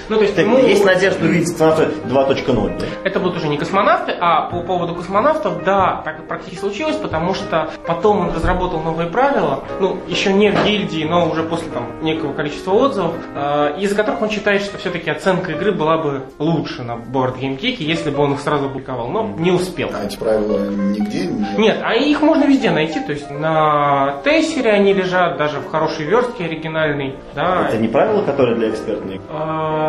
Ну, 0.09 0.17
то 0.17 0.23
есть, 0.23 0.35
Так, 0.35 0.45
ему- 0.45 0.57
есть 0.57 0.83
надежда 0.85 1.25
увидеть 1.25 1.51
космонавта 1.51 1.89
2.0, 2.07 2.79
да? 2.79 2.85
Это 3.03 3.19
будут 3.19 3.37
уже 3.37 3.47
не 3.47 3.57
космонавты, 3.57 4.13
а 4.19 4.49
по 4.49 4.61
поводу 4.61 4.95
космонавтов, 4.95 5.63
да, 5.63 6.01
так 6.03 6.19
и 6.19 6.23
практически 6.23 6.59
случилось, 6.59 6.95
потому 6.95 7.33
что 7.33 7.69
потом 7.87 8.19
он 8.21 8.29
разработал 8.35 8.79
новые 8.81 9.09
правила, 9.09 9.63
ну, 9.79 9.97
еще 10.07 10.33
не 10.33 10.51
в 10.51 10.65
гильдии, 10.65 11.03
но 11.05 11.29
уже 11.29 11.43
после 11.43 11.69
там 11.71 11.87
некого 12.01 12.33
количества 12.33 12.71
отзывов, 12.73 13.13
э, 13.35 13.75
из-за 13.79 13.95
которых 13.95 14.21
он 14.21 14.29
считает, 14.29 14.61
что 14.61 14.77
все-таки 14.77 15.09
оценка 15.09 15.51
игры 15.53 15.71
была 15.71 15.97
бы 15.97 16.23
лучше 16.39 16.83
на 16.83 16.93
Board 16.93 17.39
Game 17.39 17.59
Geek, 17.59 17.77
если 17.79 18.09
бы 18.09 18.23
он 18.23 18.33
их 18.33 18.39
сразу 18.41 18.65
опубликовал, 18.65 19.07
но 19.07 19.27
не 19.37 19.51
успел. 19.51 19.89
А 19.93 20.05
эти 20.05 20.17
правила 20.17 20.65
нигде 20.69 21.27
не... 21.27 21.45
Нет, 21.57 21.77
а 21.83 21.93
их 21.95 22.21
можно 22.21 22.43
везде 22.45 22.71
найти, 22.71 22.99
то 22.99 23.11
есть 23.11 23.29
на 23.29 24.15
Тессере 24.23 24.71
они 24.71 24.93
лежат, 24.93 25.37
даже 25.37 25.59
в 25.59 25.69
хорошей 25.69 26.05
верстке 26.05 26.45
оригинальной, 26.45 27.15
да. 27.35 27.67
Это 27.69 27.77
не 27.77 27.87
правила, 27.87 28.21
которые 28.23 28.55
для 28.55 28.69
экспертных? 28.69 29.21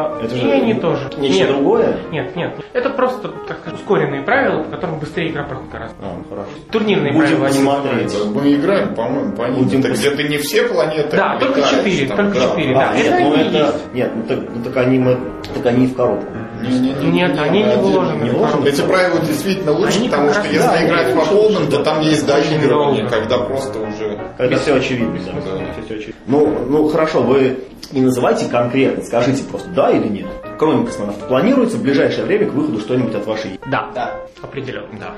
А, 0.04 0.20
Это 0.24 0.34
и 0.34 0.38
же 0.38 0.50
они 0.50 0.74
тоже. 0.74 1.10
Нечто 1.18 1.38
Нет. 1.44 1.48
другое? 1.48 1.96
Нет, 2.10 2.36
нет. 2.36 2.54
Это 2.72 2.90
просто, 2.90 3.28
так 3.48 3.58
сказать, 3.60 3.80
ускоренные 3.80 4.22
правила, 4.22 4.62
по 4.62 4.70
которым 4.70 4.98
быстрее 4.98 5.30
игра 5.30 5.44
проходит 5.44 5.72
гораздо. 5.72 5.96
А, 6.02 6.14
ну 6.16 6.24
хорошо. 6.28 6.48
Турнирные 6.70 7.12
Будем 7.12 7.38
правила 7.38 7.48
смотреть. 7.50 8.14
Мы 8.34 8.54
играем, 8.54 8.94
по-моему, 8.94 9.36
по 9.36 9.42
ним. 9.44 9.64
Будем 9.64 9.80
Это 9.80 9.88
пос- 9.88 9.92
где-то 9.98 10.22
не 10.24 10.38
все 10.38 10.62
планеты. 10.68 11.16
Да, 11.16 11.38
только 11.38 11.62
четыре, 11.62 12.06
там, 12.06 12.16
только 12.16 12.34
да. 12.38 12.40
четыре, 12.50 12.74
А, 12.74 12.78
да. 12.78 12.94
нет, 12.96 13.06
это 13.06 13.20
ну 13.24 13.34
это... 13.34 13.58
есть. 13.58 13.94
Нет, 13.94 14.12
ну 14.14 14.22
так, 14.24 14.38
ну 14.54 14.62
так 14.64 14.76
они, 14.76 14.98
мы- 14.98 15.18
так 15.54 15.66
они 15.66 15.84
и 15.84 15.88
в 15.88 15.94
коробку. 15.96 16.26
Нет, 16.70 17.38
они 17.38 17.62
не 17.62 17.76
вложены. 17.76 18.22
Не 18.24 18.30
вложены? 18.30 18.68
Эти 18.68 18.80
правила 18.82 19.20
действительно 19.20 19.72
лучше, 19.72 19.98
Они 19.98 20.08
потому 20.08 20.32
что 20.32 20.42
если 20.46 20.58
да, 20.58 20.86
играть 20.86 21.14
по 21.14 21.24
полным, 21.26 21.68
то 21.68 21.82
там 21.82 22.00
есть 22.00 22.26
доигрывание, 22.26 23.06
когда 23.08 23.38
просто 23.38 23.80
уже... 23.80 24.18
Когда 24.36 24.58
все 24.58 24.74
очевидно, 24.74 25.18
да. 25.44 25.94
Очевидно. 25.94 26.14
Ну, 26.26 26.58
ну 26.68 26.88
хорошо, 26.88 27.22
вы 27.22 27.58
не 27.92 28.00
называйте 28.00 28.46
конкретно, 28.46 29.04
скажите 29.04 29.44
просто 29.44 29.68
да 29.70 29.90
или 29.90 30.08
нет. 30.08 30.26
Кроме 30.58 30.86
космонавта, 30.86 31.24
планируется 31.26 31.76
в 31.76 31.82
ближайшее 31.82 32.24
время 32.26 32.50
к 32.50 32.54
выходу 32.54 32.80
что-нибудь 32.80 33.14
от 33.14 33.26
вашей 33.26 33.58
Да, 33.66 33.90
Да. 33.94 34.14
определенно. 34.42 34.88
Да. 34.98 35.14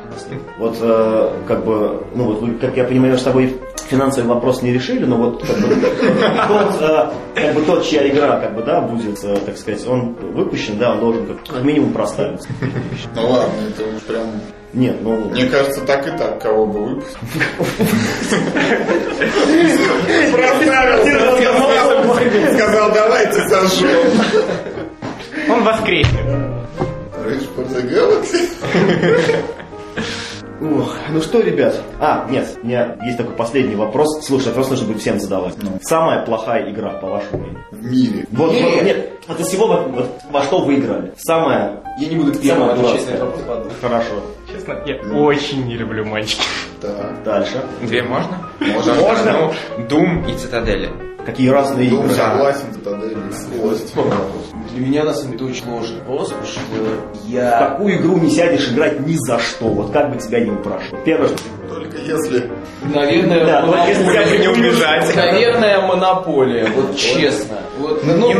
Вот, 0.59 0.77
э, 0.81 1.31
как 1.47 1.65
бы, 1.65 2.05
ну 2.15 2.25
вот 2.25 2.41
вы, 2.43 2.55
как 2.55 2.77
я 2.77 2.85
понимаю, 2.85 3.19
с 3.19 3.23
тобой 3.23 3.57
финансовый 3.89 4.27
вопрос 4.27 4.63
не 4.63 4.73
решили, 4.73 5.05
но 5.05 5.17
вот 5.17 5.45
как 5.45 5.57
бы, 5.59 5.75
тот, 6.49 6.81
э, 6.81 7.09
как 7.35 7.55
бы 7.55 7.63
тот, 7.63 7.85
чья 7.85 8.09
игра, 8.09 8.39
как 8.41 8.55
бы, 8.55 8.63
да, 8.63 8.81
будет, 8.81 9.23
э, 9.25 9.37
так 9.45 9.57
сказать, 9.57 9.87
он 9.87 10.15
выпущен, 10.33 10.79
да, 10.79 10.93
он 10.93 11.01
должен 11.01 11.27
как, 11.27 11.55
как 11.55 11.65
минимум 11.65 11.93
проставиться. 11.93 12.49
Ну 13.15 13.29
ладно, 13.31 13.53
это 13.69 13.97
уж 13.97 14.03
прям... 14.03 14.27
Нет, 14.73 14.97
ну, 15.01 15.17
Мне 15.31 15.47
кажется, 15.47 15.81
так 15.87 16.07
и 16.07 16.11
так, 16.19 16.43
кого 16.43 16.67
бы 16.67 16.85
выпустил. 16.85 17.19
Проставился, 20.33 22.55
сказал, 22.55 22.93
давайте 22.93 23.49
сожжем. 23.49 24.07
Он 25.57 25.65
воскреснет. 25.65 26.21
Rage 27.25 27.49
for 27.57 27.67
the 27.67 27.83
Galaxy? 27.89 28.51
Ох, 30.61 30.97
ну 31.11 31.21
что, 31.23 31.41
ребят? 31.41 31.81
А, 31.99 32.27
нет, 32.31 32.59
у 32.63 32.67
меня 32.67 32.97
есть 33.05 33.17
такой 33.17 33.35
последний 33.35 33.75
вопрос. 33.75 34.23
Слушай, 34.25 34.53
просто 34.53 34.73
нужно 34.73 34.89
будет 34.89 35.01
всем 35.01 35.19
задавать. 35.19 35.55
Самая 35.83 36.25
плохая 36.27 36.71
игра, 36.71 36.91
по 36.91 37.09
вашему 37.09 37.39
мнению? 37.39 37.65
В 37.71 37.85
мире. 37.85 38.27
Вот, 38.33 38.53
Нет. 38.53 38.65
вот, 38.65 38.83
нет, 38.83 39.13
от 39.29 39.41
всего, 39.41 39.67
вот, 39.67 39.89
вот 39.89 40.11
во 40.31 40.43
что 40.43 40.61
вы 40.61 40.77
играли? 40.77 41.13
Самая... 41.17 41.83
Я 41.99 42.09
не 42.09 42.17
буду 42.17 42.33
этот 42.33 42.45
вопрос. 42.45 43.07
ладно. 43.49 43.71
Хорошо. 43.81 44.15
Честно, 44.53 44.83
я 44.85 44.97
очень 45.19 45.67
не 45.67 45.77
люблю 45.77 46.05
мальчики. 46.05 46.43
Так. 46.87 47.23
Дальше. 47.25 47.63
Две 47.83 48.03
можно? 48.03 48.39
Можно. 48.61 48.95
Можно. 48.95 49.33
Ну, 49.79 49.85
Doom 49.89 50.33
и 50.33 50.37
Цитадели. 50.39 50.91
Какие 51.25 51.49
разные 51.49 51.91
Дом 51.91 52.05
игры? 52.05 52.15
согласен, 52.15 52.73
Цитадель, 52.73 53.17
злость. 53.33 53.95
Для 54.73 54.87
меня, 54.87 55.05
на 55.05 55.13
самом 55.13 55.37
деле, 55.37 55.51
очень 55.51 55.65
сложный 55.65 55.99
вопрос, 56.01 56.29
потому 56.29 56.47
что 56.47 56.61
В 57.25 57.29
я... 57.29 57.59
какую 57.59 57.97
игру 57.97 58.19
не 58.19 58.31
сядешь 58.31 58.71
играть 58.71 59.01
ни 59.01 59.17
за 59.17 59.39
что? 59.41 59.67
Вот 59.67 59.91
как 59.93 60.13
бы 60.13 60.19
тебя 60.21 60.39
не 60.41 60.51
упрашивал. 60.53 60.99
Первое, 61.05 61.29
что. 61.29 61.39
Только 61.69 61.97
если... 61.99 62.49
Наверное, 62.95 63.45
Да, 63.45 63.67
вот 63.67 63.77
если 63.89 64.05
тебя 64.05 64.21
монополия. 64.21 64.39
не 64.39 64.49
убежать. 64.49 65.17
Наверное, 65.17 65.81
монополия, 65.87 66.67
вот 66.77 66.97
честно. 66.97 67.57
Вот, 67.79 68.05
ну, 68.05 68.33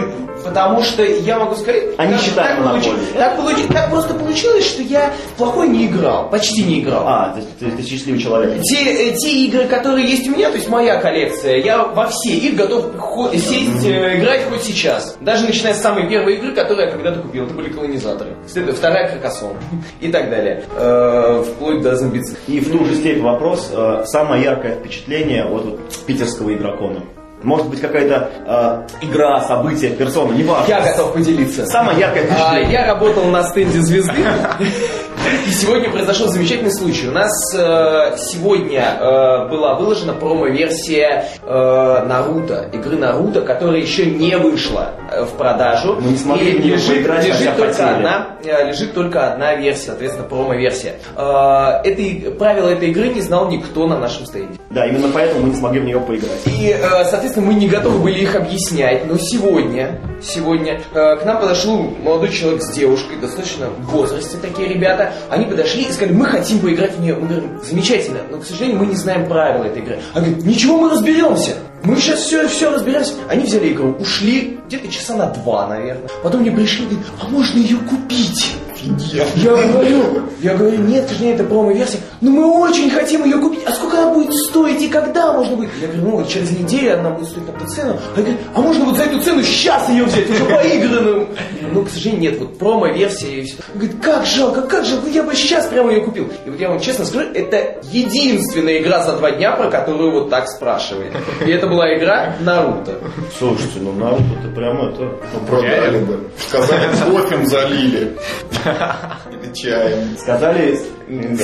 потому 0.47 0.83
что 0.83 1.03
я 1.05 1.39
могу 1.39 1.55
сказать... 1.55 1.85
Они 1.99 2.13
так- 2.15 2.23
считают 2.23 2.59
так, 2.59 2.67
получи- 2.67 2.89
монополией. 2.89 3.13
так, 3.17 3.39
получи- 3.39 3.73
так 3.73 3.91
просто 3.91 4.15
получилось, 4.15 4.67
что 4.67 4.83
я 4.83 5.13
плохой 5.37 5.69
не 5.69 5.87
играл, 5.87 6.31
почти 6.31 6.63
не 6.65 6.81
играл. 6.81 7.05
А, 7.07 7.37
ты, 7.59 7.67
ты- 7.67 7.77
ты 7.77 7.83
счастливый 7.83 8.21
человек. 8.21 8.63
Те, 8.63 9.13
те 9.13 9.31
игры, 9.45 9.65
которые 9.67 10.07
есть 10.09 10.27
у 10.29 10.33
меня, 10.33 10.51
то 10.51 10.57
есть 10.57 10.69
моя 10.69 10.97
коллекция, 11.01 11.57
я 11.59 11.85
во 11.85 12.07
все 12.09 12.31
их 12.31 12.57
готов 12.57 12.87
сесть, 13.35 13.85
э, 13.87 14.19
играть 14.19 14.43
хоть 14.49 14.63
сейчас. 14.63 15.17
Даже 15.21 15.45
начиная 15.47 15.75
с 15.75 15.81
самой 15.81 16.09
первой 16.09 16.37
игры, 16.37 16.53
которую 16.55 16.87
я 16.87 16.93
когда-то 16.93 17.21
купил. 17.21 17.45
Это 17.45 17.55
были 17.55 17.69
колонизаторы. 17.71 18.37
След- 18.47 18.77
Вторая 18.77 19.09
Каркасон. 19.11 19.53
И 20.01 20.09
так 20.11 20.31
далее. 20.31 20.65
Э, 20.77 21.43
вплоть 21.47 21.83
до 21.83 21.97
зомбицы. 21.97 22.37
И 22.47 22.61
в 22.61 22.71
ту 22.71 22.85
же 22.85 22.95
степень 22.95 23.23
вопрос, 23.23 23.71
э, 23.73 24.05
самое 24.07 24.43
яркое 24.45 24.77
впечатление 24.77 25.45
от 25.45 25.65
вот 25.65 25.81
питерского 26.07 26.53
игрокона. 26.53 27.03
Может 27.43 27.69
быть 27.69 27.81
какая-то 27.81 28.87
э, 29.01 29.05
игра, 29.07 29.41
событие, 29.43 29.91
персона, 29.91 30.33
неважно. 30.33 30.67
Я 30.69 30.81
готов 30.81 31.13
поделиться. 31.13 31.67
Самое 31.67 31.99
яркое 32.01 32.25
А, 32.25 32.27
впечатление. 32.27 32.73
я 32.73 32.87
работал 32.87 33.25
на 33.27 33.43
стенде 33.45 33.81
звезды. 33.83 34.13
И 35.47 35.51
сегодня 35.51 35.91
произошел 35.91 36.29
замечательный 36.29 36.73
случай. 36.73 37.09
У 37.09 37.13
нас 37.13 37.31
э, 37.55 38.17
сегодня 38.19 38.97
э, 38.99 39.49
была 39.49 39.75
выложена 39.75 40.13
промо-версия 40.13 41.25
э, 41.43 42.05
Наруто, 42.07 42.69
игры 42.73 42.97
Наруто, 42.97 43.41
которая 43.41 43.81
еще 43.81 44.07
не 44.07 44.37
вышла 44.37 44.93
э, 45.11 45.25
в 45.25 45.31
продажу. 45.37 45.97
Мы 46.01 46.13
не 46.13 46.17
смогли 46.17 46.53
И 46.53 46.59
лежит, 46.59 46.97
поиграть, 46.97 47.29
хотя 47.29 47.39
лежит 47.39 47.57
только 47.57 47.91
одна, 47.91 48.27
э, 48.45 48.69
лежит 48.69 48.95
только 48.95 49.33
одна 49.33 49.55
версия, 49.57 49.87
соответственно, 49.87 50.29
промо-версия. 50.29 50.95
Э, 51.17 51.81
этой, 51.85 52.33
правила 52.39 52.69
этой 52.69 52.91
игры 52.91 53.09
не 53.09 53.21
знал 53.21 53.49
никто 53.51 53.87
на 53.87 53.99
нашем 53.99 54.27
стенде. 54.27 54.55
Да, 54.71 54.87
именно 54.87 55.09
поэтому 55.13 55.43
мы 55.43 55.51
не 55.51 55.57
смогли 55.57 55.81
в 55.81 55.85
нее 55.85 56.01
поиграть. 56.01 56.41
И, 56.47 56.69
э, 56.69 57.05
соответственно, 57.05 57.47
мы 57.47 57.55
не 57.55 57.69
готовы 57.69 57.99
были 57.99 58.21
их 58.21 58.35
объяснять, 58.35 59.07
но 59.07 59.17
сегодня, 59.19 60.01
сегодня 60.23 60.83
э, 60.93 61.17
к 61.17 61.25
нам 61.25 61.41
подошел 61.41 61.83
молодой 62.03 62.31
человек 62.31 62.63
с 62.63 62.71
девушкой, 62.73 63.19
достаточно 63.19 63.69
в 63.69 63.91
возрасте 63.91 64.37
такие 64.41 64.69
ребята. 64.69 65.13
Они 65.31 65.45
подошли 65.45 65.83
и 65.83 65.93
сказали, 65.93 66.13
мы 66.13 66.27
хотим 66.27 66.61
поиграть 66.61 66.97
в 66.97 67.01
нее. 67.01 67.15
Мы 67.15 67.29
говорим, 67.29 67.61
замечательно, 67.65 68.21
но, 68.31 68.39
к 68.39 68.45
сожалению, 68.45 68.79
мы 68.79 68.87
не 68.87 68.97
знаем 68.97 69.27
правила 69.27 69.65
этой 69.65 69.83
игры. 69.83 70.01
Они 70.15 70.27
говорят, 70.27 70.47
ничего, 70.47 70.79
мы 70.79 70.91
разберемся. 70.91 71.57
Мы 71.83 71.97
сейчас 71.97 72.21
все, 72.21 72.49
все 72.49 72.71
разберемся. 72.71 73.15
Они 73.29 73.45
взяли 73.45 73.73
игру, 73.73 73.95
ушли 74.01 74.59
где-то 74.67 74.89
часа 74.89 75.15
на 75.15 75.27
два, 75.27 75.69
наверное. 75.69 76.09
Потом 76.23 76.41
мне 76.41 76.51
пришли 76.51 76.87
говорят, 76.87 77.07
а 77.21 77.29
можно 77.29 77.59
ее 77.59 77.77
купить? 77.79 78.57
Я 79.37 79.57
говорю, 79.69 80.23
я 80.41 80.55
говорю, 80.55 80.79
нет, 80.79 81.07
к 81.07 81.09
сожалению, 81.09 81.37
это 81.37 81.45
промо-версия. 81.45 81.99
Но 82.21 82.31
мы 82.31 82.61
очень 82.61 82.91
хотим 82.91 83.25
ее 83.25 83.39
купить. 83.39 83.65
А 83.67 83.73
сколько 83.73 83.99
она 83.99 84.13
будет 84.13 84.35
стоить 84.35 84.83
и 84.83 84.89
когда 84.89 85.33
можно 85.33 85.57
будет? 85.57 85.71
Я 85.81 85.89
говорю, 85.89 86.03
ну 86.05 86.11
вот 86.17 86.29
через 86.29 86.51
неделю 86.51 86.99
она 86.99 87.11
будет 87.11 87.29
стоить 87.29 87.47
такую 87.47 87.69
цену. 87.69 87.99
А 88.15 88.19
я 88.19 88.25
говорю, 88.25 88.39
а 88.55 88.61
можно 88.61 88.85
вот 88.85 88.97
за 88.97 89.05
эту 89.05 89.21
цену 89.21 89.43
сейчас 89.43 89.89
ее 89.89 90.05
взять, 90.05 90.31
уже 90.31 90.45
поигранную? 90.45 91.29
Ну, 91.73 91.85
к 91.85 91.91
сожалению, 91.91 92.31
нет, 92.31 92.41
вот 92.41 92.59
промо-версия 92.59 93.41
и 93.41 93.45
все. 93.45 93.57
Он 93.75 93.81
говорит, 93.81 94.03
как 94.03 94.27
жалко, 94.27 94.63
как 94.63 94.85
жалко, 94.85 95.09
я 95.09 95.23
бы 95.23 95.35
сейчас 95.35 95.67
прямо 95.67 95.93
ее 95.93 96.03
купил. 96.03 96.29
И 96.45 96.51
вот 96.51 96.61
я 96.61 96.69
вам 96.69 96.81
честно 96.81 97.05
скажу, 97.05 97.27
это 97.35 97.81
единственная 97.91 98.81
игра 98.81 99.03
за 99.05 99.17
два 99.17 99.31
дня, 99.33 99.53
про 99.53 99.69
которую 99.69 100.13
вот 100.13 100.31
так 100.31 100.49
спрашивает. 100.49 101.13
И 101.45 101.51
это 101.51 101.67
была 101.67 101.95
игра 101.97 102.35
Наруто. 102.41 102.99
Слушайте, 103.39 103.81
ну 103.81 103.93
Наруто 103.93 104.25
ты 104.43 104.49
прямо 104.55 104.91
это... 104.91 105.03
Ну, 105.03 105.47
продали 105.49 105.99
бы. 106.05 106.21
Сказали, 106.39 106.89
кофем 107.11 107.47
залили. 107.47 108.17
Или 109.31 109.55
чаем. 109.55 110.17
Сказали... 110.19 110.79
Не 111.09 111.37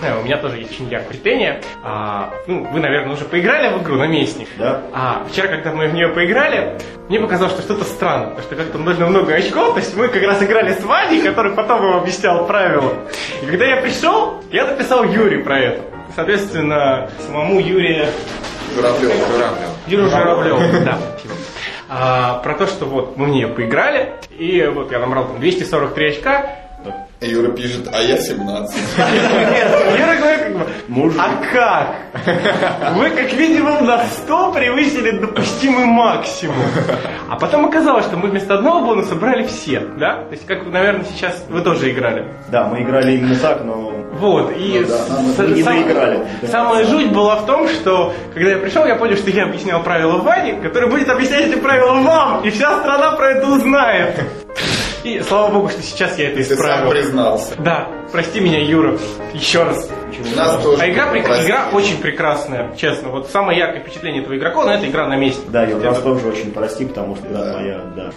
знаю, 0.00 0.20
у 0.20 0.24
меня 0.24 0.38
тоже 0.38 0.56
есть 0.56 0.72
очень 0.72 0.88
яркое 0.88 1.08
впечатление. 1.08 1.60
А, 1.84 2.32
ну, 2.46 2.64
вы, 2.72 2.80
наверное, 2.80 3.12
уже 3.12 3.26
поиграли 3.26 3.76
в 3.76 3.82
игру 3.82 3.96
«Наместник». 3.96 4.48
Да. 4.56 4.80
А 4.94 5.24
вчера, 5.28 5.48
когда 5.48 5.72
мы 5.72 5.88
в 5.88 5.92
нее 5.92 6.08
поиграли, 6.08 6.78
мне 7.08 7.20
показалось, 7.20 7.52
что 7.52 7.62
что-то 7.62 7.84
странно, 7.84 8.28
потому 8.28 8.42
что 8.42 8.56
как-то 8.56 8.78
нужно 8.78 9.06
много 9.06 9.34
очков, 9.34 9.74
то 9.74 9.80
есть 9.80 9.94
мы 9.94 10.08
как 10.08 10.22
раз 10.22 10.42
играли 10.42 10.72
с 10.72 10.82
Ваней, 10.82 11.20
который 11.20 11.54
потом 11.54 11.80
вам 11.80 11.96
объяснял 11.98 12.46
правила. 12.46 12.94
И 13.42 13.46
когда 13.46 13.66
я 13.66 13.82
пришел, 13.82 14.42
я 14.50 14.66
написал 14.66 15.04
Юре 15.04 15.44
про 15.44 15.58
это. 15.58 15.82
Соответственно, 16.16 17.10
самому 17.26 17.60
Юрию 17.60 18.06
Журавлев. 18.74 19.12
Журавлев. 19.28 19.68
Юрию 19.86 20.08
Журавлеву, 20.08 20.60
да. 20.84 20.98
А, 21.92 22.38
про 22.44 22.54
то, 22.54 22.68
что 22.68 22.86
вот 22.86 23.16
мы 23.16 23.26
в 23.26 23.28
нее 23.30 23.48
поиграли, 23.48 24.12
и 24.38 24.64
вот 24.72 24.92
я 24.92 25.00
набрал 25.00 25.26
там 25.26 25.40
243 25.40 26.06
очка, 26.06 26.56
Юра 27.20 27.50
пишет, 27.50 27.86
а 27.92 28.00
я 28.00 28.16
17. 28.16 28.74
Нет, 28.98 29.68
Юра 29.98 30.16
говорит, 30.16 30.40
как 30.42 30.52
бы, 30.56 30.66
Мужик. 30.88 31.20
а 31.20 31.44
как? 31.52 32.94
Вы 32.96 33.10
как 33.10 33.32
минимум 33.34 33.84
на 33.84 34.04
100 34.06 34.52
превысили 34.52 35.10
допустимый 35.10 35.84
максимум. 35.84 36.56
А 37.28 37.36
потом 37.36 37.66
оказалось, 37.66 38.06
что 38.06 38.16
мы 38.16 38.30
вместо 38.30 38.54
одного 38.54 38.86
бонуса 38.86 39.14
брали 39.16 39.46
все, 39.46 39.80
да? 39.98 40.24
То 40.24 40.30
есть, 40.32 40.46
как, 40.46 40.64
наверное, 40.66 41.04
сейчас 41.04 41.44
вы 41.50 41.60
тоже 41.60 41.90
играли. 41.90 42.26
Да, 42.48 42.64
мы 42.64 42.82
играли 42.82 43.12
именно 43.16 43.36
так, 43.36 43.64
но... 43.64 43.92
Вот, 44.14 44.52
и 44.56 44.80
Ну 44.80 44.88
да, 44.88 45.04
мы 45.46 45.54
не 45.54 45.62
сам- 45.62 45.74
доиграли. 45.84 46.20
самая 46.50 46.84
жуть 46.86 47.12
была 47.12 47.36
в 47.36 47.46
том, 47.46 47.68
что 47.68 48.14
когда 48.32 48.52
я 48.52 48.56
пришел, 48.58 48.86
я 48.86 48.96
понял, 48.96 49.16
что 49.16 49.28
я 49.30 49.44
объяснял 49.44 49.82
правила 49.82 50.16
Ване, 50.18 50.54
который 50.62 50.88
будет 50.88 51.08
объяснять 51.10 51.48
эти 51.48 51.56
правила 51.58 52.00
вам, 52.00 52.42
и 52.44 52.50
вся 52.50 52.78
страна 52.80 53.12
про 53.12 53.32
это 53.32 53.46
узнает. 53.46 54.18
И 55.04 55.20
слава 55.20 55.50
богу, 55.52 55.68
что 55.70 55.82
сейчас 55.82 56.18
я 56.18 56.28
это 56.28 56.36
Ты 56.36 56.44
сам 56.44 56.56
исправил. 56.56 56.90
признался. 56.90 57.54
Да, 57.58 57.88
прости 58.12 58.40
меня, 58.40 58.58
Юра, 58.62 58.98
еще 59.32 59.62
раз. 59.62 59.88
У 60.20 60.36
нас 60.36 60.62
тоже. 60.62 60.82
А 60.82 60.90
игра, 60.90 61.16
игра 61.18 61.70
очень 61.72 61.98
прекрасная, 61.98 62.74
честно. 62.76 63.08
Вот 63.08 63.30
самое 63.30 63.58
яркое 63.58 63.80
впечатление 63.80 64.22
этого 64.22 64.36
игрока, 64.36 64.64
но 64.64 64.72
это 64.72 64.86
игра 64.86 65.06
на 65.06 65.16
месте. 65.16 65.42
Да, 65.48 65.64
Юр, 65.64 65.82
нас 65.82 66.00
тоже 66.00 66.26
очень 66.26 66.50
прости, 66.52 66.84
потому 66.84 67.16
что 67.16 67.26
да, 67.28 67.54
моя, 67.54 67.80
да, 67.96 68.10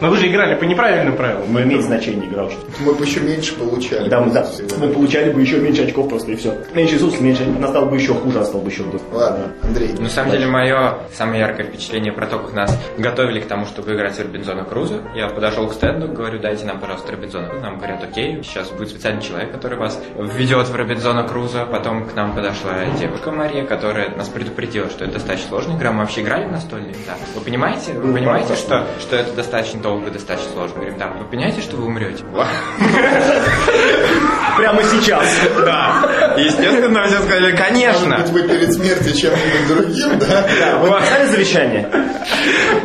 Но 0.00 0.08
вы 0.08 0.16
же 0.16 0.28
играли 0.28 0.54
по 0.54 0.64
неправильным 0.64 1.16
правилам. 1.16 1.54
Не 1.54 1.62
имеет 1.62 1.82
значения 1.82 2.26
игра. 2.26 2.48
Мы 2.80 2.94
бы 2.94 3.04
еще 3.04 3.20
меньше 3.20 3.54
получали. 3.54 4.08
Да, 4.08 4.20
мы, 4.20 4.32
да, 4.32 4.46
мы 4.78 4.88
получали 4.88 5.30
бы 5.30 5.40
еще 5.40 5.58
меньше 5.58 5.84
очков 5.84 6.08
просто 6.08 6.32
и 6.32 6.36
все. 6.36 6.54
Меньше 6.74 6.94
ресурсов, 6.94 7.20
меньше, 7.20 7.44
она 7.44 7.68
стала 7.68 7.84
бы 7.84 7.96
еще 7.96 8.14
хуже, 8.14 8.40
а 8.40 8.44
стал 8.44 8.60
бы 8.60 8.70
еще 8.70 8.82
бы. 8.82 8.98
Ладно, 9.12 9.52
Андрей. 9.62 9.92
На 9.98 10.08
самом 10.08 10.32
деле, 10.32 10.46
мое 10.46 10.98
самое 11.12 11.40
яркое 11.40 11.66
впечатление 11.66 12.12
про 12.12 12.26
то, 12.26 12.38
как 12.38 12.52
нас 12.52 12.78
готовили 12.96 13.40
к 13.40 13.46
тому, 13.46 13.66
чтобы 13.66 13.94
играть 13.94 14.16
в 14.16 14.20
Робинзона 14.20 14.64
Круза. 14.64 15.02
Я 15.14 15.28
подошел 15.28 15.68
к 15.68 15.74
стенду, 15.74 16.08
говорю, 16.08 16.40
дайте 16.40 16.64
нам, 16.64 16.80
пожалуйста, 16.80 17.12
Робинзона. 17.12 17.52
Нам 17.60 17.78
говорят, 17.78 18.02
окей, 18.02 18.42
сейчас 18.42 18.70
будет 18.70 18.88
специальный 18.88 19.17
человек, 19.20 19.52
который 19.52 19.78
вас 19.78 20.00
введет 20.16 20.68
в 20.68 20.74
Робинзона 20.74 21.26
Круза. 21.26 21.64
Потом 21.66 22.06
к 22.08 22.14
нам 22.14 22.34
подошла 22.34 22.84
девушка 22.98 23.30
Мария, 23.30 23.64
которая 23.64 24.14
нас 24.16 24.28
предупредила, 24.28 24.88
что 24.90 25.04
это 25.04 25.14
достаточно 25.14 25.48
сложная 25.48 25.76
игра. 25.76 25.92
Мы 25.92 26.00
вообще 26.00 26.22
играли 26.22 26.46
в 26.46 26.52
настольный? 26.52 26.94
Да. 27.06 27.14
Вы 27.34 27.40
понимаете? 27.40 27.92
Вы 27.92 28.12
понимаете, 28.12 28.56
что, 28.56 28.86
что 29.00 29.16
это 29.16 29.32
достаточно 29.34 29.80
долго, 29.80 30.10
достаточно 30.10 30.50
сложно? 30.52 30.76
Говорим, 30.76 30.98
да. 30.98 31.08
Вы 31.08 31.24
понимаете, 31.24 31.60
что 31.60 31.76
вы 31.76 31.86
умрете? 31.86 32.24
Прямо 34.56 34.82
сейчас. 34.82 35.24
Да. 35.64 36.34
Естественно, 36.36 37.04
все 37.04 37.18
сказали, 37.18 37.56
конечно. 37.56 38.18
Может 38.18 38.32
быть, 38.32 38.42
вы 38.42 38.48
перед 38.48 38.72
смертью 38.72 39.14
чем-нибудь 39.14 39.68
другим, 39.68 40.18
да? 40.18 40.78
Вы 40.78 40.90
написали 40.90 41.26
завещание? 41.26 41.88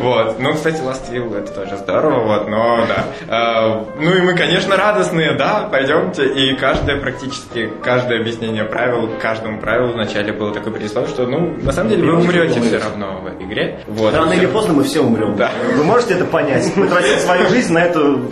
Вот. 0.00 0.38
Ну, 0.38 0.54
кстати, 0.54 0.80
Last 0.82 1.10
Will 1.10 1.36
это 1.36 1.52
тоже 1.52 1.76
здорово, 1.78 2.24
вот, 2.26 2.48
но 2.48 2.86
да. 2.86 3.04
А, 3.28 3.84
ну 3.98 4.14
и 4.14 4.20
мы, 4.20 4.34
конечно, 4.36 4.76
радостные, 4.76 5.32
да, 5.32 5.68
пойдемте. 5.70 6.23
И 6.24 6.54
каждое 6.56 7.00
практически, 7.00 7.70
каждое 7.82 8.20
объяснение 8.20 8.64
правил, 8.64 9.10
каждому 9.20 9.60
правилу 9.60 9.92
вначале 9.92 10.32
было 10.32 10.52
такое 10.52 10.72
предисловие, 10.72 11.10
что, 11.10 11.26
ну, 11.26 11.56
на 11.62 11.72
самом 11.72 11.90
деле, 11.90 12.04
вы 12.04 12.18
умрете 12.18 12.60
все 12.60 12.78
равно 12.78 13.20
в 13.20 13.26
этой 13.26 13.46
игре. 13.46 13.80
Вот, 13.86 14.14
Рано 14.14 14.32
и 14.32 14.44
или 14.44 14.46
поздно 14.46 14.74
мы 14.74 14.84
все 14.84 15.00
умрем. 15.00 15.36
Да. 15.36 15.50
Вы 15.74 15.84
можете 15.84 16.14
это 16.14 16.24
понять? 16.24 16.70
Мы 16.76 16.86
тратим 16.86 17.18
свою 17.18 17.48
жизнь 17.48 17.72
на 17.72 17.84
эту... 17.84 18.30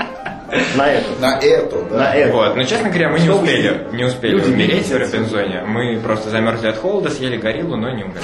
На 0.77 0.87
эту. 0.93 1.09
На 1.19 1.39
эту, 1.39 1.87
да. 1.91 1.97
На 1.97 2.15
это. 2.15 2.33
Вот, 2.33 2.57
но, 2.57 2.65
честно 2.65 2.91
говоря, 2.91 3.09
мы 3.09 3.21
не 3.21 3.31
успели, 3.31 3.87
не 3.93 4.05
успели 4.05 4.33
Люди 4.33 4.51
умереть 4.51 4.87
в. 4.87 4.97
Робинзоне. 4.99 5.63
Мы 5.67 5.99
просто 6.01 6.29
замерзли 6.29 6.69
от 6.69 6.77
холода, 6.77 7.09
съели 7.09 7.39
гориллу, 7.39 7.77
но 7.77 7.91
не 7.91 8.05
умерли. 8.05 8.21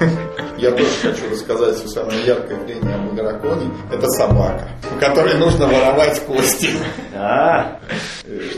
Я 0.64 0.70
тоже 0.70 0.88
хочу 1.02 1.30
рассказать 1.30 1.76
все 1.76 1.88
самое 1.88 2.24
яркое 2.24 2.58
зрение 2.64 2.94
об 2.94 3.14
драконе. 3.14 3.70
Это 3.92 4.08
собака, 4.08 4.66
у 4.96 4.98
которой 4.98 5.34
нужно 5.34 5.66
воровать 5.66 6.18
кости. 6.20 6.70
А, 7.14 7.80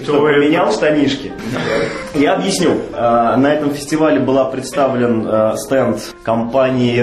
что, 0.05 0.21
поменял 0.21 0.71
штанишки? 0.71 1.33
Я 2.15 2.35
объясню. 2.35 2.77
А, 2.93 3.37
На 3.37 3.55
этом 3.55 3.75
фестивале 3.75 4.21
была 4.21 4.45
представлен 4.45 5.27
а, 5.27 5.57
стенд 5.57 6.15
компании 6.23 6.95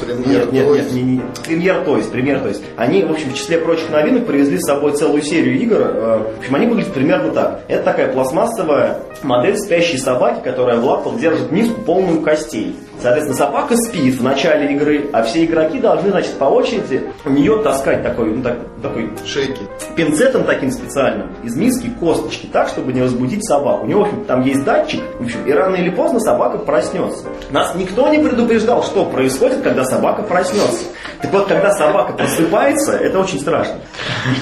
премьер, 0.00 0.50
Нет, 0.50 0.72
нет, 0.74 0.92
нет, 0.92 1.22
премьер 1.46 1.84
то 1.84 1.98
есть, 1.98 2.10
премьер 2.10 2.40
то 2.40 2.48
есть. 2.48 2.62
Они, 2.78 3.04
в 3.04 3.12
общем, 3.12 3.28
в 3.32 3.34
числе 3.34 3.58
прочих 3.58 3.90
новинок 3.90 4.26
привезли 4.26 4.58
с 4.58 4.64
собой 4.64 4.92
целую 4.96 5.22
серию 5.22 5.60
игр. 5.60 5.76
Э, 5.78 6.32
В 6.36 6.38
общем, 6.38 6.54
они 6.54 6.66
выглядят 6.68 6.94
примерно 6.94 7.30
так. 7.32 7.60
Это 7.68 7.82
такая 7.82 8.10
пластмассовая 8.14 9.00
модель 9.22 9.58
спящей 9.58 9.98
собаки, 9.98 10.42
которая 10.42 10.78
в 10.78 10.84
лапах 10.86 11.18
держит 11.18 11.52
миску 11.52 11.82
полную 11.82 12.22
костей. 12.22 12.74
Соответственно, 13.00 13.36
собака 13.36 13.76
спит 13.76 14.14
в 14.14 14.22
начале 14.22 14.74
игры, 14.74 15.10
а 15.12 15.22
все 15.22 15.44
игроки 15.44 15.78
должны, 15.78 16.10
значит, 16.10 16.34
по 16.38 16.44
очереди 16.44 17.02
у 17.24 17.30
нее 17.30 17.62
таскать 17.62 18.02
такой, 18.02 18.30
ну, 18.34 18.42
так- 18.42 18.58
такой 18.82 19.10
Шейки. 19.26 19.60
пинцетом 19.94 20.44
таким 20.44 20.70
специальным 20.70 21.30
из 21.44 21.54
миски 21.56 21.90
косточки 22.00 22.46
так, 22.46 22.68
чтобы 22.68 22.92
не 22.92 23.02
разбудить 23.02 23.44
собаку. 23.46 23.84
У 23.84 23.88
него, 23.88 24.00
в 24.00 24.04
общем, 24.04 24.24
там 24.24 24.42
есть 24.42 24.64
датчик, 24.64 25.00
в 25.18 25.24
общем, 25.24 25.38
и 25.46 25.52
рано 25.52 25.76
или 25.76 25.90
поздно 25.90 26.20
собака 26.20 26.58
проснется. 26.58 27.26
Нас 27.50 27.74
никто 27.74 28.08
не 28.08 28.18
предупреждал, 28.18 28.82
что 28.82 29.04
происходит, 29.04 29.60
когда 29.62 29.84
собака 29.84 30.22
проснется. 30.22 30.84
Так 31.22 31.32
вот, 31.32 31.46
когда 31.48 31.72
собака 31.74 32.12
просыпается, 32.12 32.92
это 32.92 33.18
очень 33.20 33.40
страшно. 33.40 33.76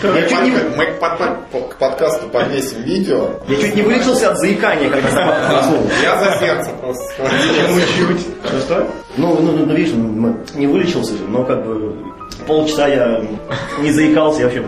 Я 0.03 0.23
чуть 0.29 0.43
не, 0.43 0.51
Мы 0.77 0.87
к 0.87 0.99
под- 0.99 1.19
под- 1.19 1.75
к 1.75 1.77
подкасту 1.77 2.29
повесим 2.29 2.83
видео. 2.83 3.31
я 3.49 3.57
чуть 3.57 3.77
не 3.77 3.83
вылечился 3.83 4.31
от 4.31 4.39
заикания, 4.39 4.91
когда 4.91 5.09
собака 5.11 5.41
проснулась. 5.51 5.93
Я 6.03 6.19
за 6.19 6.39
сердце 6.39 6.71
просто 6.81 7.05
схватил. 7.05 8.19
Что, 8.45 8.59
что? 8.61 8.87
Ну, 9.17 9.39
ну, 9.41 9.53
ну, 9.67 9.75
видишь, 9.75 9.95
мы- 9.95 10.37
не 10.55 10.67
вылечился 10.67 11.13
же, 11.17 11.25
но 11.29 11.45
как 11.45 11.65
бы 11.65 11.97
полчаса 12.47 12.89
я 12.89 13.23
не 13.81 13.91
заикался, 13.93 14.41
я 14.41 14.47
вообще 14.47 14.65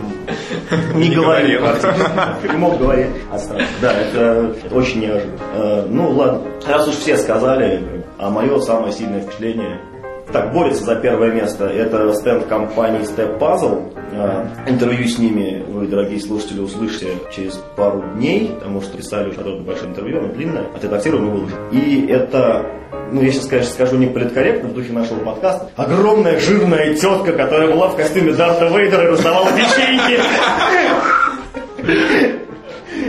не, 0.95 1.09
Не 1.09 1.15
говорил. 1.15 1.63
Не 2.51 2.57
мог 2.57 2.79
говорить 2.79 3.09
от 3.33 3.41
страха. 3.41 3.65
Да, 3.83 3.93
это, 3.93 4.53
это 4.65 4.75
очень 4.75 5.01
неожиданно. 5.01 5.39
Э, 5.55 5.87
ну, 5.89 6.11
ладно, 6.11 6.41
раз 6.67 6.87
уж 6.89 6.95
все 6.95 7.17
сказали, 7.17 7.83
а 8.19 8.31
мое 8.31 8.61
самое 8.61 8.93
сильное 8.93 9.21
впечатление 9.23 9.81
так, 10.33 10.53
борется 10.53 10.85
за 10.85 10.97
первое 10.97 11.31
место. 11.31 11.67
Это 11.67 12.13
стенд 12.15 12.47
компании 12.47 13.01
Step 13.01 13.39
Puzzle. 13.39 13.93
Э, 14.13 14.47
Интервью 14.67 15.07
с 15.07 15.19
ними 15.19 15.65
вы, 15.69 15.87
дорогие 15.87 16.21
слушатели, 16.21 16.61
услышите 16.61 17.09
через 17.35 17.55
пару 17.77 18.03
дней, 18.15 18.53
потому 18.55 18.81
что 18.81 18.97
писали 18.97 19.31
уже 19.31 19.39
довольно 19.39 19.63
большое 19.63 19.91
интервью, 19.91 20.19
оно 20.19 20.29
длинное, 20.33 20.67
отредактируем 20.75 21.29
и 21.29 21.31
выложим. 21.31 21.59
И 21.73 22.07
это 22.09 22.67
ну, 23.13 23.23
я 23.23 23.31
сейчас, 23.31 23.47
конечно, 23.47 23.73
скажу 23.73 23.97
не 23.97 24.07
политкорректно 24.07 24.69
в 24.69 24.75
духе 24.75 24.93
нашего 24.93 25.21
подкаста, 25.21 25.71
огромная 25.77 26.41
жирная 26.41 26.95
тетка, 26.95 27.33
которая 27.33 27.71
была 27.73 27.89
в 27.89 27.97
костюме 27.97 28.33
Дарта 28.33 28.67
Вейдера 28.67 29.05
и 29.05 29.07
раздавала 29.07 29.49
печеньки. 29.53 30.21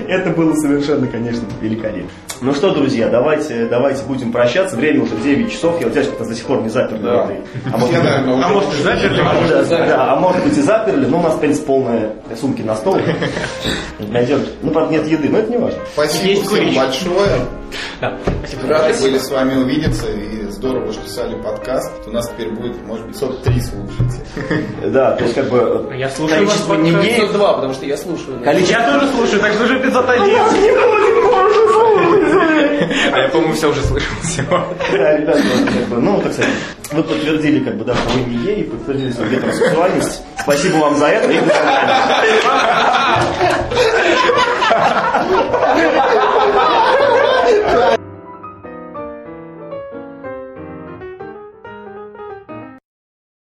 Это 0.08 0.30
было 0.32 0.54
совершенно, 0.56 1.08
конечно, 1.08 1.44
великолепно. 1.62 2.10
Ну 2.40 2.54
что, 2.54 2.72
друзья, 2.72 3.10
давайте, 3.10 3.66
давайте 3.66 4.04
будем 4.04 4.32
прощаться. 4.32 4.76
Время 4.76 5.04
уже 5.04 5.16
9 5.16 5.52
часов. 5.52 5.80
Я 5.82 5.88
вот 5.88 5.96
как-то 5.96 6.26
до 6.26 6.36
сих 6.36 6.46
пор 6.46 6.62
не 6.62 6.70
заперли. 6.70 7.02
Да. 7.02 7.30
А 7.74 7.78
может, 7.78 7.96
А 8.04 8.50
может, 8.50 8.74
и 8.80 8.84
заперли? 8.84 9.18
да, 9.50 9.86
да, 9.86 10.14
а 10.14 10.16
может 10.20 10.44
быть 10.44 10.58
и 10.58 10.62
заперли, 10.62 11.06
но 11.06 11.20
у 11.20 11.24
нас, 11.24 11.34
в 11.34 11.40
принципе, 11.40 11.66
полные 11.66 12.12
сумки 12.40 12.62
на 12.62 12.76
стол. 12.76 13.00
Найдем. 14.00 14.42
Ну, 14.62 14.72
правда, 14.72 14.94
нет 14.94 15.08
еды, 15.08 15.30
но 15.30 15.40
это 15.40 15.52
не 15.52 15.58
важно. 15.58 15.80
Спасибо 15.94 16.26
Есть 16.30 16.46
всем 16.48 16.76
большое. 16.76 17.30
Да, 18.02 18.18
спасибо. 18.40 18.68
Рады 18.68 18.94
были 19.02 19.18
с 19.18 19.30
вами 19.32 19.56
увидеться 19.56 20.06
и 20.12 20.37
здорово 20.52 20.92
что 20.94 21.02
писали 21.04 21.36
подкаст, 21.42 22.04
то 22.04 22.10
у 22.10 22.14
нас 22.14 22.30
теперь 22.30 22.50
будет, 22.50 22.82
может 22.86 23.08
быть, 23.08 23.16
103 23.16 23.62
слушателя. 23.62 24.22
Да, 24.92 25.12
то 25.16 25.24
есть 25.24 25.36
как 25.36 25.50
бы... 25.50 25.88
Э, 25.92 25.98
я 25.98 26.10
слушаю 26.10 26.46
вас 26.46 26.58
по 26.62 26.74
не 26.74 26.92
имеет... 26.92 27.32
два, 27.34 27.54
потому 27.54 27.74
что 27.74 27.86
я 27.86 27.98
слушаю. 27.98 28.42
Я 28.44 28.94
тоже 28.94 29.12
слушаю, 29.12 29.42
так 29.42 29.54
что 29.54 29.68
же 29.68 29.80
501. 29.80 30.38
А 33.14 33.20
я, 33.20 33.30
по-моему, 33.30 33.54
все 33.54 33.70
уже 33.70 33.82
слышал 33.82 34.14
всего. 34.24 34.64
Да, 34.92 35.18
ребята, 35.18 35.42
как 35.66 35.88
бы, 35.88 35.98
ну, 36.02 36.22
так 36.22 36.34
сказать, 36.34 36.54
вы 36.92 37.04
подтвердили, 37.04 37.64
как 37.64 37.76
бы, 37.78 37.86
да, 37.86 37.96
что 37.96 38.10
вы 38.10 38.22
не 38.30 38.38
ей, 38.46 38.64
подтвердили 38.64 39.12
свою 39.12 39.32
гетеросексуальность. 39.32 40.22
Спасибо 40.40 40.78
вам 40.78 40.96
за 40.96 41.08
это. 41.08 41.32
И 41.32 41.40